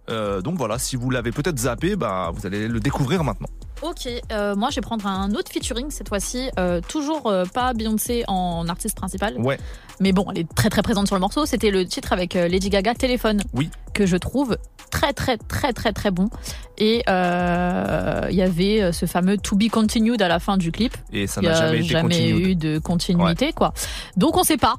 Donc 0.48 0.58
voilà, 0.58 0.80
si 0.80 0.96
vous 0.96 1.10
l'avez 1.10 1.34
peut-être 1.34 1.60
zappé, 1.60 1.98
bah, 1.98 2.32
vous 2.34 2.46
allez 2.48 2.70
le 2.70 2.80
découvrir 2.80 3.22
maintenant. 3.22 3.50
Ok, 3.82 4.08
euh, 4.32 4.56
moi 4.56 4.70
je 4.70 4.76
vais 4.76 4.82
prendre 4.82 5.06
un 5.06 5.32
autre 5.32 5.52
featuring 5.52 5.92
cette 5.92 6.08
fois-ci. 6.08 6.50
Euh, 6.58 6.80
toujours 6.88 7.28
euh, 7.28 7.44
pas 7.44 7.74
Beyoncé 7.74 8.24
en 8.30 8.70
artiste 8.70 8.96
principal, 8.96 9.36
Ouais. 9.38 9.60
mais 10.00 10.14
bon, 10.14 10.26
elle 10.32 10.40
est 10.44 10.56
très 10.56 10.70
très 10.70 10.82
présente 10.82 11.08
sur 11.08 11.18
le 11.18 11.20
morceau. 11.20 11.46
C'était 11.46 11.70
le 11.70 11.86
titre 11.86 12.14
avec 12.14 12.34
Lady 12.36 12.70
Gaga, 12.70 12.96
Téléphone, 12.96 13.44
Oui. 13.54 13.70
Que 13.98 14.06
je 14.06 14.16
trouve 14.18 14.58
très 14.92 15.12
très 15.12 15.38
très 15.38 15.74
très 15.74 15.92
très 15.92 16.12
bon. 16.12 16.30
Et 16.78 17.04
euh, 17.10 18.28
il 18.30 18.36
y 18.36 18.44
avait 18.44 18.82
euh, 18.84 18.92
ce 18.92 19.08
fameux 19.08 19.38
To 19.38 19.56
Be 19.56 19.68
Continued 19.70 20.22
à 20.22 20.28
la 20.28 20.40
fin 20.40 20.58
du 20.58 20.72
clip. 20.72 20.96
Et 21.12 21.26
ça 21.26 21.42
n'a 21.42 21.54
jamais 21.54 21.78
été 21.80 21.88
jamais 21.88 22.04
continué. 22.16 22.52
eu 22.52 22.56
de 22.56 22.78
continuité, 22.78 23.52
quoi. 23.54 23.74
Donc 24.16 24.38
on 24.38 24.44
sait 24.44 24.58
pas. 24.58 24.76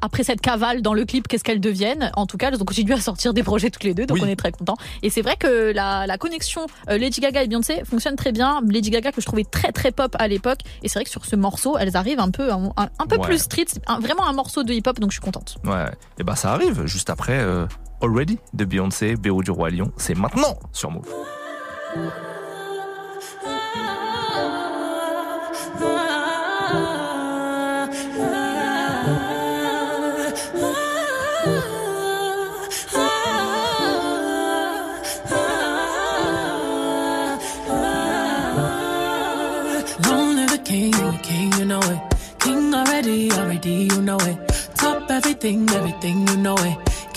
après 0.00 0.24
cette 0.24 0.40
cavale 0.40 0.80
dans 0.80 0.94
le 0.94 1.04
clip, 1.04 1.28
qu'est-ce 1.28 1.44
qu'elles 1.44 1.60
deviennent. 1.60 2.10
En 2.16 2.26
tout 2.26 2.38
cas, 2.38 2.48
elles 2.50 2.60
ont 2.62 2.64
continué 2.64 2.94
à 2.94 3.00
sortir 3.00 3.34
des 3.34 3.42
projets 3.42 3.68
toutes 3.70 3.84
les 3.84 3.92
deux, 3.94 4.06
donc 4.06 4.16
Oui. 4.16 4.22
on 4.24 4.28
est 4.28 4.36
très 4.36 4.50
contents. 4.52 4.76
Et 5.02 5.10
c'est 5.10 5.22
vrai 5.22 5.36
que 5.38 5.72
la, 5.72 6.06
la 6.06 6.16
connexion 6.18 6.66
euh, 6.88 6.96
Lady 6.96 7.20
Gaga 7.20 7.42
et 7.42 7.48
Beyoncé 7.48 7.82
fonctionne 7.84 8.16
très 8.16 8.32
bien. 8.32 8.60
Lady 8.66 8.88
Gaga 8.90 9.12
que 9.12 9.20
je 9.20 9.26
trouvais 9.26 9.44
très 9.44 9.72
très 9.72 9.92
pop 9.92 10.16
à 10.18 10.28
l'époque, 10.28 10.60
et 10.82 10.88
c'est 10.88 10.98
vrai 10.98 11.04
que 11.04 11.10
sur 11.10 11.26
ce 11.26 11.36
morceau, 11.36 11.76
elles 11.78 11.96
arrivent 11.96 12.20
un 12.20 12.30
peu 12.30 12.50
un, 12.50 12.70
peu 13.08 13.16
Ouais. 13.16 13.26
plus 13.26 13.38
street, 13.42 13.64
C'est 13.66 13.82
un- 13.86 14.00
vraiment 14.00 14.26
un 14.26 14.32
morceau 14.32 14.62
de 14.64 14.72
hip-hop, 14.72 14.98
donc 14.98 15.10
je 15.10 15.16
suis 15.16 15.22
contente. 15.24 15.56
Ouais. 15.64 15.84
Et 16.18 16.24
bah 16.24 16.34
ça 16.36 16.52
arrive 16.52 16.86
juste 16.86 17.10
après 17.10 17.38
euh, 17.38 17.66
Already 18.02 18.36
de 18.52 18.64
Beyoncé, 18.64 19.14
BO 19.14 19.42
du 19.42 19.52
Roi 19.52 19.70
Lion. 19.70 19.92
C'est 19.96 20.18
maintenant 20.18 20.58
sur 20.72 20.90
Move. 20.90 21.06
King, 41.22 41.52
you 41.58 41.64
know 41.64 41.78
it. 41.80 42.00
King 42.40 42.74
already 42.74 43.30
already, 43.32 43.88
you 43.92 44.02
know 44.02 44.18
it. 44.18 44.36
Top 44.74 45.08
everything, 45.08 45.68
everything, 45.70 46.26
you 46.26 46.36
know 46.38 46.56
it. 46.56 46.91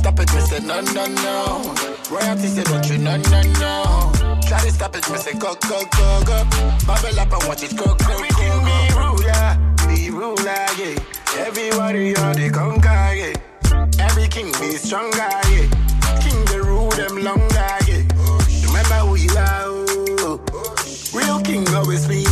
stop 0.00 0.18
it, 0.18 0.32
me 0.34 0.40
say 0.40 0.60
no, 0.60 0.80
no, 0.80 1.06
no. 1.06 1.74
Royalty 2.10 2.48
say 2.48 2.64
don't 2.64 2.88
you, 2.88 2.98
no, 2.98 3.16
no, 3.16 3.42
no. 3.60 4.12
Try 4.48 4.60
to 4.64 4.70
stop 4.72 4.96
it, 4.96 5.08
me 5.10 5.16
say 5.18 5.32
go, 5.38 5.54
go, 5.68 5.84
go, 5.96 6.22
go. 6.24 6.44
Bubble 6.86 7.20
up 7.20 7.32
and 7.32 7.44
watch 7.48 7.62
it 7.62 7.76
go, 7.76 7.84
go, 7.84 7.94
go, 7.96 8.28
go. 8.40 8.48
Be 8.66 8.80
ruler, 8.96 9.58
be 9.88 10.10
ruler, 10.10 10.66
yeah. 10.80 11.46
Everybody 11.46 12.16
on 12.16 12.34
the 12.34 12.50
conquer, 12.52 13.14
yeah. 13.14 14.04
Every 14.04 14.28
king 14.28 14.52
be 14.60 14.76
stronger, 14.76 15.16
yeah. 15.52 15.68
King 16.22 16.44
the 16.46 16.62
rule 16.64 16.90
them 16.90 17.22
longer, 17.22 17.70
yeah. 17.86 18.02
Remember 18.66 18.98
who 19.06 19.14
you 19.16 19.30
are, 19.36 19.64
oh. 19.66 20.40
Real 21.12 21.40
king 21.42 21.66
always 21.74 22.06
be 22.06 22.24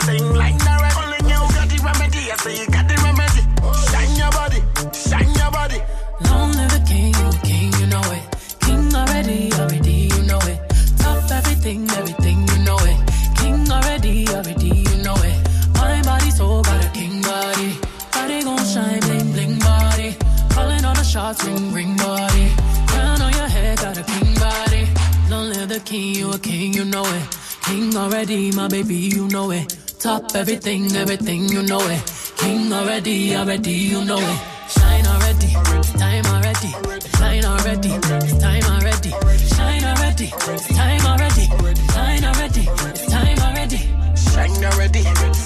say 0.00 0.16
in 0.16 0.34
line 0.34 0.60
already. 0.60 0.94
Only 0.98 1.18
you 1.30 1.40
got 1.54 1.68
the 1.68 1.78
remedy, 1.84 2.32
I 2.32 2.36
say 2.36 2.58
you 2.60 2.66
got 2.66 2.88
the 2.88 2.96
remedy. 3.04 3.42
Shine 3.90 4.16
your 4.16 4.30
body, 4.32 4.60
shine 4.92 5.32
your 5.34 5.50
body. 5.50 5.78
Long 6.26 6.52
live 6.52 6.70
the 6.70 6.82
king, 6.86 7.12
the 7.12 7.40
king, 7.44 7.72
you 7.80 7.86
know 7.86 8.02
it. 8.16 8.24
King 8.60 8.94
already, 8.94 9.52
already, 9.54 9.96
you 10.14 10.22
know 10.26 10.40
it. 10.50 10.58
Top 10.98 11.30
everything, 11.30 11.88
everything, 11.90 12.38
you 12.48 12.58
know 12.64 12.78
it. 12.80 12.98
King 13.38 13.70
already, 13.70 14.28
already, 14.28 14.72
you 14.88 14.96
know 15.02 15.16
it. 15.16 15.38
My 15.74 16.02
body 16.02 16.30
so 16.30 16.62
got 16.62 16.84
a 16.84 16.88
king 16.90 17.22
body. 17.22 17.78
Body 18.12 18.42
gon' 18.42 18.64
shine, 18.64 19.00
bling, 19.00 19.32
bling 19.32 19.58
body. 19.58 20.16
Calling 20.50 20.84
all 20.84 20.94
the 20.94 21.04
shots, 21.04 21.44
ring, 21.44 21.72
ring 21.72 21.96
body. 21.96 22.52
Crown 22.88 23.20
on 23.22 23.32
your 23.32 23.48
head, 23.48 23.78
got 23.78 23.96
a 23.98 24.02
king 24.02 24.34
body. 24.34 24.88
Long 25.30 25.48
live 25.50 25.68
the 25.68 25.80
king, 25.80 26.14
you 26.14 26.32
a 26.32 26.38
king, 26.38 26.72
you 26.72 26.84
know 26.84 27.04
it. 27.04 27.38
King 27.62 27.96
already, 27.96 28.52
my 28.52 28.68
baby, 28.68 28.96
you 28.96 29.26
know 29.28 29.50
it. 29.50 29.83
Top 30.04 30.36
everything, 30.36 30.94
everything, 30.96 31.48
you 31.48 31.62
know 31.62 31.80
it. 31.80 32.02
King 32.36 32.70
already, 32.70 33.34
already, 33.34 33.72
you 33.72 34.04
know 34.04 34.18
it. 34.18 34.38
Shine 34.68 35.06
already, 35.06 35.48
time 35.96 36.26
already. 36.26 36.68
Shine 37.16 37.44
already, 37.46 37.88
time 38.38 38.64
already. 38.68 39.10
Shine 39.48 39.84
already, 39.84 40.28
time 40.76 41.06
already. 41.08 41.46
Shine 41.88 42.24
already, 42.26 42.64
time 43.08 43.38
already. 43.48 43.80
Shine 44.28 44.64
already, 44.68 45.02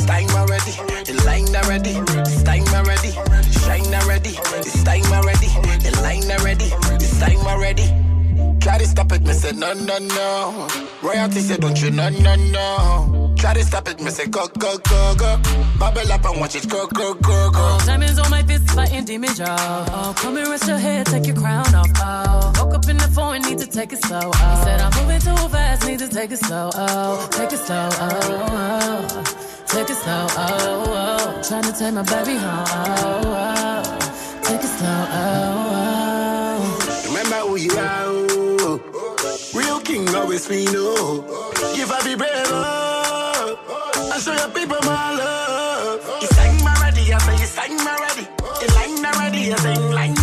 time 0.08 0.30
already. 0.34 0.74
The 1.06 1.22
line 1.24 1.54
already, 1.54 1.94
time 2.42 2.66
already. 2.74 3.12
Shine 3.62 3.94
already, 3.94 4.30
it's 4.58 4.82
time 4.82 5.12
already. 5.12 5.50
The 5.86 6.00
line 6.02 6.30
already, 6.32 6.70
it's 6.98 7.20
time 7.20 7.46
already. 7.46 7.86
Try 8.58 8.78
to 8.78 8.86
stop 8.88 9.12
it, 9.12 9.22
me 9.22 9.34
say 9.34 9.52
no, 9.52 9.72
no, 9.74 9.98
no. 9.98 10.68
Royalty 11.00 11.42
say 11.42 11.58
don't 11.58 11.80
you, 11.80 11.92
no, 11.92 12.08
no, 12.08 12.34
no. 12.34 13.27
Try 13.38 13.54
to 13.54 13.62
stop 13.64 13.88
it, 13.88 14.00
me 14.00 14.10
say 14.10 14.26
go, 14.26 14.48
go, 14.58 14.78
go, 14.78 15.14
go. 15.16 15.40
Bubble 15.78 16.10
up 16.12 16.24
and 16.24 16.40
watch 16.40 16.56
it 16.56 16.68
go, 16.68 16.88
go, 16.88 17.14
go, 17.14 17.50
go. 17.50 17.60
Oh, 17.60 17.82
diamonds 17.86 18.18
on 18.18 18.28
my 18.30 18.42
fist, 18.42 18.68
fighting 18.72 19.04
demons, 19.04 19.38
y'all. 19.38 19.56
Oh, 19.90 20.12
come 20.16 20.36
and 20.36 20.48
rest 20.48 20.66
your 20.66 20.76
head, 20.76 21.06
take 21.06 21.24
your 21.24 21.36
crown 21.36 21.72
off. 21.72 21.88
Oh, 21.98 22.52
woke 22.58 22.74
up 22.74 22.88
in 22.88 22.96
the 22.96 23.06
phone, 23.14 23.42
need 23.42 23.58
to 23.58 23.66
take 23.66 23.92
it 23.92 24.04
slow. 24.04 24.20
Oh, 24.24 24.56
he 24.56 24.64
said 24.64 24.80
I'm 24.80 24.92
moving 25.00 25.20
too 25.20 25.48
fast, 25.48 25.86
need 25.86 26.00
to 26.00 26.08
take 26.08 26.32
it 26.32 26.38
slow. 26.40 26.70
Oh, 26.74 27.28
take 27.30 27.52
it 27.52 27.58
slow. 27.58 27.88
Oh, 27.92 29.06
oh. 29.10 29.64
take 29.66 29.88
it 29.88 29.96
slow. 29.96 30.26
Oh, 30.30 30.84
oh. 30.88 31.42
trying 31.48 31.62
to 31.62 31.72
take 31.72 31.94
my 31.94 32.02
baby 32.02 32.36
home. 32.36 32.64
Oh, 32.68 33.22
oh. 33.24 34.42
take 34.42 34.64
it 34.64 34.66
slow. 34.66 35.06
Oh, 35.10 35.78
oh. 36.60 37.04
Remember 37.06 37.36
who 37.46 37.56
you 37.56 37.70
are, 37.70 38.02
oh. 38.04 38.80
Real 39.54 39.80
king 39.80 40.08
always 40.16 40.48
we 40.48 40.64
know. 40.66 41.22
Give 41.76 41.90
I 41.90 42.02
be 42.04 42.16
brave, 42.16 42.32
oh. 42.48 42.87
I 44.18 44.20
show 44.20 44.32
your 44.34 44.48
people 44.50 44.76
my 44.82 45.14
love. 45.14 46.00
It's 46.20 46.34
time 46.34 46.66
already, 46.66 47.12
I 47.14 47.18
say 47.18 47.34
it's 47.34 47.54
time 47.54 47.78
already. 47.86 48.26
In 48.66 48.74
line 48.74 49.06
already, 49.06 49.52
I 49.52 49.56
say 49.58 49.74
in 49.74 49.94
line 49.94 50.17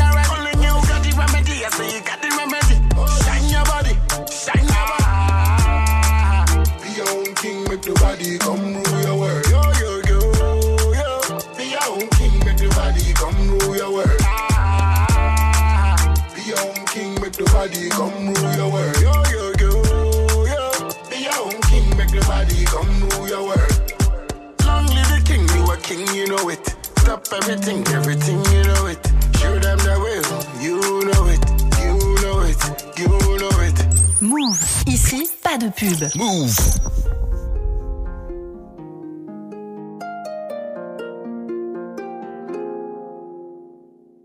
you 26.25 26.35
know 26.35 26.49
it. 26.49 26.65
Stop 26.99 27.27
everything, 27.33 27.85
everything, 27.89 28.37
you 28.53 28.63
know 28.63 28.87
it. 28.87 28.99
Show 29.37 29.59
them 29.59 29.77
the 29.77 29.95
way, 30.03 30.17
you 30.65 30.79
know 31.09 31.25
it, 31.33 31.43
you 31.83 31.93
know 32.23 32.39
it, 32.49 32.59
you 32.97 33.09
know 33.41 33.59
it. 33.67 34.21
Move. 34.21 34.59
Ici, 34.87 35.29
pas 35.43 35.57
de 35.57 35.69
pub. 35.69 36.15
Move. 36.15 36.55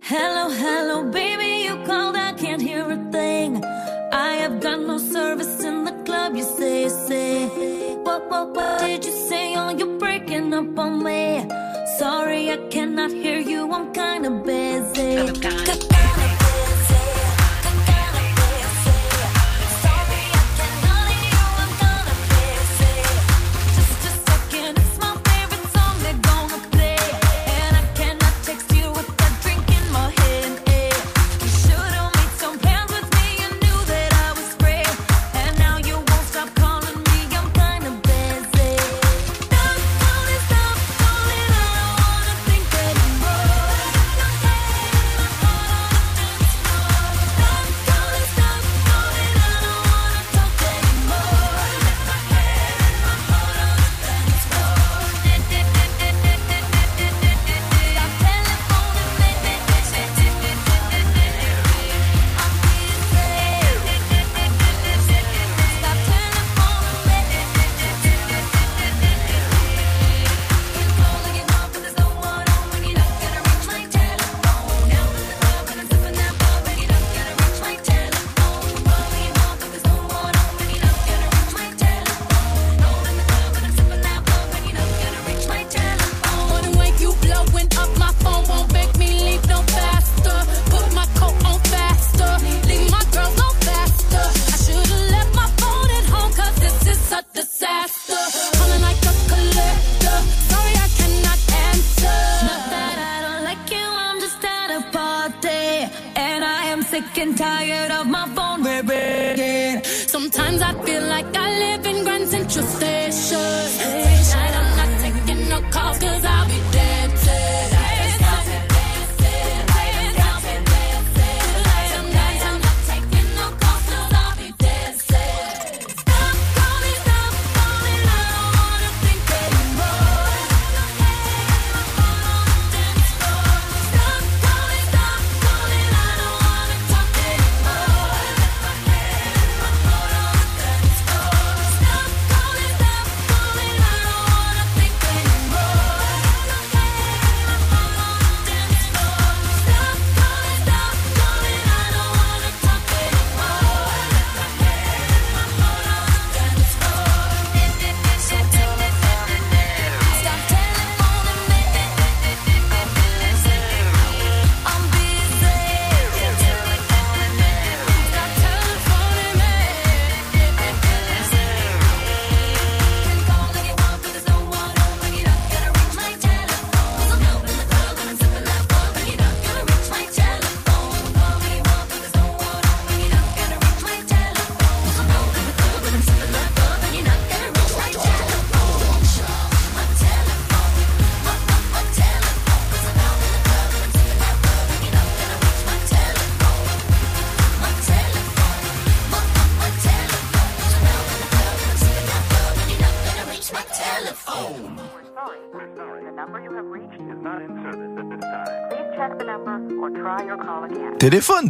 Hello, 0.02 0.48
hello, 0.48 1.04
baby, 1.10 1.64
you 1.66 1.84
called, 1.84 2.16
I 2.16 2.32
can't 2.32 2.62
hear 2.62 2.90
a 2.90 2.96
thing. 3.12 3.62
I 4.12 4.36
have 4.42 4.60
got 4.60 4.80
no 4.80 4.96
service 4.98 5.62
in 5.62 5.84
the 5.84 5.92
club, 6.04 6.34
you 6.34 6.44
say, 6.44 6.88
say. 6.88 7.46
What, 8.02 8.28
what, 8.30 8.54
what 8.54 8.80
did 8.80 9.04
you 9.04 9.12
say? 9.28 9.54
Oh, 9.56 9.70
you're 9.70 9.98
breaking 9.98 10.54
up 10.54 10.78
on 10.78 11.04
me. 11.04 11.46
Sorry, 12.00 12.50
I 12.50 12.56
cannot 12.70 13.10
hear 13.12 13.40
you, 13.40 13.70
I'm 13.70 13.92
kinda 13.92 14.30
busy. 14.30 15.89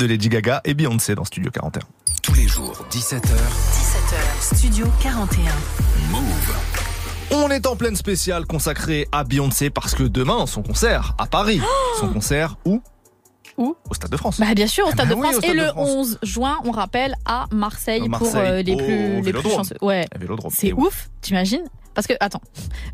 De 0.00 0.06
Lady 0.06 0.30
Gaga 0.30 0.62
et 0.64 0.72
Beyoncé 0.72 1.14
dans 1.14 1.24
Studio 1.26 1.50
41. 1.50 1.82
Tous 2.22 2.34
les 2.34 2.48
jours, 2.48 2.86
17h, 2.90 3.20
17h, 3.20 4.56
Studio 4.56 4.86
41. 5.02 5.42
Move. 6.10 6.54
On 7.32 7.50
est 7.50 7.66
en 7.66 7.76
pleine 7.76 7.96
spéciale 7.96 8.46
consacrée 8.46 9.06
à 9.12 9.24
Beyoncé 9.24 9.68
parce 9.68 9.94
que 9.94 10.02
demain, 10.04 10.46
son 10.46 10.62
concert 10.62 11.14
à 11.18 11.26
Paris. 11.26 11.60
son 12.00 12.08
concert 12.08 12.56
où? 12.64 12.80
Où? 13.58 13.76
Au 13.90 13.94
Stade 13.94 14.10
de 14.10 14.16
France. 14.16 14.40
Bah 14.40 14.54
bien 14.54 14.66
sûr, 14.66 14.86
au 14.86 14.90
Stade 14.90 15.08
Bah 15.08 15.14
de 15.14 15.20
France. 15.20 15.34
Stade 15.34 15.50
et 15.50 15.54
de 15.54 15.60
le 15.60 15.66
France. 15.68 15.90
11 15.90 16.18
juin, 16.22 16.56
on 16.64 16.70
rappelle, 16.70 17.14
à 17.26 17.44
Marseille, 17.52 18.08
pour 18.08 18.34
euh, 18.36 18.62
les 18.62 18.76
plus, 18.76 19.20
les 19.20 19.32
plus 19.34 19.50
chanceux. 19.50 19.76
Ouais. 19.82 20.06
C'est 20.48 20.72
ouf, 20.72 21.10
t'imagines? 21.20 21.64
Parce 21.92 22.06
que, 22.06 22.14
attends, 22.20 22.40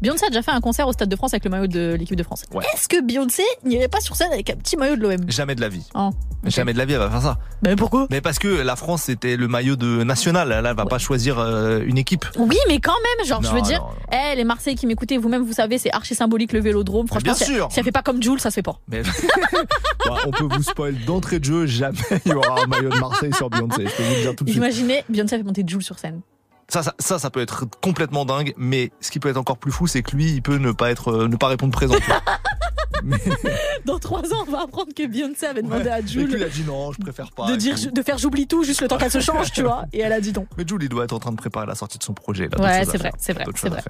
Beyoncé 0.00 0.26
a 0.26 0.28
déjà 0.28 0.42
fait 0.42 0.50
un 0.50 0.60
concert 0.60 0.86
au 0.88 0.92
Stade 0.92 1.08
de 1.08 1.16
France 1.16 1.32
avec 1.34 1.44
le 1.44 1.50
maillot 1.50 1.66
de 1.66 1.94
l'équipe 1.98 2.16
de 2.16 2.22
France. 2.22 2.44
Ouais. 2.52 2.64
Est-ce 2.74 2.88
que 2.88 3.00
Beyoncé 3.02 3.42
n'irait 3.64 3.88
pas 3.88 4.00
sur 4.00 4.16
scène 4.16 4.32
avec 4.32 4.50
un 4.50 4.56
petit 4.56 4.76
maillot 4.76 4.96
de 4.96 5.02
l'OM 5.02 5.30
Jamais 5.30 5.54
de 5.54 5.60
la 5.60 5.68
vie. 5.68 5.86
Oh. 5.94 6.10
Jamais 6.44 6.72
de 6.72 6.78
la 6.78 6.84
vie, 6.84 6.92
elle 6.92 7.00
va 7.00 7.10
faire 7.10 7.22
ça. 7.22 7.38
Mais 7.62 7.74
pourquoi? 7.76 8.06
Mais 8.10 8.20
parce 8.20 8.38
que 8.38 8.48
la 8.48 8.76
France, 8.76 9.02
c'était 9.04 9.36
le 9.36 9.48
maillot 9.48 9.76
de 9.76 10.04
national. 10.04 10.48
Là, 10.48 10.62
elle 10.70 10.76
va 10.76 10.86
pas 10.86 10.98
choisir 10.98 11.38
euh, 11.38 11.80
une 11.84 11.98
équipe. 11.98 12.24
Oui, 12.38 12.56
mais 12.68 12.78
quand 12.78 12.92
même, 12.92 13.26
genre, 13.26 13.42
je 13.42 13.50
veux 13.50 13.62
dire, 13.62 13.80
non, 13.80 13.86
non. 13.88 14.18
eh, 14.32 14.36
les 14.36 14.44
Marseillais 14.44 14.76
qui 14.76 14.86
m'écoutez, 14.86 15.18
vous-même, 15.18 15.42
vous 15.42 15.52
savez, 15.54 15.78
c'est 15.78 15.92
archi 15.92 16.14
symbolique 16.14 16.52
le 16.52 16.60
vélodrome. 16.60 17.06
Franchement, 17.08 17.32
bien 17.32 17.34
sûr. 17.34 17.68
si 17.72 17.78
elle 17.80 17.84
fait 17.84 17.92
pas 17.92 18.02
comme 18.02 18.22
Jules, 18.22 18.40
ça 18.40 18.50
se 18.50 18.56
fait 18.56 18.62
pas. 18.62 18.78
Mais 18.88 19.02
on 20.26 20.30
peut 20.30 20.44
vous 20.56 20.62
spoil 20.62 20.94
d'entrée 21.04 21.38
de 21.40 21.44
jeu. 21.44 21.66
Jamais 21.66 21.96
il 22.24 22.32
y 22.32 22.34
aura 22.34 22.62
un 22.62 22.66
maillot 22.66 22.90
de 22.90 22.98
Marseille 22.98 23.32
sur 23.34 23.50
Beyoncé. 23.50 23.86
Je 23.86 23.96
peux 23.96 24.02
vous 24.02 24.14
le 24.14 24.20
dire 24.22 24.36
tout 24.36 24.44
de 24.44 24.50
suite. 24.50 24.62
Imaginez, 24.62 25.04
Beyoncé 25.08 25.36
fait 25.38 25.42
monter 25.42 25.64
Jules 25.66 25.82
sur 25.82 25.98
scène. 25.98 26.20
Ça, 26.68 26.82
ça, 26.98 27.18
ça, 27.18 27.30
peut 27.30 27.40
être 27.40 27.64
complètement 27.80 28.24
dingue. 28.24 28.52
Mais 28.56 28.90
ce 29.00 29.10
qui 29.10 29.20
peut 29.20 29.28
être 29.28 29.36
encore 29.36 29.58
plus 29.58 29.70
fou, 29.70 29.86
c'est 29.86 30.02
que 30.02 30.16
lui, 30.16 30.32
il 30.32 30.42
peut 30.42 30.56
ne 30.56 30.72
pas 30.72 30.90
être, 30.90 31.12
euh, 31.12 31.28
ne 31.28 31.36
pas 31.36 31.48
répondre 31.48 31.72
présent. 31.72 31.94
Mais- 33.06 33.16
Dans 33.84 33.98
trois 33.98 34.20
ans, 34.20 34.44
on 34.46 34.50
va 34.50 34.62
apprendre 34.62 34.92
que 34.94 35.06
Beyoncé 35.06 35.46
avait 35.46 35.62
demandé 35.62 35.84
Ouais. 35.84 35.90
à 35.90 35.98
Et 36.00 36.02
il 36.02 36.08
Jules 36.08 36.42
a 36.42 36.48
dit 36.48 36.64
non, 36.66 36.92
je 36.92 36.98
préfère 36.98 37.30
pas. 37.30 37.46
de 37.46 37.52
et 37.54 37.56
dire, 37.56 37.76
de 37.92 38.02
faire 38.02 38.18
j'oublie 38.18 38.46
tout 38.46 38.64
juste 38.64 38.80
le 38.82 38.88
temps 38.88 38.98
qu'elle 38.98 39.10
se 39.10 39.20
change, 39.20 39.52
tu 39.52 39.62
vois. 39.62 39.84
Et 39.92 40.00
elle 40.00 40.12
a 40.12 40.20
dit 40.20 40.32
non. 40.32 40.46
Mais 40.58 40.64
Jules, 40.66 40.82
il 40.82 40.88
doit 40.88 41.04
être 41.04 41.12
en 41.12 41.18
train 41.18 41.30
de 41.30 41.36
préparer 41.36 41.66
la 41.66 41.74
sortie 41.74 41.98
de 41.98 42.02
son 42.02 42.12
projet. 42.14 42.48
Là, 42.50 42.60
Ouais, 42.62 42.84
c'est 42.84 42.98
vrai, 42.98 43.12
c'est 43.18 43.32
vrai, 43.32 43.44
c'est 43.54 43.68
vrai. 43.68 43.82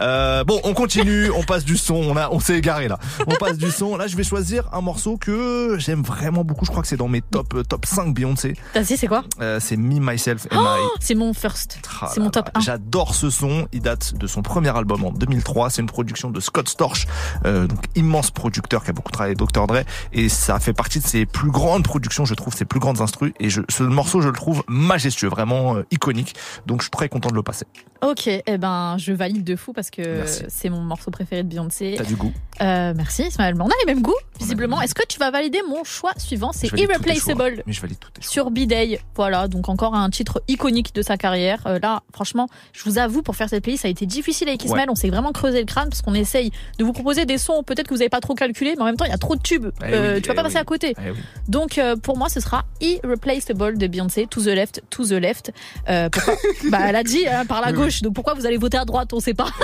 Euh, 0.00 0.44
bon, 0.44 0.60
on 0.64 0.72
continue, 0.74 1.30
on 1.30 1.42
passe 1.42 1.64
du 1.64 1.76
son. 1.76 1.94
On 1.96 2.16
a, 2.16 2.30
on 2.30 2.40
s'est 2.40 2.56
égaré 2.58 2.88
là. 2.88 2.98
On 3.26 3.34
passe 3.36 3.58
du 3.58 3.70
son. 3.70 3.96
Là, 3.96 4.06
je 4.06 4.16
vais 4.16 4.22
choisir 4.24 4.68
un 4.72 4.80
morceau 4.80 5.16
que 5.16 5.76
j'aime 5.78 6.02
vraiment 6.02 6.44
beaucoup. 6.44 6.64
Je 6.64 6.70
crois 6.70 6.82
que 6.82 6.88
c'est 6.88 6.96
dans 6.96 7.08
mes 7.08 7.20
top 7.22 7.54
euh, 7.54 7.62
top 7.64 7.86
5 7.86 8.14
Beyoncé. 8.14 8.54
T'as 8.72 8.82
dit, 8.82 8.96
c'est 8.96 9.08
quoi? 9.08 9.24
Euh, 9.40 9.58
c'est 9.60 9.76
Me 9.76 9.98
Myself 10.00 10.46
and 10.52 10.56
I. 10.62 10.78
Oh, 10.82 10.90
C'est 11.00 11.14
mon 11.14 11.32
first. 11.34 11.78
Ah 12.02 12.10
C'est 12.12 12.20
mon 12.20 12.30
top 12.30 12.46
là, 12.46 12.52
1. 12.56 12.60
J'adore 12.60 13.14
ce 13.14 13.30
son. 13.30 13.66
Il 13.72 13.80
date 13.82 14.14
de 14.14 14.26
son 14.26 14.42
premier 14.42 14.76
album 14.76 15.04
en 15.04 15.10
2003. 15.10 15.70
C'est 15.70 15.80
une 15.82 15.88
production 15.88 16.30
de 16.30 16.40
Scott 16.40 16.68
Storch, 16.68 17.06
euh, 17.46 17.66
donc 17.66 17.78
immense 17.96 18.30
producteur 18.30 18.59
qui 18.68 18.90
a 18.90 18.92
beaucoup 18.92 19.12
travaillé 19.12 19.34
avec 19.36 19.38
Dr 19.38 19.66
Dre, 19.66 19.82
et 20.12 20.28
ça 20.28 20.58
fait 20.60 20.72
partie 20.72 21.00
de 21.00 21.06
ses 21.06 21.26
plus 21.26 21.50
grandes 21.50 21.84
productions, 21.84 22.24
je 22.24 22.34
trouve, 22.34 22.54
ses 22.54 22.64
plus 22.64 22.80
grandes 22.80 23.00
instrus. 23.00 23.32
Et 23.40 23.50
je, 23.50 23.62
ce 23.68 23.82
morceau, 23.82 24.20
je 24.20 24.28
le 24.28 24.34
trouve 24.34 24.62
majestueux, 24.68 25.28
vraiment 25.28 25.76
euh, 25.76 25.86
iconique. 25.90 26.34
Donc 26.66 26.80
je 26.80 26.84
suis 26.84 26.90
très 26.90 27.08
content 27.08 27.30
de 27.30 27.34
le 27.34 27.42
passer. 27.42 27.66
Ok, 28.02 28.26
eh 28.28 28.58
ben, 28.58 28.96
je 28.98 29.12
valide 29.12 29.44
de 29.44 29.56
fou 29.56 29.72
parce 29.72 29.90
que 29.90 30.24
c'est 30.48 30.70
mon 30.70 30.80
morceau 30.80 31.10
préféré 31.10 31.42
de 31.42 31.48
Beyoncé. 31.48 31.94
T'as 31.96 32.04
du 32.04 32.16
goût. 32.16 32.32
Euh, 32.62 32.92
merci 32.96 33.24
Ismaël. 33.24 33.54
On 33.60 33.66
a 33.66 33.72
les 33.84 33.94
mêmes 33.94 34.02
goûts, 34.02 34.12
visiblement. 34.38 34.80
Est-ce 34.80 34.94
que 34.94 35.06
tu 35.06 35.18
vas 35.18 35.30
valider 35.30 35.60
mon 35.68 35.84
choix 35.84 36.12
suivant? 36.16 36.52
C'est. 36.52 36.70
Irreplaceable. 36.78 37.62
Mais 37.66 37.72
je 37.72 37.80
valide 37.80 37.98
tout. 37.98 38.10
Sur 38.20 38.50
B-Day, 38.50 39.00
voilà, 39.16 39.48
donc 39.48 39.68
encore 39.68 39.94
un 39.94 40.08
titre 40.08 40.42
iconique 40.48 40.94
de 40.94 41.02
sa 41.02 41.16
carrière. 41.16 41.66
Euh, 41.66 41.78
là, 41.80 42.02
franchement, 42.12 42.48
je 42.72 42.84
vous 42.84 42.98
avoue, 42.98 43.22
pour 43.22 43.36
faire 43.36 43.48
cette 43.48 43.62
playlist, 43.62 43.82
ça 43.82 43.88
a 43.88 43.90
été 43.90 44.06
difficile 44.06 44.48
avec 44.48 44.64
Ismaël. 44.64 44.88
Ouais. 44.88 44.92
On 44.92 44.94
s'est 44.94 45.10
vraiment 45.10 45.32
creusé 45.32 45.60
le 45.60 45.66
crâne 45.66 45.88
parce 45.90 46.00
qu'on 46.02 46.14
essaye 46.14 46.52
de 46.78 46.84
vous 46.84 46.92
proposer 46.92 47.26
des 47.26 47.38
sons 47.38 47.62
peut-être 47.62 47.88
que 47.88 47.94
vous 47.94 47.98
n'avez 47.98 48.08
pas 48.08 48.20
trop 48.20 48.34
calculé, 48.40 48.74
mais 48.76 48.82
en 48.82 48.86
même 48.86 48.96
temps, 48.96 49.04
il 49.04 49.10
y 49.10 49.14
a 49.14 49.18
trop 49.18 49.36
de 49.36 49.40
tubes. 49.42 49.68
Eh 49.82 49.84
Euh, 49.94 50.14
oui, 50.16 50.22
tu 50.22 50.28
vas 50.28 50.32
eh 50.34 50.36
pas 50.36 50.42
passer 50.42 50.56
oui. 50.56 50.60
à 50.60 50.64
côté. 50.64 50.94
Eh 50.98 51.10
oui. 51.10 51.18
Donc 51.48 51.78
euh, 51.78 51.94
pour 51.96 52.16
moi, 52.18 52.28
ce 52.28 52.40
sera 52.40 52.64
Irreplaceable 52.80 53.78
de 53.78 53.86
Beyoncé, 53.86 54.26
To 54.26 54.40
the 54.42 54.46
Left, 54.46 54.82
To 54.90 55.04
the 55.04 55.12
Left. 55.12 55.52
Euh, 55.88 56.08
pourquoi 56.10 56.34
bah, 56.70 56.78
elle 56.88 56.96
a 56.96 57.04
dit 57.04 57.26
hein, 57.28 57.46
par 57.46 57.60
la 57.60 57.68
Oui, 57.68 57.74
oui. 57.76 57.82
gauche. 57.84 58.02
Donc 58.02 58.14
pourquoi 58.14 58.34
vous 58.34 58.46
allez 58.46 58.56
voter 58.58 58.78
à 58.78 58.84
droite 58.84 59.12
On 59.12 59.20
sait 59.20 59.34
pas. 59.34 59.48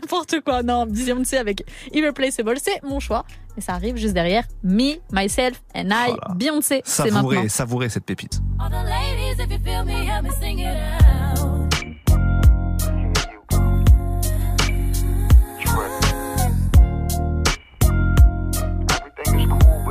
N'importe 0.00 0.40
quoi. 0.44 0.62
Non, 0.62 0.86
Beyoncé 0.86 1.36
avec 1.38 1.64
Irreplaceable, 1.92 2.56
c'est 2.62 2.82
mon 2.82 3.00
choix. 3.00 3.24
Et 3.56 3.60
ça 3.60 3.72
arrive 3.74 3.96
juste 3.96 4.14
derrière 4.14 4.44
Me, 4.62 4.94
Myself 5.12 5.62
and 5.74 5.84
I, 5.90 6.08
Voilà. 6.08 6.34
Beyoncé. 6.34 6.82
Savourez, 6.84 7.48
savourez 7.48 7.88
cette 7.88 8.04
pépite. 8.04 8.40
All 8.60 8.70
the 8.70 8.84
ladies, 8.84 9.40
if 9.42 9.50
you 9.50 9.58
feel 9.64 9.84
me, 9.84 10.04
help 10.04 10.24
me 10.24 10.30
sing 10.40 10.58
it 10.58 10.66
out. 10.66 11.03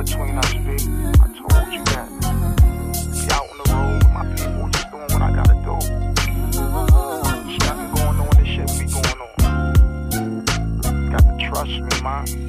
Between 0.04 0.36
us, 0.38 0.52
B. 0.52 0.58
I 0.60 1.26
told 1.32 1.72
you 1.72 1.82
that. 1.84 2.08
Be 3.12 3.32
out 3.32 3.48
on 3.50 3.56
the 3.58 3.66
road 3.72 3.96
with 4.02 4.12
my 4.12 4.24
people, 4.34 4.68
just 4.70 4.90
doing 4.90 5.08
what 5.08 5.22
I 5.22 5.30
gotta 5.32 5.54
do. 5.64 5.76
There's 7.44 7.58
nothing 7.60 7.90
going 7.94 8.18
on, 8.20 8.32
this 8.36 8.48
shit 8.48 8.68
be 8.78 8.84
going 8.92 9.20
on. 9.24 9.30
Got 11.10 11.22
to 11.22 11.32
trust 11.48 11.70
me, 11.70 12.02
man. 12.02 12.43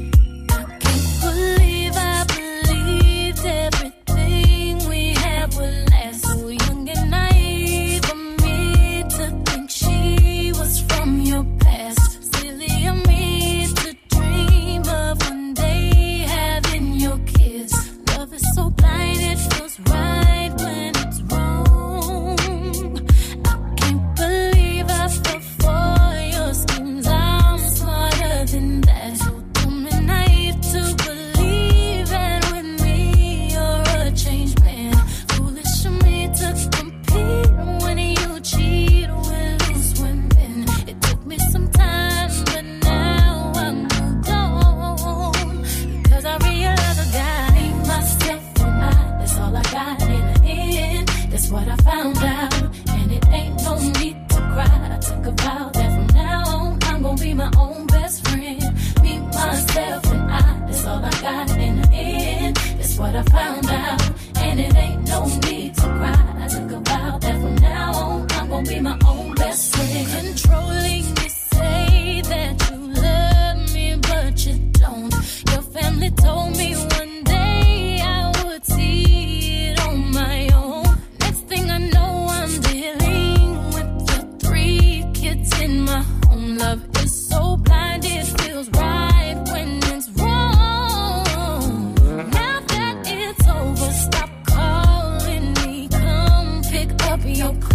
what 63.16 63.28
I 63.28 63.32
found 63.32 63.66
out. 63.70 64.02
And 64.38 64.60
it 64.60 64.76
ain't 64.76 65.08
no 65.08 65.26
need 65.26 65.74
to 65.76 65.82
cry. 65.82 66.36
I 66.44 66.48
took 66.48 66.72
a 66.72 66.80
vow 66.80 67.18
that 67.18 67.42
from 67.42 67.56
now 67.56 67.94
on, 67.94 68.28
I'm 68.32 68.50
gonna 68.50 68.70
be 68.70 68.80
my 68.80 68.98
own 69.06 69.34
best 69.36 69.76
friend. 69.76 70.45
your 97.46 97.75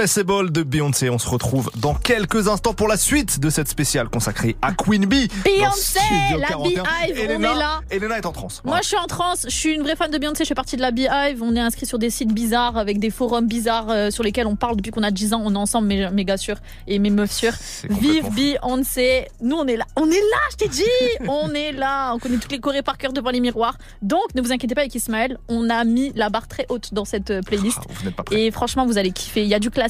Irreplaceable 0.00 0.50
de 0.50 0.62
Beyoncé. 0.62 1.10
On 1.10 1.18
se 1.18 1.28
retrouve 1.28 1.70
dans 1.76 1.92
quelques 1.92 2.48
instants 2.48 2.72
pour 2.72 2.88
la 2.88 2.96
suite 2.96 3.38
de 3.38 3.50
cette 3.50 3.68
spéciale 3.68 4.08
consacrée 4.08 4.56
à 4.62 4.72
Queen 4.72 5.04
Bee. 5.04 5.28
Beyoncé, 5.44 5.98
la 6.38 6.46
41. 6.46 6.82
Beehive, 6.82 7.26
on 7.28 7.42
est 7.42 7.58
là. 7.58 7.80
Elena 7.90 8.16
est 8.16 8.24
en 8.24 8.32
transe. 8.32 8.62
Moi, 8.64 8.78
je 8.80 8.88
suis 8.88 8.96
en 8.96 9.06
transe. 9.06 9.44
Je 9.44 9.54
suis 9.54 9.74
une 9.74 9.82
vraie 9.82 9.96
fan 9.96 10.10
de 10.10 10.16
Beyoncé. 10.16 10.44
Je 10.44 10.48
fais 10.48 10.54
partie 10.54 10.76
de 10.76 10.80
la 10.80 10.90
Beehive. 10.90 11.42
On 11.42 11.54
est 11.54 11.60
inscrit 11.60 11.84
sur 11.84 11.98
des 11.98 12.08
sites 12.08 12.32
bizarres 12.32 12.78
avec 12.78 12.98
des 12.98 13.10
forums 13.10 13.46
bizarres 13.46 13.90
euh, 13.90 14.10
sur 14.10 14.24
lesquels 14.24 14.46
on 14.46 14.56
parle 14.56 14.76
depuis 14.76 14.90
qu'on 14.90 15.02
a 15.02 15.10
10 15.10 15.34
ans. 15.34 15.42
On 15.44 15.54
est 15.54 15.58
ensemble, 15.58 15.88
mes 15.88 16.08
méga 16.08 16.38
sûrs 16.38 16.60
et 16.86 16.98
mes 16.98 17.10
meufs 17.10 17.32
sûres. 17.32 17.52
Vive 17.90 18.30
Beyoncé. 18.32 19.26
Nous, 19.42 19.56
on 19.56 19.66
est 19.66 19.76
là. 19.76 19.84
On 19.96 20.10
est 20.10 20.14
là, 20.14 20.38
je 20.52 20.56
t'ai 20.56 20.68
dit. 20.68 20.84
on 21.28 21.52
est 21.52 21.72
là. 21.72 22.14
On 22.14 22.18
connaît 22.18 22.38
toutes 22.38 22.52
les 22.52 22.60
chorés 22.60 22.80
par 22.82 22.96
cœur 22.96 23.12
devant 23.12 23.30
les 23.30 23.40
miroirs. 23.40 23.76
Donc, 24.00 24.34
ne 24.34 24.40
vous 24.40 24.50
inquiétez 24.50 24.74
pas 24.74 24.80
avec 24.80 24.94
Ismaël. 24.94 25.36
On 25.48 25.68
a 25.68 25.84
mis 25.84 26.10
la 26.14 26.30
barre 26.30 26.48
très 26.48 26.64
haute 26.70 26.94
dans 26.94 27.04
cette 27.04 27.30
euh, 27.30 27.42
playlist. 27.42 27.80
Ah, 27.82 27.92
Vous 28.02 28.10
pas. 28.12 28.24
Et 28.30 28.50
franchement, 28.50 28.86
vous 28.86 28.96
allez 28.96 29.12
kiffer. 29.12 29.42
Il 29.42 29.48
y 29.48 29.54
a 29.54 29.58
du 29.58 29.68
classique. 29.68 29.89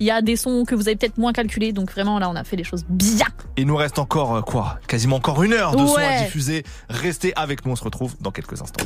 Il 0.00 0.06
y 0.06 0.10
a 0.10 0.22
des 0.22 0.36
sons 0.36 0.64
que 0.66 0.74
vous 0.74 0.88
avez 0.88 0.96
peut-être 0.96 1.18
moins 1.18 1.32
calculés. 1.32 1.72
Donc, 1.72 1.90
vraiment, 1.92 2.18
là, 2.18 2.28
on 2.28 2.36
a 2.36 2.44
fait 2.44 2.56
les 2.56 2.64
choses 2.64 2.84
bien. 2.88 3.26
Il 3.56 3.66
nous 3.66 3.76
reste 3.76 3.98
encore 3.98 4.36
euh, 4.36 4.40
quoi? 4.42 4.78
Quasiment 4.86 5.16
encore 5.16 5.42
une 5.42 5.52
heure 5.52 5.74
de 5.76 5.86
son 5.86 5.94
à 5.96 5.98
Ouais. 5.98 6.24
diffuser. 6.24 6.64
Restez 6.88 7.32
avec 7.36 7.64
nous, 7.64 7.72
on 7.72 7.76
se 7.76 7.84
retrouve 7.84 8.14
dans 8.20 8.30
quelques 8.30 8.60
instants. 8.60 8.84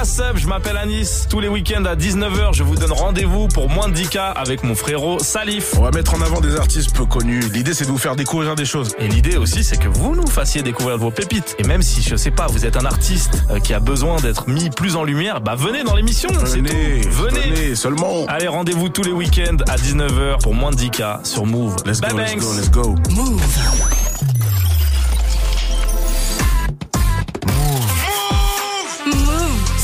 What's 0.00 0.18
up, 0.18 0.38
je 0.38 0.46
m'appelle 0.46 0.78
Anis. 0.78 1.26
Tous 1.28 1.40
les 1.40 1.48
week-ends 1.48 1.84
à 1.84 1.94
19h, 1.94 2.54
je 2.54 2.62
vous 2.62 2.74
donne 2.74 2.90
rendez-vous 2.90 3.48
pour 3.48 3.68
moins 3.68 3.86
de 3.86 3.94
10K 3.94 4.32
avec 4.32 4.64
mon 4.64 4.74
frérot 4.74 5.18
Salif. 5.18 5.74
On 5.76 5.82
va 5.82 5.90
mettre 5.90 6.14
en 6.14 6.22
avant 6.22 6.40
des 6.40 6.56
artistes 6.56 6.96
peu 6.96 7.04
connus. 7.04 7.40
L'idée, 7.52 7.74
c'est 7.74 7.84
de 7.84 7.90
vous 7.90 7.98
faire 7.98 8.16
découvrir 8.16 8.54
des 8.54 8.64
choses. 8.64 8.94
Et 8.98 9.08
l'idée 9.08 9.36
aussi, 9.36 9.62
c'est 9.62 9.76
que 9.76 9.88
vous 9.88 10.16
nous 10.16 10.26
fassiez 10.26 10.62
découvrir 10.62 10.96
vos 10.96 11.10
pépites. 11.10 11.54
Et 11.58 11.64
même 11.64 11.82
si, 11.82 12.00
je 12.00 12.16
sais 12.16 12.30
pas, 12.30 12.46
vous 12.46 12.64
êtes 12.64 12.78
un 12.78 12.86
artiste 12.86 13.44
euh, 13.50 13.58
qui 13.58 13.74
a 13.74 13.78
besoin 13.78 14.16
d'être 14.16 14.48
mis 14.48 14.70
plus 14.70 14.96
en 14.96 15.04
lumière, 15.04 15.42
bah 15.42 15.54
venez 15.54 15.84
dans 15.84 15.94
l'émission. 15.94 16.30
Venez, 16.32 17.02
venez. 17.02 17.40
venez, 17.40 17.74
seulement. 17.74 18.24
Allez, 18.26 18.48
rendez-vous 18.48 18.88
tous 18.88 19.02
les 19.02 19.12
week-ends 19.12 19.58
à 19.68 19.76
19h 19.76 20.40
pour 20.42 20.54
moins 20.54 20.70
de 20.70 20.76
10K 20.76 21.26
sur 21.26 21.44
Move. 21.44 21.76
Let's 21.84 22.00
go, 22.00 22.16
let's 22.16 22.36
go, 22.36 22.54
let's 22.54 22.70
go. 22.70 22.96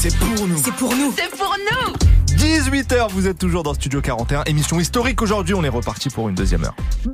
C'est 0.09 0.17
pour 0.19 0.47
nous. 0.47 0.63
C'est 0.63 0.75
pour 0.75 0.95
nous. 0.95 1.13
C'est 1.17 1.37
pour 1.37 1.57
nous. 1.73 1.93
18h, 2.37 3.11
vous 3.11 3.27
êtes 3.27 3.39
toujours 3.39 3.65
dans 3.65 3.75
Studio 3.75 4.01
41, 4.01 4.45
émission 4.45 4.79
historique 4.79 5.21
aujourd'hui, 5.21 5.55
on 5.55 5.65
est 5.65 5.69
reparti 5.69 6.11
pour 6.11 6.29
une 6.29 6.37
deuxième 6.37 6.63
heure. 6.63 6.77
Tous 7.03 7.11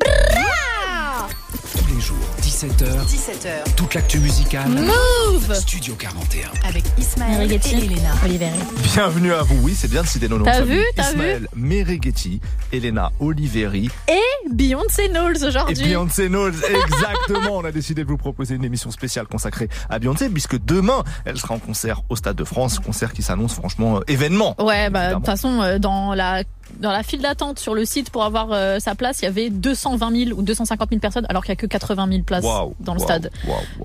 les 1.95 2.01
jours, 2.03 2.18
17h, 2.63 2.85
17h. 3.09 3.75
toute 3.75 3.95
l'actu 3.95 4.21
musicale. 4.21 4.69
Move. 4.69 5.53
Studio 5.53 5.97
41. 5.97 6.49
Avec 6.69 6.85
Ismaël 6.97 7.33
et 7.33 7.37
Merighetti. 7.39 7.75
Elena. 7.75 8.15
Oliveri. 8.25 8.61
Bienvenue 8.95 9.33
à 9.33 9.43
vous, 9.43 9.57
oui, 9.65 9.75
c'est 9.77 9.91
bien 9.91 10.03
de 10.03 10.07
citer 10.07 10.29
nos 10.29 10.39
noms. 10.39 10.45
T'as 10.45 10.63
vu, 10.63 10.81
t'as 10.95 11.11
Ismaël 11.11 11.49
Merighetti, 11.57 12.41
Elena 12.73 13.11
Oliveri 13.19 13.91
Et 14.07 14.49
Beyoncé 14.53 15.09
Knowles 15.09 15.39
et 15.43 15.45
aujourd'hui. 15.45 15.83
Beyoncé 15.83 16.29
Knowles. 16.29 16.55
Exactement, 16.55 17.57
on 17.57 17.65
a 17.65 17.73
décidé 17.73 18.05
de 18.05 18.09
vous 18.09 18.17
proposer 18.17 18.55
une 18.55 18.65
émission 18.65 18.93
spéciale 18.93 19.27
consacrée 19.27 19.69
à 19.91 19.99
Beyoncé, 19.99 20.31
puisque 20.31 20.57
demain, 20.65 21.03
elle 21.25 21.39
sera 21.39 21.55
en 21.55 21.59
concert 21.59 22.03
au 22.11 22.15
Stade 22.15 22.37
de 22.37 22.45
France, 22.45 22.79
concert 22.79 23.13
qui 23.13 23.25
s'annonce 23.25 23.55
franchement 23.55 23.97
euh, 23.97 24.01
événement. 24.07 24.55
Ouais, 24.63 24.89
bah 24.89 25.09
de 25.09 25.15
toute 25.15 25.27
façon, 25.27 25.63
euh, 25.63 25.81
dans 25.81 26.15
la 26.15 26.45
dans 26.79 26.91
la 26.91 27.03
file 27.03 27.21
d'attente 27.21 27.59
sur 27.59 27.75
le 27.75 27.85
site 27.85 28.11
pour 28.11 28.25
avoir 28.25 28.49
euh, 28.53 28.79
sa 28.79 28.95
place, 28.95 29.21
il 29.21 29.25
y 29.25 29.29
avait 29.29 29.51
220 29.51 30.27
000 30.27 30.39
ou 30.39 30.43
250 30.43 30.89
000 30.91 31.01
personnes, 31.01 31.27
alors 31.29 31.43
qu'il 31.45 31.51
y 31.51 31.53
a 31.53 31.57
que 31.57 31.67
80 31.67 32.09
000 32.09 32.23
places 32.23 32.45
dans 32.81 32.95
le 32.95 33.01
stade. 33.01 33.31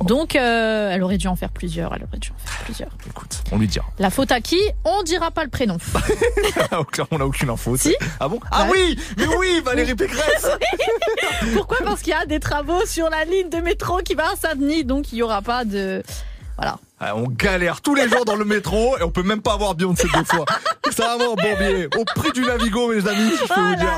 Donc, 0.01 0.35
euh, 0.35 0.91
elle 0.91 1.03
aurait 1.03 1.17
dû 1.17 1.27
en 1.27 1.35
faire 1.35 1.49
plusieurs. 1.49 1.93
Elle 1.93 2.03
aurait 2.03 2.17
dû 2.17 2.31
en 2.31 2.47
faire 2.47 2.63
plusieurs. 2.63 2.89
Écoute, 3.09 3.43
on 3.51 3.57
lui 3.57 3.67
dira. 3.67 3.85
La 3.99 4.09
faute 4.09 4.31
à 4.31 4.41
qui? 4.41 4.59
On 4.85 5.03
dira 5.03 5.31
pas 5.31 5.43
le 5.43 5.49
prénom. 5.49 5.77
on 7.11 7.17
n'a 7.17 7.25
aucune 7.25 7.49
info. 7.49 7.77
Si 7.77 7.95
Ah 8.19 8.27
bon? 8.27 8.39
Ah 8.51 8.65
Ouais. 8.65 8.71
oui 8.73 8.99
Mais 9.17 9.27
oui, 9.27 9.61
Valérie 9.63 9.95
Pécresse 9.95 10.47
Pourquoi? 11.53 11.77
Parce 11.83 12.01
qu'il 12.01 12.11
y 12.11 12.15
a 12.15 12.25
des 12.25 12.39
travaux 12.39 12.85
sur 12.85 13.09
la 13.09 13.25
ligne 13.25 13.49
de 13.49 13.57
métro 13.57 13.97
qui 13.99 14.15
va 14.15 14.31
à 14.31 14.35
Saint-Denis, 14.35 14.83
donc 14.83 15.11
il 15.11 15.19
y 15.19 15.23
aura 15.23 15.41
pas 15.41 15.65
de 15.65 16.03
voilà. 16.57 16.77
Ah, 16.99 17.15
On 17.15 17.27
galère 17.27 17.81
tous 17.81 17.93
les 17.93 18.09
jours 18.09 18.25
dans 18.25 18.35
le 18.35 18.43
métro 18.45 18.97
et 18.99 19.03
on 19.03 19.11
peut 19.11 19.21
même 19.23 19.41
pas 19.41 19.53
avoir 19.53 19.75
Beyoncé 19.75 20.07
deux 20.13 20.23
fois. 20.23 20.45
C'est 20.85 21.03
vraiment 21.03 21.35
Bourbier. 21.35 21.87
Au 21.97 22.05
prix 22.05 22.31
du 22.31 22.41
Navigo, 22.41 22.87
mes 22.91 23.07
amis, 23.07 23.31
je 23.39 23.45
peux 23.47 23.53
Oh 23.55 23.61
vous 23.69 23.75
dire. 23.75 23.93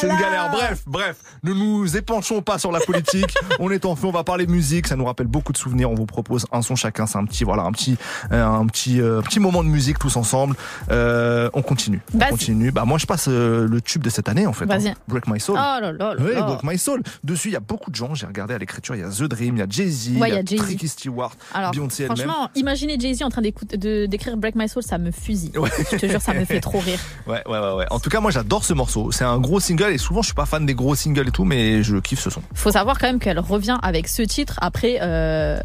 C'est 0.00 0.08
une 0.08 0.16
galère. 0.16 0.50
Bref, 0.52 0.82
bref, 0.86 1.16
ne 1.42 1.52
nous 1.52 1.96
épanchons 1.96 2.42
pas 2.42 2.58
sur 2.58 2.70
la 2.70 2.78
politique. 2.80 3.34
on 3.58 3.70
est 3.70 3.84
en 3.84 3.96
feu, 3.96 4.06
on 4.06 4.12
va 4.12 4.22
parler 4.22 4.46
musique. 4.46 4.86
Ça 4.86 4.94
nous 4.94 5.04
rappelle 5.04 5.26
beaucoup 5.26 5.52
de 5.52 5.56
souvenirs. 5.58 5.90
On 5.90 5.94
vous 5.94 6.06
propose 6.06 6.46
un 6.52 6.62
son 6.62 6.76
chacun. 6.76 7.06
C'est 7.06 7.18
un 7.18 7.24
petit, 7.24 7.42
voilà, 7.42 7.62
un 7.64 7.72
petit, 7.72 7.96
euh, 8.30 8.46
un 8.46 8.66
petit, 8.66 9.00
euh, 9.00 9.20
petit 9.22 9.40
moment 9.40 9.64
de 9.64 9.68
musique 9.68 9.98
tous 9.98 10.16
ensemble. 10.16 10.54
Euh, 10.92 11.50
on 11.54 11.62
continue. 11.62 12.00
On 12.14 12.18
continue. 12.18 12.70
Bah 12.70 12.84
moi, 12.84 12.98
je 12.98 13.06
passe 13.06 13.26
euh, 13.28 13.66
le 13.66 13.80
tube 13.80 14.02
de 14.04 14.10
cette 14.10 14.28
année 14.28 14.46
en 14.46 14.52
fait. 14.52 14.70
Hein. 14.70 14.94
Break 15.08 15.26
My 15.26 15.34
Oh 15.36 15.38
Soul. 15.40 15.56
là 15.56 15.80
là 15.80 15.92
là. 15.92 16.14
Oui. 16.20 16.32
Break 16.34 16.62
My 16.62 16.78
Soul. 16.78 17.02
Dessus, 17.24 17.48
il 17.48 17.52
y 17.54 17.56
a 17.56 17.60
beaucoup 17.60 17.90
de 17.90 17.96
gens. 17.96 18.14
J'ai 18.14 18.26
regardé 18.26 18.54
à 18.54 18.58
l'écriture. 18.58 18.94
Il 18.94 19.00
y 19.00 19.04
a 19.04 19.08
The 19.08 19.22
Dream, 19.24 19.56
il 19.56 19.60
y 19.60 19.62
a 19.62 19.66
Jay-Z, 19.68 20.18
Ouais, 20.18 20.28
il 20.28 20.34
y 20.34 20.38
a, 20.38 20.44
Jay-Z. 20.44 20.62
Tricky 20.62 20.86
Stewart, 20.88 21.32
Beyoncé 21.72 22.04
elle-même. 22.04 22.30
Franchement, 22.44 22.60
imaginez 22.60 22.98
Jay-Z 22.98 23.22
en 23.22 23.28
train 23.30 23.42
d'écrire 23.42 24.36
Break 24.36 24.54
My 24.54 24.68
Soul, 24.68 24.82
ça 24.82 24.98
me 24.98 25.10
fusille. 25.10 25.56
Ouais. 25.56 25.70
Je 25.92 25.96
te 25.96 26.06
jure, 26.06 26.20
ça 26.20 26.34
me 26.34 26.44
fait 26.44 26.60
trop 26.60 26.78
rire. 26.78 26.98
Ouais, 27.26 27.42
ouais, 27.46 27.58
ouais, 27.58 27.72
ouais. 27.74 27.86
En 27.90 28.00
tout 28.00 28.10
cas, 28.10 28.20
moi, 28.20 28.30
j'adore 28.30 28.64
ce 28.64 28.74
morceau. 28.74 29.10
C'est 29.10 29.24
un 29.24 29.38
gros 29.38 29.58
single 29.60 29.90
et 29.92 29.98
souvent, 29.98 30.20
je 30.20 30.26
suis 30.26 30.34
pas 30.34 30.44
fan 30.46 30.66
des 30.66 30.74
gros 30.74 30.94
singles 30.94 31.28
et 31.28 31.30
tout, 31.30 31.44
mais 31.44 31.82
je 31.82 31.96
kiffe 31.96 32.20
ce 32.20 32.28
son. 32.30 32.42
Faut 32.54 32.70
savoir 32.70 32.98
quand 32.98 33.06
même 33.06 33.18
qu'elle 33.18 33.38
revient 33.38 33.78
avec 33.82 34.08
ce 34.08 34.22
titre 34.22 34.58
après 34.60 34.98
euh, 35.00 35.58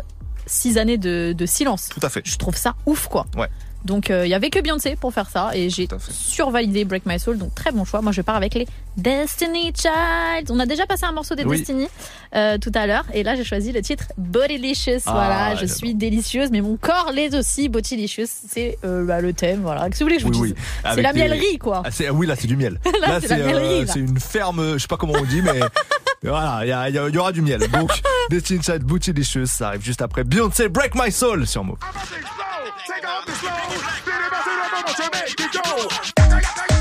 six 0.46 0.78
années 0.78 0.98
de, 0.98 1.34
de 1.38 1.46
silence. 1.46 1.90
Tout 1.90 2.00
à 2.02 2.10
fait. 2.10 2.22
Je 2.26 2.38
trouve 2.38 2.56
ça 2.56 2.76
ouf, 2.86 3.08
quoi. 3.08 3.26
Ouais. 3.38 3.50
Donc 3.86 4.10
il 4.10 4.28
y 4.28 4.34
avait 4.34 4.50
que 4.50 4.60
Beyoncé 4.60 4.96
pour 4.96 5.14
faire 5.14 5.30
ça 5.30 5.52
et 5.54 5.70
j'ai 5.70 5.88
survalidé 6.10 6.86
Break 6.86 7.06
My 7.06 7.20
Soul 7.20 7.38
donc 7.38 7.56
très 7.56 7.72
bon 7.72 7.86
choix. 7.86 8.02
Moi 8.02 8.12
je 8.12 8.22
pars 8.22 8.36
avec 8.36 8.54
les 8.54 8.68
Destiny 8.98 9.72
Child. 9.76 10.52
On 10.52 10.60
a 10.60 10.66
déjà 10.66 10.86
passé 10.86 11.06
un 11.06 11.12
morceau 11.14 11.36
des 11.36 11.44
Oui. 11.46 11.58
Destiny 11.58 11.88
euh, 12.36 12.58
tout 12.58 12.72
à 12.76 12.86
l'heure 12.88 13.06
et 13.14 13.24
là 13.24 13.36
j'ai 13.36 13.44
choisi 13.44 13.72
le 13.72 13.82
titre 13.82 14.06
Bodylicious. 14.18 15.02
Ah, 15.06 15.12
voilà, 15.14 15.56
je 15.56 15.66
suis 15.66 15.96
délicieuse 15.96 16.50
mais 16.52 16.62
mon 16.62 16.76
corps 16.78 17.12
l'est 17.14 17.34
aussi. 17.36 17.70
Bodylicious, 17.70 18.28
c'est 18.50 18.78
euh, 18.84 19.06
bah, 19.06 19.22
le 19.22 19.34
thème. 19.34 19.62
Voilà, 19.62 19.90
que 19.90 19.98
vous 19.98 20.04
voulez 20.06 20.16
que 20.18 20.22
je 20.24 20.28
vous 20.28 20.40
Oui, 20.40 20.50
dise 20.54 20.58
oui. 20.86 20.92
C'est 20.96 21.02
la 21.02 21.14
mielerie 21.14 21.58
quoi. 21.58 21.82
Ah, 21.86 21.92
c'est- 21.92 22.10
oui, 22.10 22.28
là, 22.28 22.36
c'est 22.36 22.48
du 22.48 22.58
miel. 22.58 22.80
Là, 23.02 23.20
c'est 23.22 23.38
là. 23.38 23.94
une 23.96 24.20
ferme, 24.20 24.74
je 24.74 24.78
sais 24.80 24.88
pas 24.88 24.98
comment 24.98 25.14
on 25.18 25.24
dit, 25.24 25.42
mais 25.42 25.60
voilà, 26.24 26.66
y, 26.88 26.92
y 26.92 26.96
il 27.10 27.16
y 27.16 27.18
aura 27.18 27.32
du 27.32 27.42
miel. 27.42 27.62
Donc, 27.72 27.92
Destiny 28.30 28.62
Child, 28.62 28.84
Bootylicious, 28.84 29.46
ça 29.46 29.70
arrive 29.70 29.84
juste 29.84 30.02
après 30.02 30.24
Beyoncé, 30.24 30.68
Break 30.68 30.96
My 30.96 31.12
Soul 31.12 31.48
sur 31.48 31.64
Move. 31.64 31.78
slow. 33.36 33.52
Did 34.06 34.16
it, 34.16 34.32
but 34.32 34.44
it, 34.46 34.72
but 34.72 35.14
make 35.14 35.40
it 35.40 36.70
go. 36.74 36.79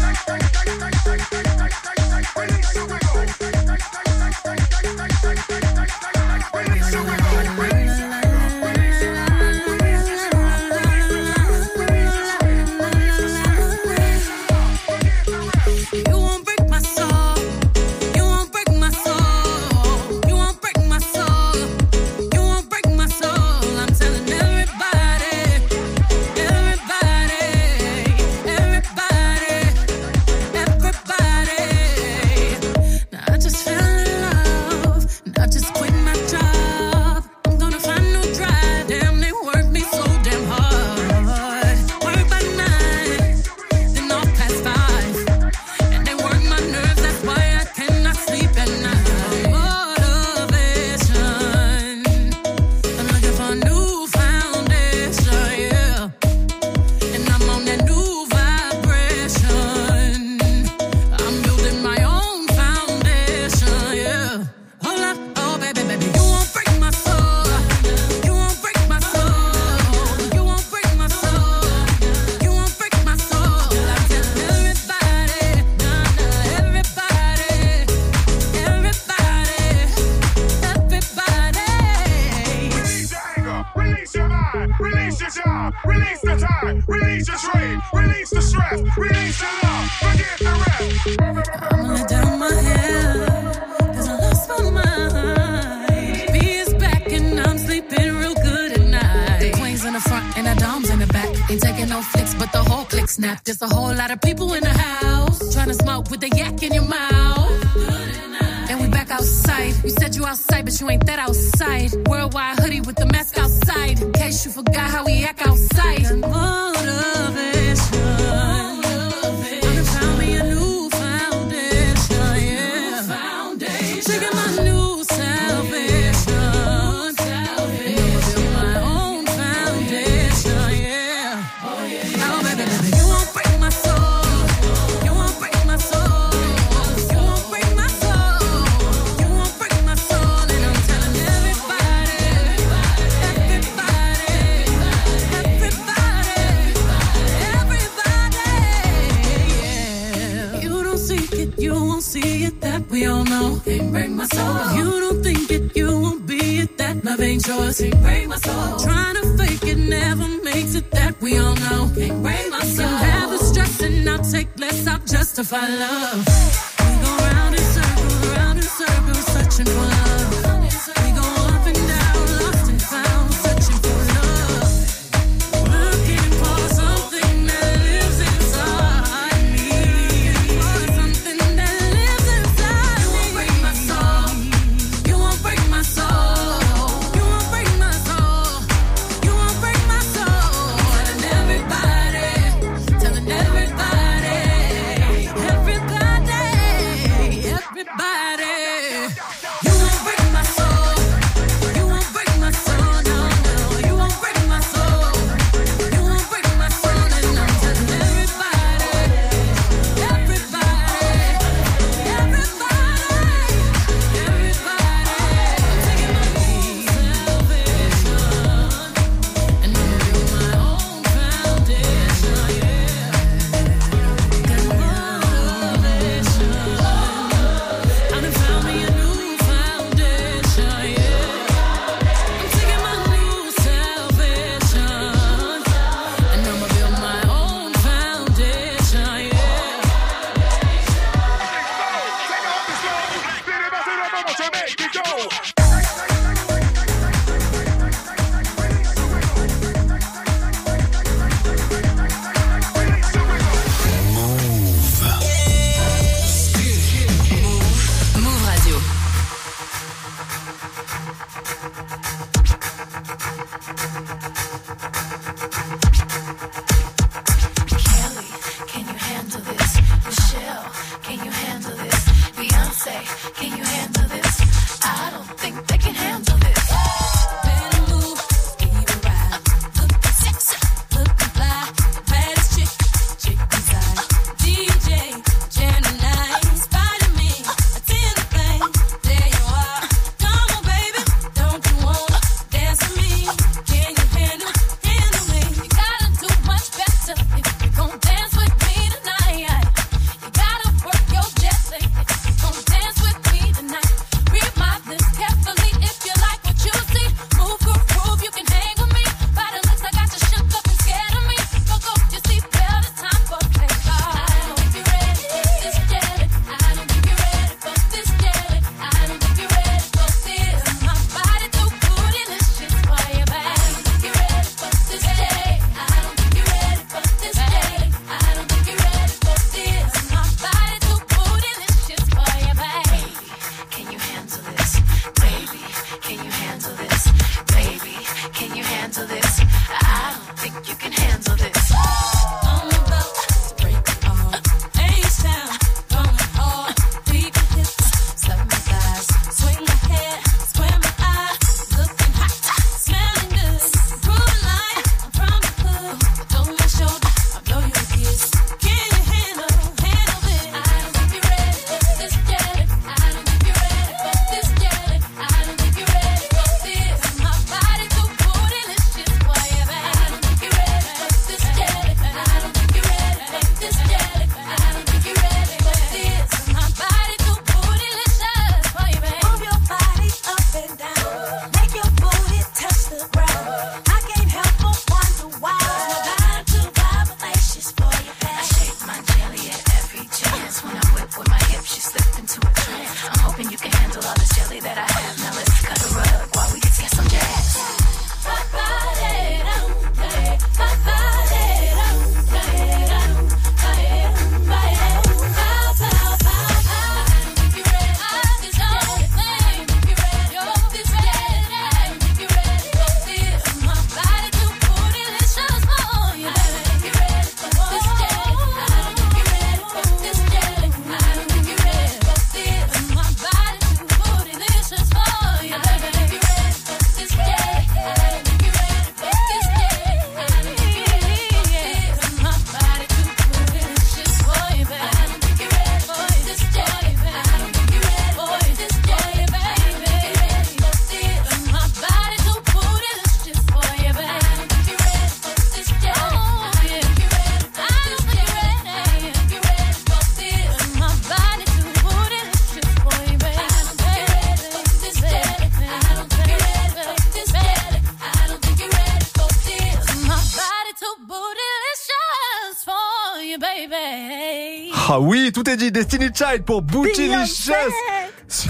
Tout 466.82 466.86
est 466.86 466.92
dit. 466.92 467.08
Destiny 467.08 467.54
Child 467.54 467.97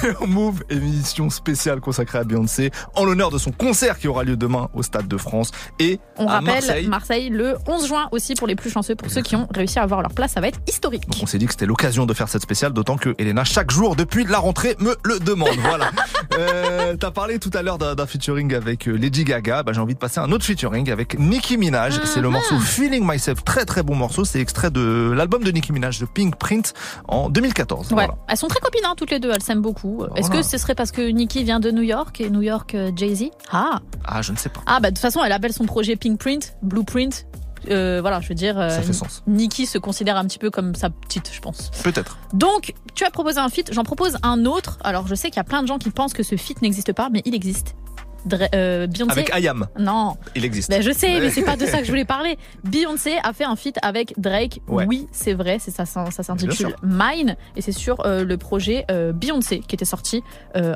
sur 0.09 0.27
Move, 0.27 0.63
émission 0.71 1.29
spéciale 1.29 1.81
consacrée 1.81 2.19
à 2.19 2.25
Beyoncé 2.25 2.71
en 2.95 3.05
l'honneur 3.05 3.31
de 3.31 3.37
son 3.37 3.51
concert 3.51 3.99
qui 3.99 4.09
aura 4.09 4.25
lieu 4.25 4.37
demain 4.37 4.69
au 4.73 4.83
Stade 4.83 5.07
de 5.07 5.17
France 5.17 5.51
et 5.79 6.01
On 6.17 6.27
à 6.27 6.35
rappelle 6.35 6.55
Marseille. 6.55 6.87
Marseille. 6.87 7.29
le 7.29 7.57
11 7.67 7.87
juin 7.87 8.09
aussi 8.13 8.35
pour 8.35 8.47
les 8.47 8.57
plus 8.57 8.71
chanceux, 8.71 8.95
pour 8.95 9.11
ceux 9.11 9.21
qui 9.21 9.37
ont 9.37 9.47
réussi 9.55 9.79
à 9.79 9.83
avoir 9.83 10.01
leur 10.01 10.13
place, 10.13 10.33
ça 10.33 10.41
va 10.41 10.49
être 10.49 10.61
historique. 10.67 11.05
On 11.23 11.27
s'est 11.27 11.39
dit 11.39 11.47
que 11.47 11.53
c'était 11.53 11.67
l'occasion 11.67 12.07
de 12.07 12.15
faire 12.15 12.29
cette 12.29 12.43
spéciale, 12.43 12.73
d'autant 12.73 12.97
que 12.97 13.15
Elena, 13.19 13.45
chaque 13.45 13.71
jour 13.71 13.97
depuis 13.97 14.25
la 14.25 14.39
rentrée, 14.39 14.77
me 14.79 14.97
le 15.05 15.19
demande. 15.21 15.57
Voilà. 15.61 15.91
euh, 16.39 16.97
T'as 16.99 17.11
parlé 17.11 17.39
tout 17.39 17.51
à 17.53 17.63
l'heure 17.63 17.79
d'un 17.79 18.07
featuring 18.07 18.55
avec 18.55 18.89
euh, 18.89 18.93
Lady 18.93 19.25
Gaga. 19.25 19.63
Bah, 19.63 19.73
J'ai 19.75 19.81
envie 19.81 19.95
de 19.95 19.99
passer 19.99 20.21
à 20.21 20.23
un 20.23 20.33
autre 20.33 20.45
featuring 20.45 20.91
avec 20.91 21.19
Nicki 21.19 21.59
Minaj. 21.59 22.01
C'est 22.05 22.21
le 22.21 22.31
morceau 22.31 22.59
Feeling 22.59 23.07
Myself. 23.07 23.45
Très 23.45 23.65
très 23.65 23.83
bon 23.83 23.95
morceau. 23.95 24.25
C'est 24.25 24.41
extrait 24.41 24.71
de 24.71 25.13
l'album 25.15 25.45
de 25.45 25.51
Nicki 25.51 25.73
Minaj, 25.73 25.99
de 25.99 26.07
Pink 26.07 26.37
Print, 26.37 26.73
en 27.09 27.29
2014. 27.29 27.89
Ouais. 27.89 27.95
Voilà. 27.95 28.15
Elles 28.29 28.37
sont 28.37 28.49
très 28.49 28.61
copines 28.61 28.85
hein, 28.85 28.95
toutes 28.97 29.11
les 29.11 29.21
deux, 29.21 29.31
elles 29.31 29.43
s'aiment 29.43 29.61
beaucoup. 29.63 29.98
Est-ce 30.17 30.27
Voilà. 30.29 30.43
que 30.43 30.49
ce 30.49 30.59
serait 30.59 30.75
parce 30.75 30.91
que 30.93 31.03
Nicki 31.03 31.45
vient 31.45 31.61
de 31.61 31.71
New 31.71 31.83
York 31.83 32.21
et 32.21 32.31
New 32.31 32.43
York 32.43 32.75
euh, 32.75 32.91
Jay-Z 32.95 33.31
Ah 33.53 33.81
Ah, 34.05 34.23
je 34.23 34.33
ne 34.33 34.37
sais 34.37 34.49
pas. 34.49 34.61
Ah 34.67 34.81
bah 34.81 34.91
de 34.91 34.95
toute 34.95 35.03
façon 35.03 35.23
elle 35.25 35.33
appelle 35.33 35.53
son 35.53 35.65
projet 35.67 35.97
Pink 35.97 36.19
Print, 36.19 36.57
Blueprint. 36.63 37.27
Euh, 37.71 37.99
voilà, 38.01 38.21
je 38.21 38.29
veux 38.29 38.35
dire, 38.37 38.59
euh, 38.59 38.71
Ça 38.71 38.83
fait 38.83 38.93
sens. 38.93 39.23
Nicki 39.27 39.67
se 39.67 39.79
considère 39.79 40.17
un 40.17 40.25
petit 40.25 40.39
peu 40.39 40.49
comme 40.51 40.75
sa 40.77 40.91
petite, 40.91 41.29
je 41.33 41.41
pense. 41.41 41.71
Peut-être. 41.83 42.17
Donc, 42.33 42.73
tu 42.95 43.05
as 43.05 43.11
proposé 43.11 43.39
un 43.39 43.49
feat, 43.49 43.73
j'en 43.75 43.83
propose 43.83 44.17
un 44.23 44.45
autre. 44.47 44.79
Alors, 44.85 45.09
je 45.09 45.15
sais 45.17 45.29
qu'il 45.29 45.39
y 45.39 45.41
a 45.41 45.45
plein 45.45 45.63
de 45.63 45.67
gens 45.67 45.77
qui 45.79 45.91
pensent 45.91 46.13
que 46.15 46.23
ce 46.23 46.37
feat 46.37 46.63
n'existe 46.63 46.93
pas, 46.93 47.09
mais 47.11 47.21
il 47.25 47.35
existe. 47.35 47.75
Dre- 48.27 48.49
euh, 48.55 48.87
Beyoncé. 48.87 49.13
Avec 49.13 49.31
Ayam. 49.33 49.67
Non. 49.79 50.17
Il 50.35 50.45
existe. 50.45 50.71
Ben, 50.71 50.83
je 50.83 50.91
sais, 50.91 51.21
mais 51.21 51.31
c'est 51.31 51.43
pas 51.43 51.57
de 51.57 51.67
ça 51.67 51.79
que 51.79 51.85
je 51.85 51.91
voulais 51.91 52.05
parler. 52.07 52.39
Beyoncé 52.65 53.19
a 53.23 53.33
fait 53.33 53.45
un 53.45 53.57
feat 53.57 53.77
avec 53.83 54.15
Drake. 54.19 54.61
Ouais. 54.69 54.87
Oui, 54.87 55.07
c'est 55.13 55.35
vrai, 55.35 55.59
c'est 55.61 55.71
ça, 55.71 55.85
ça, 55.87 56.11
s'intitule. 56.11 56.75
Mine 56.83 57.37
et 57.57 57.63
c'est 57.63 57.73
sur 57.73 58.05
euh, 58.07 58.25
le 58.25 58.37
projet 58.37 58.85
euh, 58.91 59.13
Beyoncé 59.13 59.61
qui 59.61 59.75
était 59.75 59.85
sorti 59.85 60.23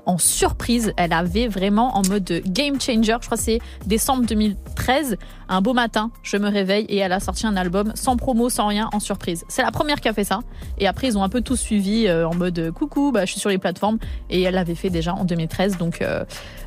en 0.07 0.19
surprise. 0.19 0.93
Elle 0.97 1.13
avait 1.13 1.49
vraiment 1.49 1.97
en 1.97 2.03
mode 2.09 2.43
game 2.47 2.81
changer. 2.81 3.17
Je 3.21 3.27
crois 3.27 3.37
que 3.37 3.43
c'est 3.43 3.59
décembre 3.87 4.25
2013. 4.27 5.17
Un 5.49 5.61
beau 5.61 5.75
matin, 5.75 6.11
je 6.23 6.37
me 6.37 6.49
réveille 6.49 6.85
et 6.89 6.97
elle 6.99 7.13
a 7.13 7.21
sorti 7.21 7.47
un 7.47 7.57
album 7.57 7.93
sans 7.95 8.17
promo, 8.17 8.49
sans 8.49 8.69
rien, 8.69 8.89
en 8.93 9.01
surprise. 9.01 9.45
C'est 9.49 9.63
la 9.63 9.71
première 9.71 10.01
qui 10.01 10.09
a 10.09 10.13
fait 10.15 10.25
ça. 10.25 10.41
Et 10.79 10.87
après, 10.87 11.09
ils 11.09 11.19
ont 11.19 11.23
un 11.25 11.29
peu 11.29 11.41
tous 11.43 11.57
suivi 11.57 12.11
en 12.11 12.35
mode 12.35 12.71
coucou, 12.75 13.13
bah, 13.13 13.25
je 13.27 13.33
suis 13.33 13.41
sur 13.41 13.51
les 13.51 13.59
plateformes. 13.59 13.99
Et 14.31 14.43
elle 14.43 14.55
l'avait 14.55 14.75
fait 14.75 14.89
déjà 14.91 15.15
en 15.15 15.25
2013. 15.25 15.77
Donc, 15.79 16.01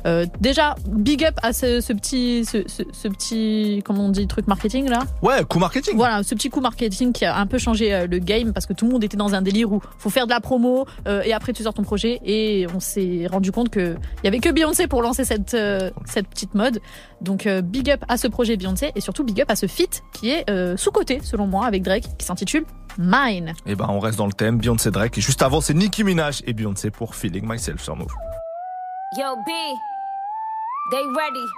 euh, 0.06 0.26
big 0.88 1.24
up 1.24 1.34
à 1.42 1.52
ce, 1.52 1.80
ce 1.80 1.92
petit, 1.92 2.44
ce, 2.44 2.62
ce- 2.66 2.82
ce 2.92 3.08
petit, 3.08 3.82
comment 3.84 4.06
on 4.06 4.08
dit, 4.08 4.26
truc 4.26 4.46
marketing 4.48 4.88
là. 4.88 5.00
Ouais, 5.22 5.44
coup 5.44 5.58
marketing. 5.58 5.96
Voilà, 5.96 6.22
ce 6.22 6.34
petit 6.34 6.50
coup 6.50 6.60
marketing 6.60 7.12
qui 7.12 7.24
a 7.24 7.36
un 7.38 7.46
peu 7.46 7.58
changé 7.58 7.94
euh, 7.94 8.06
le 8.06 8.18
game 8.18 8.52
parce 8.52 8.66
que 8.66 8.72
tout 8.72 8.86
le 8.86 8.92
monde 8.92 9.04
était 9.04 9.16
dans 9.16 9.34
un 9.34 9.42
délire 9.42 9.70
où 9.72 9.80
faut 9.98 10.10
faire 10.10 10.26
de 10.26 10.32
la 10.32 10.40
promo 10.40 10.86
euh, 11.06 11.22
et 11.24 11.32
après 11.32 11.52
tu 11.52 11.62
sors 11.62 11.74
ton 11.74 11.82
projet 11.82 12.20
et 12.24 12.66
on 12.74 12.80
s'est 12.80 13.26
rendu 13.30 13.52
compte 13.52 13.70
que 13.70 13.96
il 14.22 14.24
y 14.24 14.28
avait 14.28 14.38
que 14.40 14.50
Beyoncé 14.50 14.86
pour 14.86 15.02
lancer 15.02 15.24
cette 15.24 15.54
euh, 15.54 15.90
cette 16.06 16.28
petite 16.28 16.54
mode. 16.54 16.80
Donc 17.20 17.46
euh, 17.46 17.62
big 17.62 17.90
up 17.90 18.04
à 18.08 18.16
ce 18.16 18.28
projet 18.28 18.56
Beyoncé 18.56 18.92
et 18.94 19.00
surtout 19.00 19.24
big 19.24 19.40
up 19.40 19.50
à 19.50 19.56
ce 19.56 19.66
feat 19.66 20.02
qui 20.12 20.30
est 20.30 20.48
euh, 20.50 20.76
sous 20.76 20.90
côté 20.90 21.20
selon 21.22 21.46
moi 21.46 21.66
avec 21.66 21.82
Drake 21.82 22.04
qui 22.18 22.26
s'intitule 22.26 22.64
Mine. 22.98 23.52
Et 23.66 23.74
ben, 23.74 23.86
on 23.90 24.00
reste 24.00 24.16
dans 24.16 24.26
le 24.26 24.32
thème. 24.32 24.56
Beyoncé 24.56 24.90
Drake. 24.90 25.18
Et 25.18 25.20
juste 25.20 25.42
avant, 25.42 25.60
c'est 25.60 25.74
Nicki 25.74 26.02
Minaj 26.02 26.40
et 26.46 26.54
Beyoncé 26.54 26.90
pour 26.90 27.14
Feeling 27.14 27.46
Myself 27.46 27.82
sur 27.82 27.94
Move. 27.94 28.08
Yo, 29.18 29.24
B, 29.46 29.50
they 30.90 31.06
ready. 31.06 31.50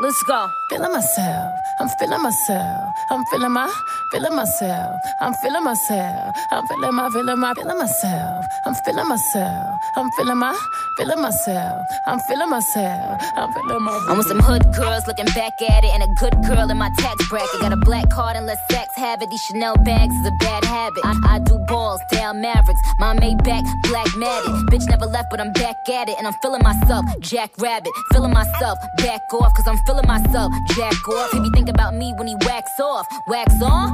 Let's 0.00 0.22
go. 0.22 0.50
Feeling 0.70 0.92
myself, 0.92 1.52
I'm 1.80 1.88
feeling 1.98 2.22
myself, 2.22 2.94
I'm 3.10 3.24
feeling 3.26 3.50
my, 3.50 3.68
feeling 4.12 4.36
myself, 4.36 5.00
I'm 5.20 5.34
feeling 5.34 5.64
myself, 5.64 6.36
I'm 6.52 6.64
feeling 6.68 6.94
my, 6.94 7.10
feeling 7.10 7.40
my, 7.40 7.52
feeling 7.54 7.76
myself, 7.76 8.44
I'm 8.64 8.74
feeling 8.86 9.08
myself, 9.08 9.80
I'm 9.96 10.10
feeling 10.12 10.38
my, 10.38 10.56
feeling 10.96 11.20
myself, 11.20 11.86
I'm 12.06 12.20
feeling 12.20 12.50
myself, 12.50 13.20
I'm 13.34 13.52
feeling 13.52 13.82
my. 13.82 14.06
I'm 14.08 14.16
with 14.16 14.28
some 14.28 14.38
hood 14.38 14.62
girls 14.74 15.08
looking 15.08 15.26
back 15.34 15.60
at 15.60 15.82
it, 15.82 15.90
and 15.92 16.04
a 16.04 16.08
good 16.20 16.34
girl 16.46 16.70
in 16.70 16.78
my 16.78 16.90
tax 16.98 17.28
bracket. 17.28 17.60
Got 17.60 17.72
a 17.72 17.76
black 17.76 18.08
card 18.10 18.36
and 18.36 18.46
let 18.46 18.58
sex 18.70 18.94
have 18.94 19.20
it. 19.22 19.28
These 19.28 19.42
Chanel 19.42 19.74
bags 19.78 20.14
is 20.14 20.26
a 20.28 20.36
bad 20.38 20.64
habit. 20.64 21.04
I, 21.04 21.34
I 21.34 21.38
do 21.40 21.58
balls, 21.66 22.00
down 22.12 22.40
Mavericks. 22.40 22.80
My 23.00 23.16
Maybach, 23.16 23.66
black 23.90 24.06
matted. 24.16 24.52
Bitch 24.70 24.86
never 24.88 25.06
left, 25.06 25.30
but 25.30 25.40
I'm 25.40 25.52
back 25.52 25.88
at 25.88 26.08
it, 26.08 26.14
and 26.16 26.28
I'm 26.28 26.34
feeling 26.42 26.62
myself, 26.62 27.04
Jack 27.18 27.50
Rabbit. 27.58 27.92
Feeling 28.12 28.32
myself, 28.32 28.78
back 28.98 29.22
off, 29.34 29.52
cause 29.56 29.66
I'm 29.66 29.78
feeling 29.90 30.06
myself, 30.06 30.52
Jack 30.76 31.08
off. 31.08 31.32
He 31.32 31.40
be 31.40 31.50
think 31.50 31.68
about 31.68 31.94
me 31.94 32.12
when 32.16 32.28
he 32.28 32.36
wax 32.46 32.78
off, 32.80 33.06
wax 33.26 33.60
on. 33.62 33.86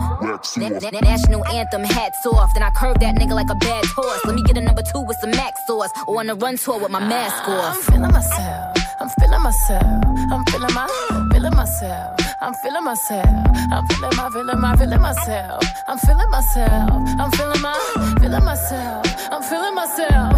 Na- 0.56 0.68
na- 0.68 1.00
national 1.00 1.46
anthem, 1.48 1.84
hats 1.84 2.26
off. 2.26 2.52
Then 2.54 2.62
I 2.62 2.70
curve 2.70 2.98
that 3.00 3.14
nigga 3.16 3.32
like 3.32 3.50
a 3.50 3.54
bad 3.54 3.84
horse. 3.86 4.24
Let 4.24 4.34
me 4.34 4.42
get 4.42 4.56
a 4.56 4.60
number 4.60 4.82
two 4.82 5.00
with 5.00 5.16
some 5.20 5.30
max 5.30 5.66
sauce, 5.66 5.90
or 6.06 6.20
on 6.20 6.28
a 6.28 6.34
run 6.34 6.56
tour 6.56 6.78
with 6.78 6.90
my 6.90 7.00
mask 7.00 7.48
off. 7.48 7.76
I'm 7.76 7.82
feeling 7.82 8.12
myself, 8.12 8.76
I'm 9.00 9.08
feeling 9.20 9.42
myself, 9.42 10.04
I'm 10.32 10.44
feeling 10.46 10.74
my, 10.74 10.86
feeling 11.32 11.54
myself, 11.54 12.20
I'm 12.40 12.54
feeling 12.54 12.84
myself, 12.84 13.26
I'm 13.72 13.86
feeling 13.88 14.16
my, 14.16 14.28
feeling 14.30 14.60
my, 14.60 14.76
feeling 14.76 15.00
myself, 15.00 15.62
I'm 15.88 15.98
feeling 15.98 16.30
myself, 16.30 16.90
I'm 17.20 17.30
feeling 17.32 17.62
my, 17.62 18.16
feeling 18.20 18.44
myself, 18.44 19.06
I'm 19.32 19.42
feeling 19.42 19.74
myself, 19.74 20.34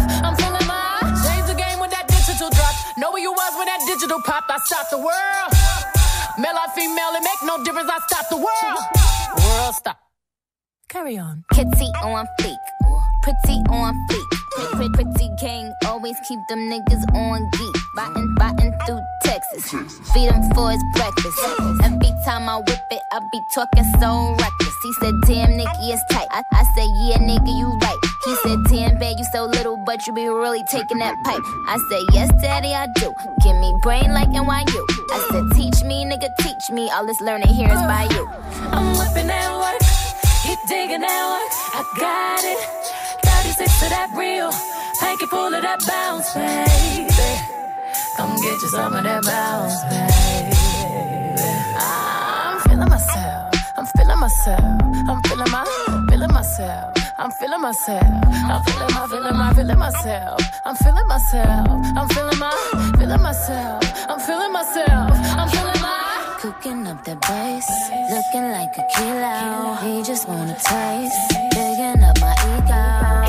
Know 2.99 3.11
where 3.11 3.23
you 3.23 3.31
was 3.31 3.55
when 3.55 3.65
that 3.67 3.79
digital 3.87 4.19
pop. 4.23 4.43
I 4.49 4.59
stopped 4.59 4.91
the 4.91 4.97
world. 4.97 5.49
Male 6.35 6.51
or 6.51 6.67
female, 6.75 7.15
it 7.15 7.23
make 7.23 7.39
no 7.47 7.63
difference. 7.63 7.87
I 7.87 7.97
stopped 8.03 8.29
the 8.29 8.35
world. 8.35 8.79
World 9.39 9.75
stop. 9.75 9.99
Carry 10.89 11.17
on. 11.17 11.45
Kitty 11.53 11.87
on 12.03 12.27
fleek, 12.41 12.59
pretty 13.23 13.63
on 13.71 13.95
fleek. 14.11 14.29
Pretty, 14.75 14.89
pretty, 14.89 15.29
gang, 15.39 15.71
always 15.85 16.17
keep 16.27 16.39
them 16.49 16.59
niggas 16.67 17.15
on 17.15 17.49
geek. 17.51 17.75
Riding, 17.95 18.35
riding 18.37 18.73
through 18.85 18.99
Texas, 19.23 19.71
feed 20.11 20.31
him 20.31 20.43
for 20.53 20.71
his 20.71 20.83
breakfast. 20.95 21.39
Every 21.81 22.11
time 22.25 22.49
I 22.49 22.57
whip 22.57 22.83
it, 22.91 23.01
I 23.13 23.19
be 23.31 23.39
talking 23.55 23.85
so 24.01 24.35
reckless. 24.35 24.75
He 24.83 24.93
said, 24.99 25.13
damn, 25.25 25.55
Nicky 25.55 25.93
is 25.93 26.03
tight. 26.11 26.27
I, 26.31 26.43
I 26.51 26.63
said, 26.75 26.89
yeah, 27.07 27.19
nigga, 27.23 27.57
you 27.57 27.69
right. 27.79 28.08
He 28.25 28.35
said, 28.43 28.59
damn, 28.65 28.99
babe, 28.99 29.17
you 29.17 29.23
so 29.31 29.45
little, 29.45 29.77
but 29.77 30.05
you 30.05 30.13
be 30.13 30.27
really 30.27 30.61
taking 30.65 30.97
that 30.99 31.15
pipe. 31.23 31.41
I 31.67 31.77
said, 31.89 32.03
yes, 32.11 32.29
daddy, 32.41 32.73
I 32.73 32.87
do. 32.87 33.13
Give 33.41 33.55
me 33.55 33.73
brain 33.81 34.11
like 34.13 34.27
NYU. 34.27 34.81
I 35.11 35.19
said, 35.31 35.45
teach 35.55 35.83
me, 35.85 36.03
nigga, 36.03 36.27
teach 36.39 36.69
me. 36.69 36.89
All 36.89 37.05
this 37.05 37.21
learning 37.21 37.47
here 37.47 37.69
is 37.69 37.81
by 37.87 38.09
you. 38.11 38.27
I'm 38.75 38.91
whipping 38.99 39.27
that 39.27 39.55
work. 39.55 39.81
He 40.43 40.55
digging 40.67 40.99
that 40.99 41.23
work. 41.31 41.51
I 41.73 41.83
got 41.97 42.43
it. 42.43 42.59
36 43.23 43.79
to 43.79 43.89
that 43.89 44.09
real. 44.13 44.51
Hanky 44.99 45.25
full 45.27 45.53
of 45.53 45.61
that 45.61 45.79
bounce, 45.87 46.33
baby. 46.33 47.09
Come 48.17 48.35
get 48.41 48.61
you 48.61 48.67
some 48.67 48.95
of 48.95 49.03
that 49.03 49.23
bounce, 49.23 49.79
baby. 49.87 50.57
I'm 51.79 52.59
feeling 52.67 52.89
myself. 52.89 53.55
I'm 53.77 53.85
feeling 53.85 54.19
myself. 54.19 54.81
I'm 55.07 55.21
feeling 55.23 55.51
my, 55.51 56.05
feeling 56.09 56.33
myself. 56.33 56.98
I'm 57.19 57.31
feeling 57.31 57.59
myself. 57.59 58.01
I'm 58.01 58.63
feeling 58.63 58.93
my, 58.93 59.07
feeling 59.09 59.37
my, 59.37 59.53
feeling 59.53 59.77
myself. 59.77 60.39
I'm 60.63 60.75
feeling 60.77 61.05
myself. 61.05 61.67
I'm 61.97 62.07
feeling 62.07 62.39
my, 62.39 62.93
feeling 62.97 63.21
myself. 63.21 63.83
I'm 64.07 64.19
feeling 64.21 64.53
myself. 64.53 65.11
I'm 65.37 65.49
feeling 65.49 65.81
my. 65.81 66.37
Cooking 66.39 66.87
up 66.87 67.03
the 67.03 67.17
bass, 67.17 67.69
looking 68.09 68.51
like 68.51 68.77
a 68.77 68.85
kilo. 68.95 69.75
He 69.83 70.01
just 70.01 70.29
wanna 70.29 70.55
taste, 70.55 71.29
digging 71.51 72.01
up 72.01 72.17
my 72.21 72.33
ego. 72.55 73.28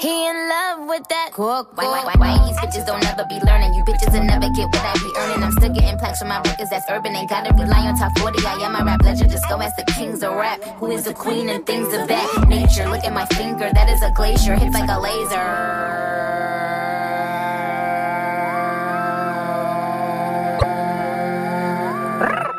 He 0.00 0.08
in 0.08 0.48
love 0.48 0.88
with 0.88 1.06
that 1.10 1.28
cook. 1.34 1.76
Why, 1.76 1.84
why, 1.84 2.04
why, 2.04 2.14
why 2.16 2.48
these 2.48 2.56
bitches 2.56 2.86
don't 2.86 3.04
ever 3.04 3.26
be 3.28 3.38
learning? 3.44 3.74
You 3.74 3.84
bitches 3.84 4.10
will 4.14 4.24
never 4.24 4.48
get 4.48 4.64
what 4.72 4.80
I 4.80 4.94
be 4.94 5.12
earning. 5.18 5.44
I'm 5.44 5.52
still 5.52 5.74
getting 5.74 5.98
plaques 5.98 6.20
from 6.20 6.28
my 6.28 6.40
records 6.40 6.70
that's 6.70 6.88
urban. 6.88 7.14
Ain't 7.14 7.28
gotta 7.28 7.52
rely 7.52 7.86
on 7.86 7.98
top 7.98 8.18
40. 8.18 8.46
I 8.46 8.54
am 8.64 8.76
a 8.76 8.82
rap 8.82 9.02
legend. 9.02 9.30
Just 9.30 9.46
go 9.46 9.60
ask 9.60 9.76
the 9.76 9.84
kings 9.92 10.22
of 10.22 10.32
rap. 10.36 10.64
Who 10.80 10.90
is 10.90 11.04
the 11.04 11.12
queen 11.12 11.50
and 11.50 11.66
things 11.66 11.92
of 11.92 12.08
that 12.08 12.48
nature? 12.48 12.88
Look 12.88 13.04
at 13.04 13.12
my 13.12 13.26
finger. 13.26 13.70
That 13.74 13.90
is 13.90 14.00
a 14.00 14.10
glacier. 14.12 14.54
Hits 14.54 14.72
like 14.72 14.88
a 14.88 14.98
laser. 14.98 15.36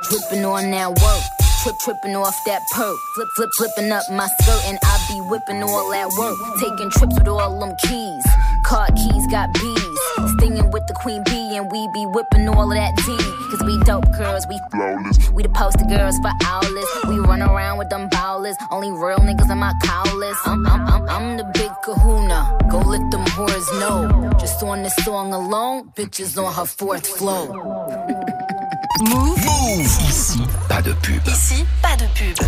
Tripping 0.03 0.45
on 0.45 0.69
that 0.69 0.89
work 0.89 1.40
Trip, 1.61 1.77
tripping 1.77 2.15
off 2.15 2.35
that 2.47 2.63
perk. 2.71 2.97
Flip, 3.13 3.27
flip, 3.35 3.49
flipping 3.53 3.91
up 3.91 4.01
my 4.09 4.25
skirt, 4.25 4.61
and 4.65 4.79
I 4.81 4.97
be 5.09 5.21
whipping 5.29 5.61
all 5.61 5.91
that 5.91 6.09
work. 6.17 6.35
Taking 6.59 6.89
trips 6.89 7.13
with 7.13 7.27
all 7.27 7.59
them 7.59 7.75
keys. 7.83 8.25
Car 8.65 8.87
keys 8.97 9.27
got 9.29 9.53
bees. 9.53 9.99
Stinging 10.33 10.71
with 10.71 10.87
the 10.87 10.95
queen 10.95 11.21
bee, 11.23 11.55
and 11.55 11.69
we 11.71 11.87
be 11.93 12.07
whipping 12.07 12.49
all 12.49 12.65
of 12.65 12.73
that 12.75 12.97
tea. 13.05 13.21
Cause 13.53 13.61
we 13.61 13.77
dope 13.85 14.09
girls, 14.17 14.47
we 14.49 14.59
flawless. 14.71 15.29
We 15.29 15.43
the 15.43 15.49
poster 15.49 15.85
girls 15.85 16.17
for 16.17 16.31
owlets. 16.49 17.07
We 17.07 17.19
run 17.19 17.43
around 17.43 17.77
with 17.77 17.91
them 17.91 18.09
bowlers. 18.09 18.57
Only 18.71 18.89
real 18.89 19.19
niggas 19.19 19.51
in 19.51 19.59
my 19.59 19.73
cowlers. 19.83 20.37
I'm, 20.45 20.65
I'm, 20.65 20.81
I'm, 20.87 21.09
I'm 21.09 21.37
the 21.37 21.45
big 21.53 21.69
kahuna. 21.83 22.57
Go 22.71 22.79
let 22.79 23.05
them 23.11 23.23
whores 23.37 23.69
know. 23.79 24.31
Just 24.39 24.63
on 24.63 24.81
this 24.81 24.95
song 25.05 25.31
alone, 25.31 25.91
bitches 25.95 26.43
on 26.43 26.51
her 26.55 26.65
fourth 26.65 27.05
floor. 27.05 27.45
Move. 29.01 29.41
Ici, 29.79 30.41
pas 30.81 30.89
de 30.89 30.93
pub. 30.95 31.27
Ici, 31.27 31.65
pas 31.81 31.95
de 31.95 32.05
pub. 32.05 32.45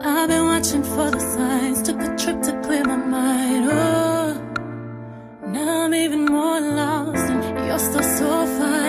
I've 0.00 0.28
been 0.28 0.44
watching 0.46 0.82
for 0.82 1.10
the 1.10 1.20
signs, 1.20 1.82
took 1.82 2.00
a 2.00 2.16
trip 2.16 2.42
to 2.42 2.52
clear 2.62 2.84
my 2.84 2.96
mind. 2.96 3.68
Oh, 3.70 4.34
now 5.48 5.84
I'm 5.84 5.94
even 5.94 6.24
more 6.24 6.60
lost, 6.60 7.30
and 7.30 7.42
you're 7.66 7.78
still 7.78 8.02
so 8.02 8.46
fine. 8.58 8.87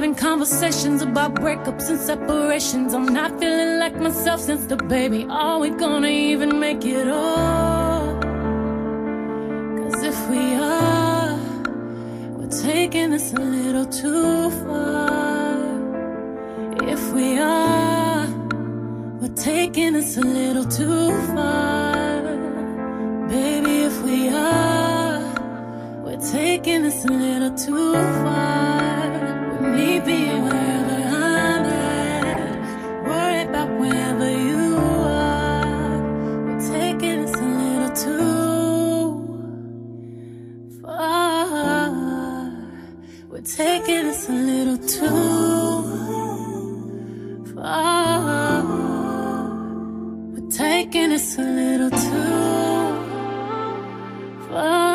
Having 0.00 0.14
conversations 0.14 1.02
about 1.02 1.34
breakups 1.34 1.90
and 1.90 2.00
separations. 2.00 2.94
I'm 2.94 3.04
not 3.04 3.38
feeling 3.38 3.78
like 3.78 3.94
myself 3.96 4.40
since 4.40 4.64
the 4.64 4.78
baby. 4.78 5.26
Are 5.28 5.58
we 5.58 5.68
gonna 5.68 6.08
even 6.08 6.58
make 6.58 6.86
it 6.86 7.06
all? 7.06 8.18
Cause 9.78 10.02
if 10.02 10.18
we 10.30 10.54
are, 10.54 11.36
we're 12.38 12.56
taking 12.62 13.10
this 13.10 13.34
a 13.34 13.40
little 13.40 13.84
too 13.84 14.50
far. 14.64 15.58
If 16.94 17.12
we 17.12 17.38
are, 17.38 18.26
we're 19.20 19.36
taking 19.36 19.92
this 19.92 20.16
a 20.16 20.22
little 20.22 20.64
too 20.64 21.10
far. 21.34 22.22
Baby, 23.28 23.74
if 23.88 24.02
we 24.02 24.30
are, 24.30 25.20
we're 26.02 26.24
taking 26.32 26.84
this 26.84 27.04
a 27.04 27.12
little 27.12 27.54
too 27.54 27.92
far. 28.22 28.89
Me 29.76 30.00
being 30.00 30.42
wherever 30.44 30.98
I'm 31.26 31.64
at, 31.64 32.50
wherever 33.78 34.30
you 34.30 34.76
are. 34.76 35.98
We're 36.46 36.60
taking 36.68 37.18
this 37.22 37.34
a 37.34 37.42
little 37.62 37.92
too 38.04 38.30
far. 40.82 41.88
We're 43.30 43.42
taking 43.42 44.04
this 44.08 44.28
a 44.28 44.32
little 44.32 44.78
too 44.78 45.84
far. 47.54 48.62
We're 50.32 50.50
taking 50.50 51.08
this 51.10 51.38
a 51.38 51.40
little 51.42 51.90
too 51.90 52.96
far. 54.48 54.89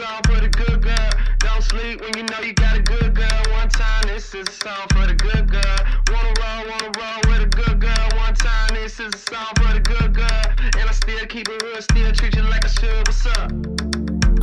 Song 0.00 0.22
for 0.24 0.40
the 0.40 0.48
good 0.48 0.82
girl. 0.82 1.10
Don't 1.38 1.62
sleep 1.62 2.00
when 2.00 2.16
you 2.16 2.24
know 2.24 2.40
you 2.40 2.54
got 2.54 2.76
a 2.76 2.82
good 2.82 3.14
girl. 3.14 3.40
One 3.52 3.68
time, 3.68 4.04
this 4.08 4.34
is 4.34 4.48
a 4.48 4.56
song 4.64 4.86
for 4.94 5.04
the 5.06 5.14
good 5.14 5.44
girl. 5.50 5.78
Wanna 6.10 6.32
roll, 6.40 6.62
wanna 6.70 6.90
roll 7.00 7.20
with 7.28 7.42
a 7.48 7.50
good 7.60 7.76
girl. 7.80 8.06
One 8.16 8.34
time, 8.34 8.70
this 8.74 8.98
is 8.98 9.12
a 9.12 9.22
song 9.30 9.52
for 9.60 9.72
the 9.76 9.82
good 9.92 10.14
girl. 10.14 10.44
And 10.78 10.88
I 10.88 10.92
still 10.92 11.26
keep 11.26 11.48
it 11.48 11.62
real, 11.62 11.82
still 11.82 12.12
treat 12.12 12.34
you 12.34 12.42
like 12.42 12.64
I 12.64 12.72
should. 12.78 13.02
What's 13.08 13.26
up? 13.26 13.50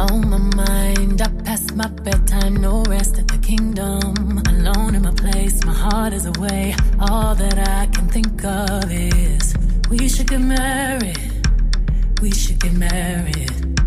On 0.06 0.30
my 0.30 0.38
mind, 0.38 1.22
I 1.22 1.30
past 1.44 1.76
my 1.76 1.88
bedtime, 2.06 2.56
no 2.58 2.84
rest 2.84 3.18
at 3.18 3.28
the 3.28 3.40
kingdom. 3.40 4.44
Alone 4.54 4.94
in 4.94 5.02
my 5.02 5.16
place, 5.24 5.66
my 5.66 5.74
heart 5.74 6.14
is 6.14 6.26
away. 6.28 6.76
All 7.00 7.34
that 7.34 7.58
I 7.58 7.88
can 7.88 8.08
think 8.10 8.44
of 8.44 8.92
is 8.92 9.56
we 9.90 10.08
should 10.08 10.30
get 10.30 10.42
married. 10.42 11.18
We 12.22 12.30
should 12.32 12.60
get 12.60 12.74
married. 12.74 13.78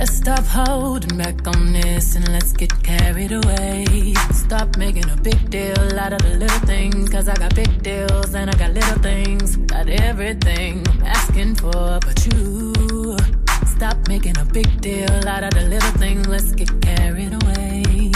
Let's 0.00 0.16
stop 0.16 0.46
holding 0.46 1.18
back 1.18 1.46
on 1.46 1.74
this 1.74 2.16
and 2.16 2.26
let's 2.32 2.54
get 2.54 2.72
carried 2.82 3.32
away. 3.32 4.14
Stop 4.32 4.78
making 4.78 5.10
a 5.10 5.16
big 5.18 5.50
deal 5.50 5.98
out 5.98 6.14
of 6.14 6.22
the 6.22 6.38
little 6.38 6.60
things. 6.60 7.10
Cause 7.10 7.28
I 7.28 7.34
got 7.34 7.54
big 7.54 7.82
deals 7.82 8.32
and 8.32 8.48
I 8.48 8.54
got 8.54 8.72
little 8.72 8.98
things. 9.02 9.56
Got 9.56 9.90
everything 9.90 10.88
I'm 10.88 11.02
asking 11.02 11.56
for 11.56 11.98
but 12.00 12.16
you. 12.32 13.14
Stop 13.76 14.08
making 14.08 14.38
a 14.38 14.46
big 14.46 14.80
deal 14.80 15.28
out 15.28 15.44
of 15.44 15.50
the 15.50 15.68
little 15.68 15.92
things. 16.00 16.26
Let's 16.26 16.52
get 16.52 16.70
carried 16.80 17.34
away. 17.34 18.10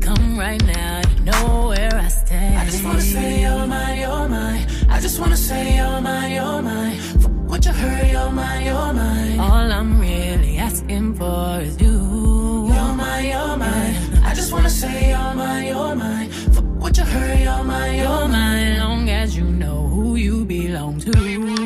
Come 0.00 0.38
right 0.38 0.64
now, 0.66 1.02
you 1.10 1.24
know 1.24 1.66
where 1.66 1.96
I 1.96 2.06
stand. 2.06 2.58
I 2.58 2.64
just 2.66 2.84
wanna 2.84 3.00
say 3.00 3.44
oh 3.44 3.56
you're 3.56 3.66
mine, 3.66 3.98
you're 3.98 4.08
oh 4.08 4.28
mine. 4.28 4.66
I 4.88 5.00
just 5.00 5.18
wanna 5.18 5.36
say 5.36 5.80
oh 5.80 5.90
you're 5.90 6.00
mine, 6.00 6.30
you're 6.30 6.62
mine. 6.62 6.96
F- 7.24 7.35
what 7.56 7.64
you 7.64 7.72
heard, 7.72 8.10
you're 8.10 8.30
mine, 8.32 8.66
you're 8.66 8.92
mine? 8.92 9.40
All 9.40 9.72
I'm 9.72 9.98
really 9.98 10.58
asking 10.58 11.14
for 11.14 11.60
is 11.62 11.80
you. 11.80 12.68
You're 12.68 12.94
mine, 13.00 13.24
you're 13.24 13.56
mine. 13.56 13.94
I 14.24 14.34
just 14.34 14.52
wanna 14.52 14.68
say 14.68 15.08
you're 15.08 15.34
mine, 15.34 15.66
you're 15.68 15.96
mine. 15.96 16.28
F- 16.50 16.62
what 16.82 16.94
you 16.98 17.04
heard, 17.04 17.40
you're 17.40 17.64
mine, 17.64 17.94
you're 17.94 18.04
You're 18.04 18.28
mine. 18.28 18.30
mine, 18.30 18.78
long 18.78 19.08
as 19.08 19.34
you 19.38 19.44
know 19.44 19.88
who 19.88 20.16
you 20.16 20.44
belong 20.44 21.00
to. 21.00 21.65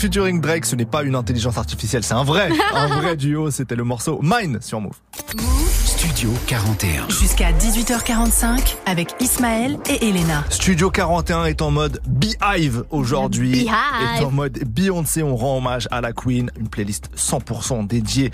Featuring 0.00 0.40
Drake, 0.40 0.64
ce 0.64 0.76
n'est 0.76 0.86
pas 0.86 1.02
une 1.02 1.14
intelligence 1.14 1.58
artificielle, 1.58 2.02
c'est 2.02 2.14
un 2.14 2.24
vrai, 2.24 2.50
un 2.74 2.86
vrai 3.00 3.16
duo. 3.16 3.50
C'était 3.50 3.76
le 3.76 3.84
morceau 3.84 4.18
Mine 4.22 4.58
sur 4.62 4.80
Move. 4.80 4.96
Studio 5.84 6.30
41. 6.46 7.10
Jusqu'à 7.10 7.52
18h45 7.52 8.76
avec 8.86 9.14
Ismaël 9.20 9.78
et 9.90 10.08
Elena. 10.08 10.42
Studio 10.48 10.90
41 10.90 11.44
est 11.44 11.60
en 11.60 11.70
mode 11.70 12.00
Beehive 12.08 12.84
aujourd'hui. 12.90 13.50
Beehive. 13.50 14.18
Est 14.18 14.24
en 14.24 14.30
mode 14.30 14.58
Beyoncé. 14.66 15.22
On 15.22 15.36
rend 15.36 15.58
hommage 15.58 15.86
à 15.90 16.00
la 16.00 16.12
Queen. 16.14 16.50
Une 16.58 16.68
playlist 16.68 17.10
100% 17.14 17.86
dédiée 17.86 18.30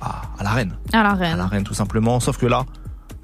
à, 0.00 0.22
à 0.38 0.42
la 0.42 0.50
reine. 0.50 0.78
À 0.94 1.02
la 1.02 1.12
reine. 1.12 1.34
À 1.34 1.36
la 1.36 1.46
reine 1.46 1.64
tout 1.64 1.74
simplement. 1.74 2.18
Sauf 2.20 2.38
que 2.38 2.46
là, 2.46 2.64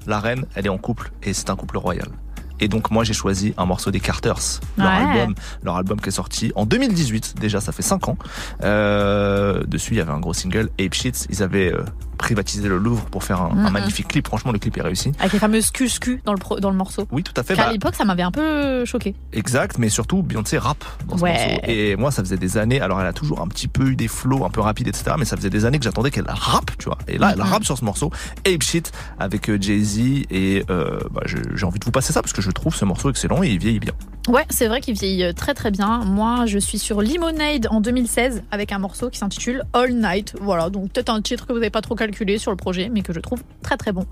la 0.05 0.19
reine, 0.19 0.45
elle 0.53 0.67
est 0.67 0.69
en 0.69 0.77
couple 0.77 1.11
et 1.23 1.33
c'est 1.33 1.49
un 1.49 1.55
couple 1.55 1.79
royal. 1.79 2.09
Et 2.59 2.67
donc 2.67 2.91
moi 2.91 3.03
j'ai 3.03 3.13
choisi 3.13 3.53
un 3.57 3.65
morceau 3.65 3.91
des 3.91 3.99
Carters, 3.99 4.59
leur 4.77 4.87
Ouais. 4.87 4.93
album, 5.19 5.35
leur 5.63 5.75
album 5.77 5.99
qui 6.01 6.09
est 6.09 6.11
sorti 6.11 6.51
en 6.55 6.65
2018. 6.65 7.35
Déjà 7.39 7.61
ça 7.61 7.71
fait 7.71 7.81
5 7.83 8.07
ans. 8.09 8.17
Euh, 8.63 9.63
dessus 9.65 9.93
il 9.93 9.97
y 9.97 10.01
avait 10.01 10.11
un 10.11 10.19
gros 10.19 10.33
single, 10.33 10.69
Ape 10.79 10.93
Shit. 10.93 11.27
Ils 11.29 11.43
avaient 11.43 11.71
euh, 11.73 11.83
privatisé 12.17 12.67
le 12.67 12.77
Louvre 12.77 13.05
pour 13.05 13.23
faire 13.23 13.41
un, 13.41 13.65
un 13.65 13.69
magnifique 13.69 14.07
clip. 14.07 14.27
Franchement 14.27 14.51
le 14.51 14.59
clip 14.59 14.77
est 14.77 14.81
réussi. 14.81 15.11
Avec 15.19 15.33
les 15.33 15.39
fameuses 15.39 15.69
QSQ 15.71 16.21
dans 16.25 16.33
le, 16.33 16.39
pro- 16.39 16.59
dans 16.59 16.71
le 16.71 16.75
morceau. 16.77 17.07
Oui 17.11 17.23
tout 17.23 17.33
à 17.37 17.43
fait. 17.43 17.55
Car 17.55 17.65
Bah, 17.65 17.69
à 17.69 17.73
l'époque, 17.73 17.95
ça 17.95 18.05
m'avait 18.05 18.23
un 18.23 18.31
peu 18.31 18.85
choqué. 18.85 19.15
Exact, 19.33 19.77
mais 19.77 19.89
surtout 19.89 20.23
Beyoncé 20.23 20.57
rappe 20.57 20.83
dans 21.07 21.17
ce 21.17 21.23
Ouais. 21.23 21.31
morceau. 21.51 21.61
Et 21.67 21.95
moi, 21.95 22.11
ça 22.11 22.23
faisait 22.23 22.37
des 22.37 22.57
années. 22.57 22.81
Alors, 22.81 22.99
elle 23.01 23.07
a 23.07 23.13
toujours 23.13 23.41
un 23.41 23.47
petit 23.47 23.67
peu 23.67 23.87
eu 23.89 23.95
des 23.95 24.07
flows 24.07 24.45
un 24.45 24.49
peu 24.49 24.61
rapides, 24.61 24.87
etc. 24.87 25.15
Mais 25.19 25.25
ça 25.25 25.35
faisait 25.37 25.49
des 25.49 25.65
années 25.65 25.77
que 25.79 25.83
j'attendais 25.85 26.11
qu'elle 26.11 26.25
rappe, 26.29 26.71
tu 26.77 26.85
vois. 26.85 26.97
Et 27.07 27.17
là, 27.17 27.31
elle 27.33 27.41
rappe 27.41 27.63
sur 27.65 27.77
ce 27.77 27.85
morceau, 27.85 28.11
Ape 28.45 28.63
Shit, 28.63 28.91
avec 29.19 29.49
euh, 29.49 29.57
Jay 29.61 29.79
Z. 29.83 29.97
Et 30.31 30.63
euh, 30.69 30.99
bah, 31.11 31.21
j'ai 31.25 31.65
envie 31.65 31.79
de 31.79 31.85
vous 31.85 31.91
passer 31.91 32.13
ça 32.13 32.21
parce 32.21 32.33
que 32.33 32.41
je 32.41 32.46
trouve 32.51 32.75
ce 32.75 32.85
morceau 32.85 33.09
excellent 33.09 33.43
et 33.43 33.49
il 33.49 33.59
vieillit 33.59 33.79
bien. 33.79 33.93
Ouais, 34.27 34.45
c'est 34.49 34.67
vrai 34.67 34.81
qu'il 34.81 34.93
vieillit 34.93 35.33
très 35.33 35.53
très 35.53 35.71
bien. 35.71 35.99
Moi, 36.03 36.45
je 36.47 36.59
suis 36.59 36.79
sur 36.79 37.01
Lemonade 37.01 37.67
en 37.69 37.79
2016 37.79 38.43
avec 38.51 38.73
un 38.73 38.77
morceau 38.79 39.09
qui 39.09 39.17
s'intitule 39.19 39.63
All 39.71 39.93
Night. 39.93 40.35
Voilà, 40.41 40.69
donc 40.69 40.91
peut-être 40.91 41.09
un 41.09 41.21
titre 41.21 41.45
que 41.47 41.53
vous 41.53 41.59
n'avez 41.59 41.69
pas 41.69 41.81
trop 41.81 41.95
calculé 41.95 42.37
sur 42.37 42.51
le 42.51 42.57
projet, 42.57 42.89
mais 42.93 43.03
que 43.03 43.13
je 43.13 43.21
trouve 43.21 43.41
très 43.63 43.77
très 43.77 43.93
bon. 43.93 44.05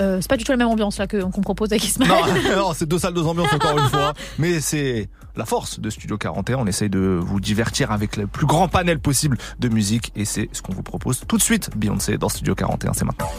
Euh, 0.00 0.18
c'est 0.20 0.28
pas 0.28 0.36
du 0.36 0.42
tout 0.42 0.50
la 0.50 0.58
même 0.58 0.66
ambiance 0.68 0.98
là 0.98 1.06
que- 1.06 1.22
qu'on 1.22 1.40
propose 1.42 1.70
avec 1.70 1.84
Ismaël. 1.84 2.10
Non, 2.10 2.56
non, 2.56 2.72
c'est 2.74 2.86
deux 2.88 2.98
salles, 2.98 3.14
deux 3.14 3.22
ambiances 3.26 3.52
encore 3.52 3.78
une 3.78 3.88
fois. 3.88 4.14
Mais 4.38 4.58
c'est 4.60 5.08
la 5.36 5.44
force 5.44 5.78
de 5.78 5.90
Studio 5.90 6.18
41. 6.18 6.56
On 6.58 6.66
essaye 6.66 6.90
de 6.90 7.20
vous 7.22 7.38
divertir 7.38 7.92
avec 7.92 8.16
le 8.16 8.26
plus 8.26 8.46
grand 8.46 8.66
panel 8.66 8.98
possible 8.98 9.38
de 9.60 9.68
musique. 9.68 10.10
Et 10.16 10.24
c'est 10.24 10.48
ce 10.52 10.60
qu'on 10.60 10.72
vous 10.72 10.82
propose 10.82 11.20
tout 11.28 11.36
de 11.36 11.42
suite. 11.42 11.70
Beyoncé 11.76 12.18
dans 12.18 12.28
Studio 12.28 12.56
41, 12.56 12.94
c'est 12.94 13.04
maintenant. 13.04 13.30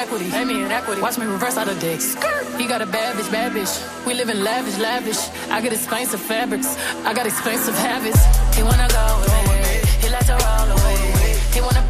Or 0.00 0.06
pay 0.06 0.16
me 0.16 0.24
in 0.24 0.30
equity, 0.30 0.30
pay 0.30 0.44
me 0.44 0.64
equity. 0.64 1.02
Watch 1.02 1.18
me 1.18 1.26
reverse 1.26 1.58
out 1.58 1.68
of 1.68 1.78
dicks. 1.78 2.14
He 2.56 2.66
got 2.66 2.80
a 2.80 2.86
bad 2.86 3.16
bitch, 3.16 3.30
bad 3.30 3.52
bitch. 3.52 4.06
We 4.06 4.14
live 4.14 4.30
in 4.30 4.42
lavish, 4.42 4.78
lavish. 4.78 5.28
I 5.50 5.60
get 5.60 5.74
expensive 5.74 6.20
fabrics. 6.22 6.74
I 7.04 7.12
got 7.12 7.26
expensive 7.26 7.76
habits. 7.76 8.20
He 8.56 8.62
wanna 8.62 8.88
go 8.88 9.04
me. 9.28 9.82
He 10.00 10.08
like 10.08 10.26
to 10.26 10.32
roll 10.32 10.70
away. 10.78 11.38
He 11.52 11.60
wanna 11.60 11.89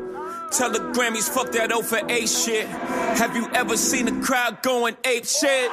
Tell 0.51 0.69
the 0.69 0.79
Grammys, 0.79 1.29
fuck 1.29 1.53
that 1.53 1.71
O 1.71 1.81
for 1.81 1.99
A 2.09 2.27
shit. 2.27 2.67
Have 2.67 3.37
you 3.37 3.49
ever 3.53 3.77
seen 3.77 4.09
a 4.09 4.21
crowd 4.21 4.61
going 4.61 4.97
ape 5.05 5.25
shit? 5.25 5.71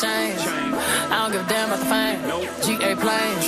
chains. 0.00 0.40
I 1.10 1.18
don't 1.22 1.32
give 1.32 1.44
a 1.44 1.48
damn 1.48 1.68
about 1.68 1.80
the 1.80 1.86
fame. 1.86 2.20
GA 2.62 2.94
planes, 2.94 3.46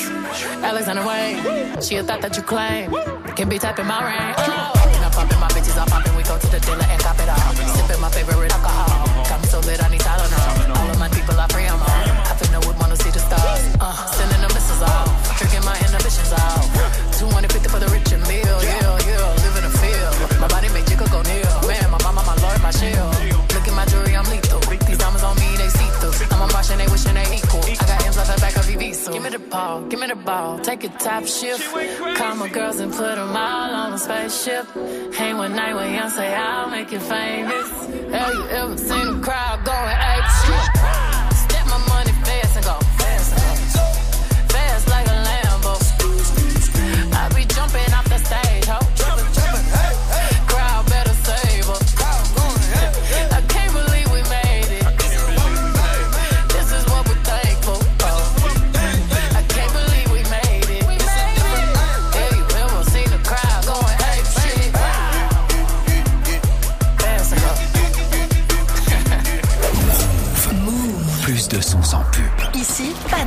Alexander 0.64 1.06
Wayne. 1.06 1.80
She 1.80 1.96
a 1.96 2.02
thought 2.02 2.20
that 2.22 2.36
you 2.36 2.42
claim. 2.42 2.90
Can 3.36 3.48
be 3.48 3.58
tapping 3.58 3.86
my 3.86 4.02
ring. 4.02 4.34
Oh. 4.38 4.80
I 5.10 5.12
poppin', 5.12 5.40
my 5.40 5.48
bitches, 5.48 5.80
I'm 5.80 5.88
poppin'. 5.88 6.14
We 6.16 6.22
go 6.22 6.38
to 6.38 6.46
the 6.46 6.60
dealer 6.60 6.84
and 6.84 6.99
ball, 29.70 29.88
give 29.88 30.00
me 30.00 30.06
the 30.06 30.16
ball, 30.16 30.58
take 30.58 30.84
a 30.84 30.88
top 30.88 31.24
shift. 31.26 31.62
Call 32.16 32.34
my 32.36 32.48
girls 32.48 32.80
and 32.80 32.92
put 32.92 33.14
them 33.16 33.36
all 33.36 33.70
on 33.82 33.92
a 33.92 33.98
spaceship. 33.98 34.66
Hang 35.14 35.36
one 35.36 35.54
night 35.54 35.74
with 35.74 35.84
Beyonce, 35.84 36.26
I'll 36.36 36.70
make 36.70 36.90
you 36.92 37.00
famous. 37.00 37.68
Have 38.14 38.34
you 38.34 38.44
ever 38.48 38.76
seen 38.76 39.06
a 39.16 39.20
crowd 39.20 39.64
going, 39.64 39.96
hey? 40.04 40.19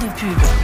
de 0.04 0.10
pub. 0.10 0.63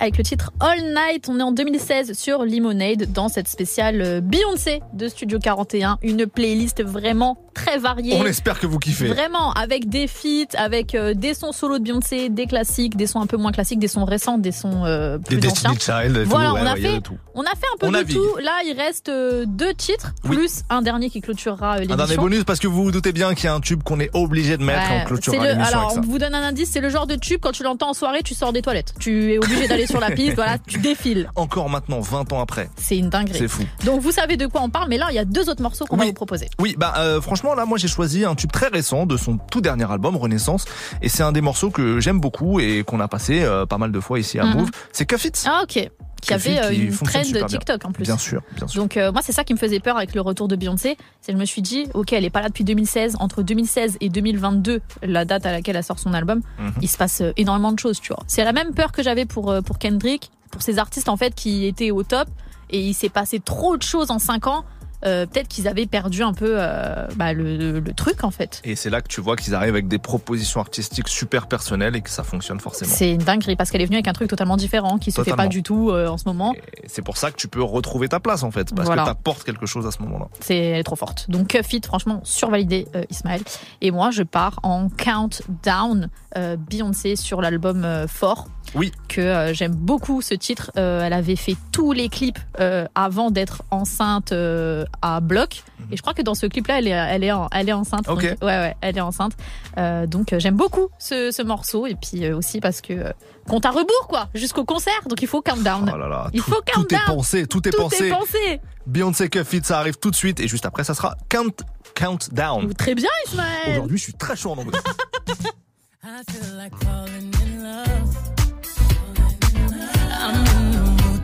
avec 0.00 0.18
le 0.18 0.24
titre 0.24 0.52
All 0.60 0.78
Night. 0.80 1.28
On 1.28 1.38
est 1.38 1.42
en 1.42 1.52
2016 1.52 2.12
sur 2.12 2.44
Limonade 2.44 3.12
dans 3.12 3.28
cette 3.28 3.48
spéciale 3.48 4.00
euh, 4.00 4.20
Beyoncé 4.20 4.80
de 4.92 5.08
Studio 5.08 5.38
41. 5.38 5.98
Une 6.02 6.26
playlist 6.26 6.82
vraiment 6.82 7.38
très 7.76 7.82
varié. 7.82 8.14
On 8.14 8.26
espère 8.26 8.58
que 8.58 8.66
vous 8.66 8.78
kiffez. 8.78 9.06
Vraiment, 9.08 9.52
avec 9.52 9.88
des 9.88 10.06
feats, 10.06 10.56
avec 10.56 10.94
euh, 10.94 11.14
des 11.14 11.34
sons 11.34 11.52
solo 11.52 11.78
de 11.78 11.84
Beyoncé, 11.84 12.28
des 12.28 12.46
classiques, 12.46 12.96
des 12.96 13.06
sons 13.06 13.20
un 13.20 13.26
peu 13.26 13.36
moins 13.36 13.52
classiques, 13.52 13.78
des 13.78 13.88
sons 13.88 14.04
récents, 14.04 14.38
des 14.38 14.52
sons 14.52 14.84
euh, 14.84 15.18
Des 15.18 15.36
plus 15.38 15.48
anciens. 15.50 15.72
Destiny 15.72 15.96
Child, 16.02 16.24
Voilà, 16.26 16.54
ouais, 16.54 16.60
on, 16.60 16.66
a 16.66 16.74
ouais, 16.74 16.86
a 16.86 16.90
fait, 16.90 17.02
on 17.34 17.42
a 17.42 17.50
fait 17.50 17.66
un 17.74 17.78
peu 17.78 17.86
On 17.86 17.90
de 17.92 17.96
navigue. 17.96 18.16
tout. 18.16 18.36
Là, 18.42 18.60
il 18.64 18.74
reste 18.76 19.08
euh, 19.08 19.44
deux 19.46 19.74
titres, 19.74 20.12
plus 20.22 20.62
un 20.70 20.82
dernier 20.82 21.10
qui 21.10 21.20
clôturera 21.20 21.76
euh, 21.76 21.82
Un 21.82 21.86
dernier 21.86 21.96
l'émission. 21.96 22.22
bonus 22.22 22.44
parce 22.44 22.58
que 22.58 22.66
vous 22.68 22.84
vous 22.84 22.90
doutez 22.92 23.12
bien 23.12 23.34
qu'il 23.34 23.44
y 23.44 23.48
a 23.48 23.54
un 23.54 23.60
tube 23.60 23.82
qu'on 23.82 24.00
est 24.00 24.10
obligé 24.14 24.56
de 24.56 24.62
mettre 24.62 24.76
Ouais, 24.90 25.04
en 25.06 25.10
l'émission 25.10 25.32
alors, 25.66 25.94
on 25.96 26.00
vous 26.00 26.18
donne 26.18 26.34
un 26.34 26.42
indice, 26.42 26.70
c'est 26.70 26.80
le 26.80 26.88
genre 26.88 27.06
de 27.06 27.16
tube, 27.16 27.40
quand 27.42 27.52
tu 27.52 27.62
l'entends 27.62 27.90
en 27.90 27.94
soirée, 27.94 28.22
tu 28.22 28.34
sors 28.34 28.52
des 28.52 28.62
toilettes. 28.62 28.94
Tu 28.98 29.32
es 29.34 29.38
obligé 29.38 29.68
d'aller 29.68 29.86
sur 29.86 30.00
la 30.00 30.10
piste, 30.10 30.34
voilà, 30.36 30.58
tu 30.58 30.78
défiles. 30.78 31.30
Encore 31.34 31.68
maintenant, 31.68 32.00
20 32.00 32.32
ans 32.32 32.40
après. 32.40 32.70
C'est 32.76 32.96
une 32.96 33.08
dinguerie. 33.10 33.38
C'est 33.38 33.48
fou. 33.48 33.62
Donc 33.84 34.00
vous 34.00 34.12
savez 34.12 34.36
de 34.36 34.46
quoi 34.46 34.62
on 34.62 34.70
parle, 34.70 34.88
mais 34.88 34.98
là, 34.98 35.06
il 35.10 35.14
y 35.14 35.18
a 35.18 35.24
deux 35.24 35.48
autres 35.50 35.62
morceaux 35.62 35.84
qu'on 35.86 35.96
va 35.96 36.04
vous 36.04 36.12
proposer. 36.12 36.48
Oui, 36.60 36.74
bah 36.78 36.94
euh, 36.98 37.20
franchement 37.20 37.54
là, 37.54 37.65
moi 37.66 37.78
j'ai 37.78 37.88
choisi 37.88 38.24
un 38.24 38.34
tube 38.34 38.52
très 38.52 38.68
récent 38.68 39.06
de 39.06 39.16
son 39.16 39.36
tout 39.38 39.60
dernier 39.60 39.90
album 39.90 40.16
Renaissance, 40.16 40.64
et 41.02 41.08
c'est 41.08 41.22
un 41.22 41.32
des 41.32 41.40
morceaux 41.40 41.70
que 41.70 42.00
j'aime 42.00 42.20
beaucoup 42.20 42.60
et 42.60 42.84
qu'on 42.84 43.00
a 43.00 43.08
passé 43.08 43.42
euh, 43.42 43.66
pas 43.66 43.78
mal 43.78 43.92
de 43.92 44.00
fois 44.00 44.18
ici 44.18 44.38
à 44.38 44.44
Mhm. 44.46 44.54
Move. 44.56 44.70
C'est 44.92 45.06
Cuff 45.06 45.24
It. 45.24 45.44
Ah 45.46 45.60
ok. 45.64 45.90
Qui 46.22 46.32
avait 46.34 46.54
It 46.54 46.58
euh, 46.64 46.70
qui 46.70 46.76
une 46.86 46.92
super 46.92 47.46
bien. 47.46 47.46
TikTok 47.46 47.84
en 47.84 47.92
plus. 47.92 48.02
Bien 48.04 48.16
sûr, 48.18 48.42
bien 48.56 48.66
sûr. 48.66 48.80
Donc 48.82 48.96
euh, 48.96 49.12
moi 49.12 49.20
c'est 49.22 49.32
ça 49.32 49.44
qui 49.44 49.52
me 49.52 49.58
faisait 49.58 49.80
peur 49.80 49.96
avec 49.96 50.14
le 50.14 50.20
retour 50.22 50.48
de 50.48 50.56
Beyoncé, 50.56 50.96
c'est 51.20 51.32
que 51.32 51.36
je 51.36 51.40
me 51.40 51.44
suis 51.44 51.62
dit 51.62 51.86
ok 51.94 52.12
elle 52.14 52.24
est 52.24 52.30
pas 52.30 52.40
là 52.40 52.48
depuis 52.48 52.64
2016, 52.64 53.16
entre 53.20 53.42
2016 53.42 53.98
et 54.00 54.08
2022, 54.08 54.80
la 55.02 55.24
date 55.24 55.46
à 55.46 55.52
laquelle 55.52 55.76
elle 55.76 55.84
sort 55.84 55.98
son 55.98 56.14
album, 56.14 56.40
Mhm. 56.58 56.72
il 56.82 56.88
se 56.88 56.96
passe 56.96 57.22
énormément 57.36 57.72
de 57.72 57.78
choses, 57.78 58.00
tu 58.00 58.12
vois. 58.12 58.24
C'est 58.26 58.44
la 58.44 58.52
même 58.52 58.72
peur 58.74 58.92
que 58.92 59.02
j'avais 59.02 59.26
pour 59.26 59.54
pour 59.64 59.78
Kendrick, 59.78 60.30
pour 60.50 60.62
ces 60.62 60.78
artistes 60.78 61.08
en 61.08 61.16
fait 61.16 61.34
qui 61.34 61.66
étaient 61.66 61.90
au 61.90 62.02
top 62.02 62.28
et 62.70 62.80
il 62.80 62.94
s'est 62.94 63.08
passé 63.10 63.38
trop 63.38 63.76
de 63.76 63.82
choses 63.82 64.10
en 64.10 64.18
5 64.18 64.46
ans. 64.48 64.64
Euh, 65.04 65.26
Peut-être 65.26 65.48
qu'ils 65.48 65.68
avaient 65.68 65.86
perdu 65.86 66.22
un 66.22 66.32
peu 66.32 66.56
euh, 66.58 67.06
bah, 67.16 67.32
le, 67.32 67.82
truc 67.94 68.24
en 68.24 68.30
fait. 68.30 68.60
Et 68.64 68.76
c'est 68.76 68.90
là 68.90 69.00
que 69.00 69.08
tu 69.08 69.20
vois 69.20 69.36
qu'ils 69.36 69.54
arrivent 69.54 69.74
avec 69.74 69.88
des 69.88 69.98
propositions 69.98 70.60
artistiques 70.60 71.08
super 71.08 71.46
personnelles 71.46 71.96
et 71.96 72.00
que 72.00 72.10
ça 72.10 72.22
fonctionne 72.22 72.60
forcément. 72.60 72.92
C'est 72.94 73.12
une 73.12 73.22
dinguerie 73.22 73.56
parce 73.56 73.70
qu'elle 73.70 73.82
est 73.82 73.86
venue 73.86 73.96
avec 73.96 74.08
un 74.08 74.12
truc 74.12 74.28
totalement 74.28 74.56
différent 74.56 74.98
qui 74.98 75.12
se 75.12 75.22
fait 75.22 75.34
pas 75.34 75.48
du 75.48 75.62
tout 75.62 75.90
euh, 75.90 76.08
en 76.08 76.18
ce 76.18 76.24
moment. 76.26 76.54
C'est 76.86 77.02
pour 77.02 77.16
ça 77.16 77.30
que 77.30 77.36
tu 77.36 77.48
peux 77.48 77.62
retrouver 77.62 78.08
ta 78.08 78.20
place 78.20 78.42
en 78.42 78.50
fait, 78.50 78.74
parce 78.74 78.86
Voilà. 78.86 79.02
que 79.02 79.08
t'apportes 79.08 79.44
quelque 79.44 79.66
chose 79.66 79.86
à 79.86 79.90
ce 79.90 80.02
moment-là. 80.02 80.28
C'est 80.40 80.82
trop 80.84 80.96
forte. 80.96 81.30
Donc 81.30 81.48
Cuff 81.48 81.72
It, 81.72 81.86
franchement, 81.86 82.20
survalidé 82.24 82.86
Ismaël. 83.10 83.42
Et 83.80 83.90
moi, 83.90 84.10
je 84.10 84.22
pars 84.22 84.58
en 84.62 84.88
Countdown 84.88 86.08
Beyoncé 86.34 87.16
sur 87.16 87.40
l'album 87.40 87.86
Fort. 88.08 88.48
Oui. 88.76 88.92
Que 89.08 89.20
euh, 89.20 89.54
j'aime 89.54 89.74
beaucoup 89.74 90.22
ce 90.22 90.34
titre. 90.34 90.70
Euh, 90.76 91.02
elle 91.04 91.12
avait 91.12 91.34
fait 91.36 91.56
tous 91.72 91.92
les 91.92 92.08
clips 92.08 92.38
euh, 92.60 92.86
avant 92.94 93.30
d'être 93.30 93.62
enceinte 93.70 94.32
euh, 94.32 94.84
à 95.02 95.20
bloc. 95.20 95.62
Et 95.90 95.96
je 95.96 96.02
crois 96.02 96.14
que 96.14 96.22
dans 96.22 96.34
ce 96.34 96.46
clip-là, 96.46 96.78
elle 96.78 96.88
est, 96.88 96.90
elle 96.90 97.24
est, 97.24 97.32
en- 97.32 97.48
elle 97.52 97.68
est 97.68 97.72
enceinte. 97.72 98.06
Mhm. 98.08 98.14
Ok. 98.14 98.22
Donc, 98.22 98.42
ouais, 98.42 98.58
ouais, 98.58 98.76
elle 98.80 98.96
est 98.98 99.00
enceinte. 99.00 99.32
Euh, 99.78 100.06
donc 100.06 100.32
euh, 100.32 100.38
j'aime 100.38 100.56
beaucoup 100.56 100.88
ce, 100.98 101.30
ce 101.30 101.42
morceau. 101.42 101.86
Et 101.86 101.94
puis 101.94 102.24
euh, 102.24 102.36
aussi 102.36 102.60
parce 102.60 102.80
que 102.80 102.92
euh, 102.92 103.12
compte 103.48 103.64
à 103.66 103.70
rebours, 103.70 104.06
quoi, 104.08 104.28
jusqu'au 104.34 104.64
concert. 104.64 105.00
Donc 105.08 105.22
il 105.22 105.28
faut 105.28 105.40
Countdown. 105.42 105.90
Oh 105.92 105.96
là 105.96 106.08
là, 106.08 106.28
il 106.32 106.42
tout, 106.42 106.50
faut 106.50 106.60
tout 106.72 106.94
est 106.94 107.06
pensé, 107.06 107.46
tout 107.46 107.66
est 107.66 107.70
Tout 107.72 107.82
pensé. 107.82 108.08
est 108.08 108.10
pensé. 108.10 108.60
Beyoncé 108.86 109.28
Cuff 109.28 109.52
It, 109.52 109.64
ça 109.66 109.78
arrive 109.80 109.96
tout 109.98 110.10
de 110.10 110.16
suite 110.16 110.38
et 110.38 110.46
juste 110.48 110.66
après 110.66 110.84
ça 110.84 110.94
sera 110.94 111.16
Count 111.28 111.50
Countdown. 111.94 112.72
Très 112.74 112.94
bien, 112.94 113.08
Ismaël. 113.28 113.70
Aujourd'hui, 113.72 113.98
je 113.98 114.02
suis 114.04 114.12
très 114.14 114.36
chaud 114.36 114.50
en 114.52 114.58
anglais. 114.58 114.78
I 116.04 116.22
feel 116.30 116.56
like 116.56 116.72
falling 116.84 117.32
in 117.42 117.62
love. 117.64 118.35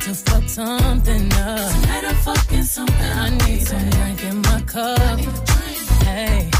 To 0.04 0.14
fuck 0.14 0.48
something 0.48 1.32
up. 1.34 1.70
Tonight 1.70 2.04
I'm 2.08 2.16
fucking 2.16 2.64
something. 2.64 3.12
I 3.24 3.30
need 3.46 3.62
some 3.62 3.88
drink 3.90 4.24
in 4.24 4.42
my 4.42 4.60
cup. 4.62 5.20
Hey, 6.02 6.50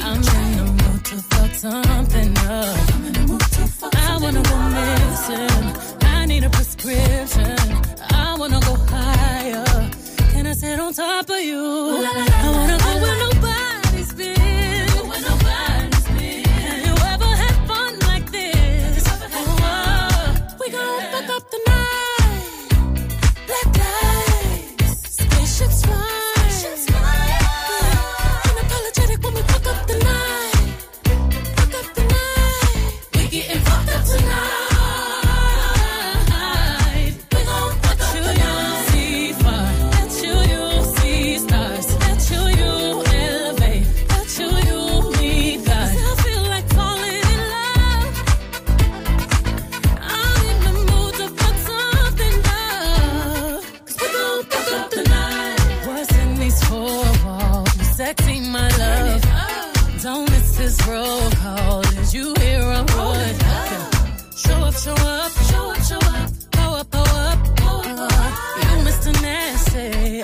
I'm 0.00 0.16
in 0.16 0.56
the 0.56 0.64
mood 0.80 1.04
to 1.04 1.16
fuck 1.16 1.54
something 1.54 2.38
up. 2.38 2.78
I 3.94 4.18
wanna 4.22 4.42
go 4.42 4.56
missing. 4.78 5.66
I 6.00 6.24
need 6.24 6.44
a 6.44 6.50
prescription. 6.50 7.58
I 8.10 8.36
wanna 8.38 8.60
go 8.60 8.74
higher. 8.88 9.90
Can 10.32 10.46
I 10.46 10.54
sit 10.54 10.80
on 10.80 10.94
top 10.94 11.28
of 11.28 11.40
you? 11.40 11.60
I 11.60 12.48
wanna 12.56 12.78
go 12.78 12.92
where 13.02 13.18
nobody's 13.18 13.31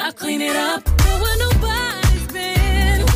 I 0.09 0.11
clean 0.13 0.41
it 0.41 0.57
up. 0.57 0.89
Where 0.89 1.37
nobody's 1.37 2.27
been. 2.33 3.07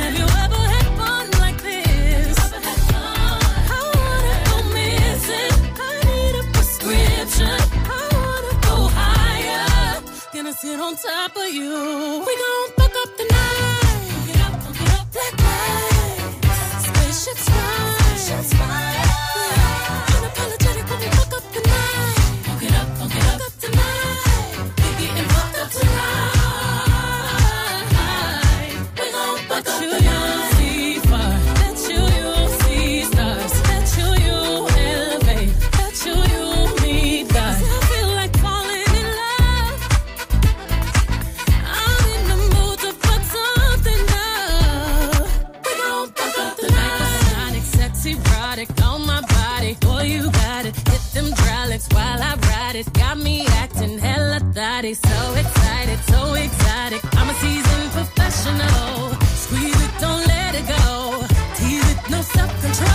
Have 0.00 0.14
you 0.16 0.24
ever 0.24 0.62
had 0.74 0.86
fun 0.96 1.30
like 1.38 1.60
this? 1.60 2.38
I 2.40 3.80
wanna 3.96 4.34
go 4.48 4.56
missing. 4.72 5.52
I 5.76 5.92
need 6.08 6.34
a 6.40 6.44
prescription. 6.54 7.58
I 7.84 8.00
wanna 8.16 8.54
go 8.66 8.76
higher. 8.96 10.00
Gonna 10.32 10.54
sit 10.54 10.80
on 10.80 10.96
top 10.96 11.36
of 11.36 11.52
you. 11.52 12.24
We 12.26 12.32
gon' 12.42 12.79
hella 54.80 54.94
thotty. 54.94 54.94
So 54.94 55.34
excited, 55.34 55.98
so 56.04 56.34
exotic. 56.34 57.02
I'm 57.16 57.28
a 57.28 57.34
seasoned 57.34 57.90
professional. 57.92 59.10
Squeeze 59.36 59.82
it, 59.82 59.90
don't 60.00 60.26
let 60.26 60.54
it 60.54 60.66
go. 60.66 61.26
Tease 61.56 61.90
it, 61.90 62.10
no 62.10 62.22
self 62.22 62.50
control. 62.60 62.88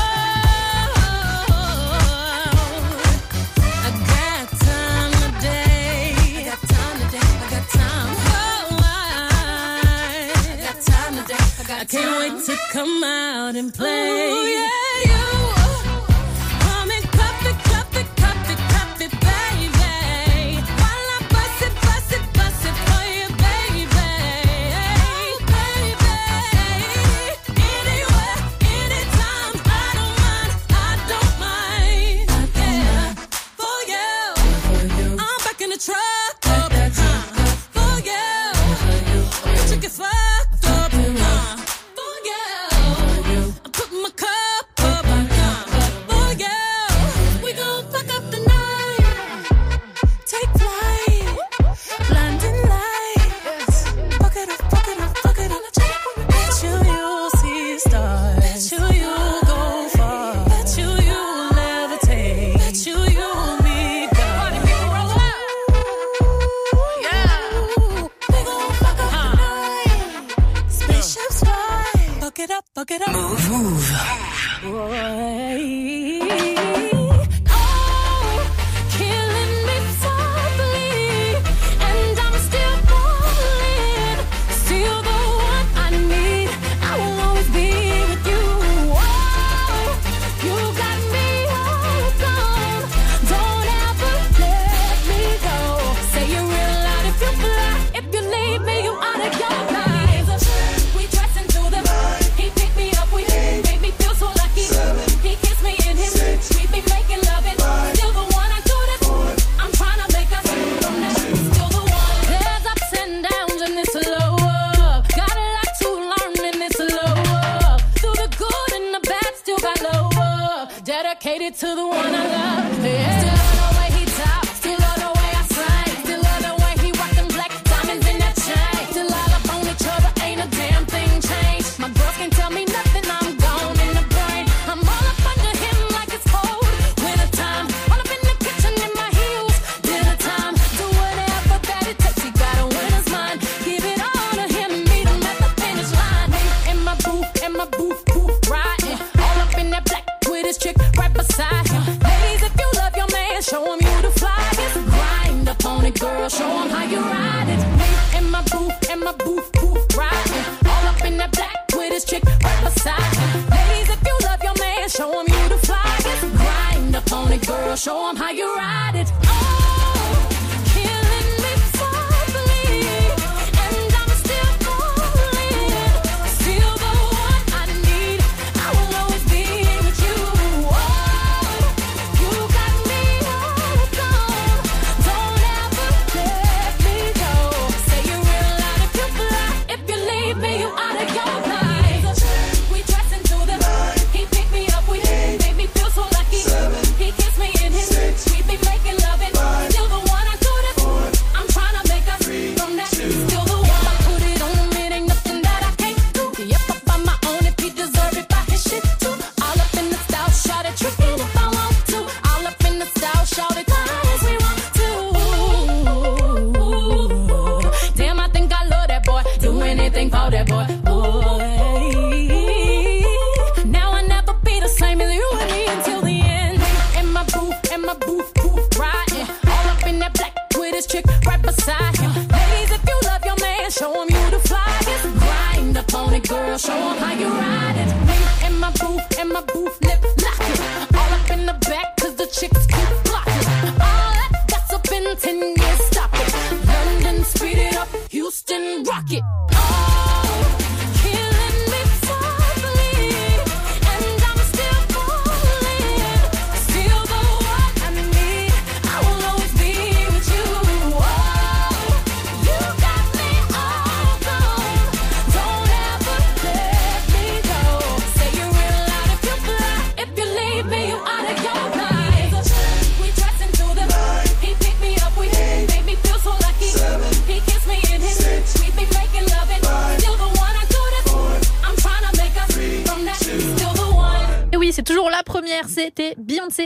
I 3.83 3.91
got 4.07 4.49
time 4.59 5.11
today. 5.33 6.15
I 6.37 6.43
got 6.45 6.61
time 6.67 6.99
today. 7.01 7.29
I 7.43 7.49
got 7.49 7.69
time. 7.69 8.09
Oh, 8.17 8.79
I, 8.81 9.03
I 10.35 10.57
got 10.61 10.81
time 10.81 11.13
today. 11.21 11.43
I 11.59 11.63
got 11.67 11.81
I 11.81 11.85
can't 11.85 12.19
wait 12.19 12.45
to 12.45 12.55
come 12.71 13.03
out 13.03 13.55
and 13.55 13.73
play. 13.73 14.31
Ooh, 14.31 14.47
yeah, 14.47 14.69
you. 15.05 15.44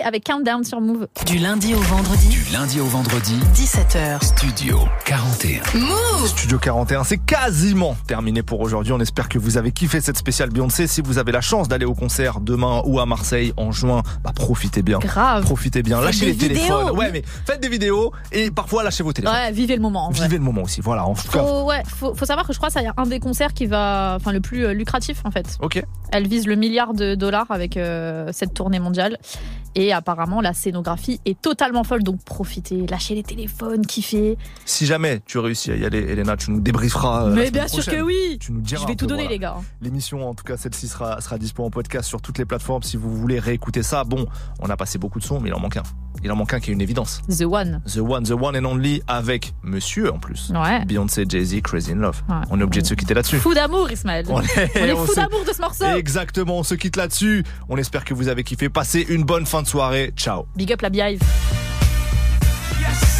Avec 0.03 0.23
Countdown 0.23 0.63
sur 0.63 0.79
Move. 0.81 1.07
Du 1.25 1.37
lundi 1.37 1.73
au 1.73 1.79
vendredi. 1.79 2.29
Du 2.29 2.53
lundi 2.53 2.79
au 2.79 2.85
vendredi. 2.85 3.35
17h. 3.53 4.23
Studio 4.23 4.79
41. 5.05 5.61
Move 5.77 6.27
Studio 6.27 6.57
41, 6.57 7.03
c'est 7.03 7.17
quasiment 7.17 7.95
terminé 8.07 8.41
pour 8.43 8.61
aujourd'hui. 8.61 8.93
On 8.93 8.99
espère 8.99 9.29
que 9.29 9.37
vous 9.37 9.57
avez 9.57 9.71
kiffé 9.71 9.99
cette 9.99 10.17
spéciale 10.17 10.49
Beyoncé. 10.49 10.87
Si 10.87 11.01
vous 11.01 11.17
avez 11.17 11.31
la 11.31 11.41
chance 11.41 11.67
d'aller 11.67 11.85
au 11.85 11.95
concert 11.95 12.39
demain 12.39 12.81
ou 12.85 12.99
à 12.99 13.05
Marseille 13.05 13.53
en 13.57 13.71
juin, 13.71 14.03
bah, 14.23 14.31
profitez 14.33 14.81
bien. 14.81 14.99
Grave. 14.99 15.43
Profitez 15.43 15.83
bien. 15.83 15.99
Lâchez 16.01 16.27
les 16.27 16.31
vidéos. 16.31 16.47
téléphones. 16.47 16.97
Ouais, 16.97 17.11
mais 17.11 17.23
faites 17.45 17.61
des 17.61 17.69
vidéos 17.69 18.13
et 18.31 18.51
parfois 18.51 18.83
lâchez 18.83 19.03
vos 19.03 19.13
téléphones. 19.13 19.37
Ouais, 19.37 19.51
vivez 19.51 19.75
le 19.75 19.81
moment. 19.81 20.09
Vivez 20.11 20.37
le 20.37 20.43
moment 20.43 20.63
aussi. 20.63 20.81
Voilà, 20.81 21.05
en 21.05 21.13
tout 21.13 21.27
cas. 21.27 21.39
Faut, 21.39 21.63
ouais, 21.63 21.83
faut, 21.85 22.25
savoir 22.25 22.47
que 22.47 22.53
je 22.53 22.57
crois 22.57 22.69
que 22.69 22.79
c'est 22.79 22.87
un 22.95 23.05
des 23.05 23.19
concerts 23.19 23.53
qui 23.53 23.65
va. 23.65 24.15
Enfin, 24.15 24.31
le 24.31 24.39
plus 24.39 24.65
euh, 24.65 24.73
lucratif 24.73 25.21
en 25.25 25.31
fait. 25.31 25.57
Ok. 25.61 25.83
Elle 26.11 26.27
vise 26.27 26.47
le 26.47 26.55
milliard 26.55 26.93
de 26.93 27.15
dollars 27.15 27.47
avec 27.49 27.77
euh, 27.77 28.29
cette 28.31 28.53
tournée 28.53 28.79
mondiale. 28.79 29.17
Et 29.75 29.93
apparemment, 29.93 30.41
la 30.41 30.53
scénographie 30.53 31.19
est 31.25 31.39
totalement 31.39 31.83
folle. 31.83 32.03
Donc 32.03 32.23
profitez, 32.23 32.85
lâchez 32.87 33.15
les 33.15 33.23
téléphones, 33.23 33.85
kiffez. 33.85 34.37
Si 34.65 34.85
jamais 34.85 35.21
tu 35.25 35.37
réussis 35.37 35.71
à 35.71 35.75
y 35.75 35.85
aller, 35.85 35.99
Elena, 35.99 36.37
tu 36.37 36.51
nous 36.51 36.59
débrieferas. 36.59 37.27
Euh, 37.27 37.35
mais 37.35 37.51
bien 37.51 37.67
sûr 37.67 37.85
que 37.85 38.01
oui. 38.01 38.37
Tu 38.39 38.51
nous 38.51 38.61
diras 38.61 38.83
Je 38.83 38.87
vais 38.87 38.95
tout 38.95 39.05
donner, 39.05 39.27
les 39.27 39.39
gars. 39.39 39.57
L'émission, 39.81 40.27
en 40.27 40.33
tout 40.33 40.43
cas, 40.43 40.57
celle-ci 40.57 40.87
sera, 40.87 41.21
sera 41.21 41.37
dispo 41.37 41.63
en 41.63 41.69
podcast 41.69 42.07
sur 42.07 42.21
toutes 42.21 42.37
les 42.37 42.45
plateformes 42.45 42.83
si 42.83 42.97
vous 42.97 43.15
voulez 43.15 43.39
réécouter 43.39 43.83
ça. 43.83 44.03
Bon, 44.03 44.25
on 44.59 44.69
a 44.69 44.77
passé 44.77 44.97
beaucoup 44.97 45.19
de 45.19 45.23
sons, 45.23 45.39
mais 45.39 45.49
il 45.49 45.53
en 45.53 45.59
manque 45.59 45.77
un 45.77 45.83
il 46.23 46.31
en 46.31 46.35
manque 46.35 46.53
un 46.53 46.59
qui 46.59 46.71
est 46.71 46.73
une 46.73 46.81
évidence. 46.81 47.21
The 47.29 47.43
One. 47.43 47.81
The 47.85 47.97
One, 47.97 48.23
The 48.23 48.31
One 48.31 48.57
and 48.57 48.65
Only 48.65 49.01
avec 49.07 49.53
monsieur 49.63 50.11
en 50.11 50.19
plus. 50.19 50.51
Ouais. 50.53 50.83
Beyoncé, 50.85 51.25
Jay-Z, 51.27 51.61
Crazy 51.61 51.91
in 51.93 51.95
Love. 51.95 52.21
On 52.49 52.59
est 52.59 52.63
obligé 52.63 52.81
de 52.81 52.87
se 52.87 52.93
quitter 52.93 53.13
là-dessus. 53.13 53.37
Fou 53.37 53.53
d'amour, 53.53 53.89
Ismaël. 53.91 54.25
On 54.29 54.41
est, 54.41 54.45
fou 54.95 55.15
d'amour 55.15 55.45
de 55.47 55.53
ce 55.53 55.61
morceau. 55.61 55.85
Exactement, 55.85 56.59
on 56.59 56.63
se 56.63 56.75
quitte 56.75 56.95
là-dessus. 56.95 57.43
On 57.69 57.77
espère 57.77 58.03
que 58.05 58.13
vous 58.13 58.27
avez 58.27 58.43
kiffé. 58.43 58.69
Passez 58.69 59.05
une 59.09 59.23
bonne 59.23 59.45
fin 59.45 59.61
de 59.61 59.67
soirée. 59.67 60.11
Ciao. 60.15 60.45
Big 60.55 60.71
up 60.73 60.81
la 60.81 60.89
bive. 60.89 61.21
Yes 62.79 63.18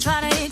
try 0.00 0.30
to 0.30 0.49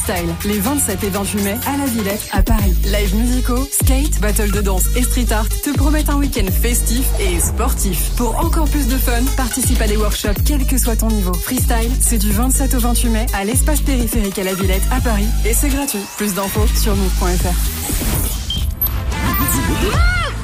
freestyle 0.00 0.34
les 0.44 0.58
27 0.58 1.04
et 1.04 1.10
28 1.10 1.42
mai 1.42 1.56
à 1.66 1.76
la 1.76 1.86
Villette 1.86 2.28
à 2.32 2.42
Paris. 2.42 2.74
Live 2.84 3.14
musicaux, 3.14 3.68
skate, 3.70 4.20
battle 4.20 4.50
de 4.50 4.60
danse 4.60 4.84
et 4.96 5.02
street 5.02 5.32
art 5.32 5.48
te 5.48 5.76
promettent 5.76 6.08
un 6.08 6.16
week-end 6.16 6.46
festif 6.50 7.06
et 7.18 7.38
sportif. 7.40 8.10
Pour 8.16 8.38
encore 8.38 8.68
plus 8.68 8.86
de 8.86 8.96
fun, 8.96 9.22
participe 9.36 9.80
à 9.80 9.86
des 9.86 9.96
workshops 9.96 10.40
quel 10.44 10.66
que 10.66 10.78
soit 10.78 10.96
ton 10.96 11.08
niveau. 11.08 11.34
Freestyle, 11.34 11.90
c'est 12.00 12.18
du 12.18 12.30
27 12.30 12.74
au 12.74 12.78
28 12.80 13.08
mai 13.08 13.26
à 13.34 13.44
l'espace 13.44 13.80
périphérique 13.80 14.38
à 14.38 14.44
la 14.44 14.54
Villette 14.54 14.82
à 14.90 15.00
Paris 15.00 15.28
et 15.44 15.54
c'est 15.54 15.68
gratuit. 15.68 16.00
Plus 16.16 16.34
d'infos 16.34 16.66
sur 16.76 16.94
move.fr. 16.96 17.79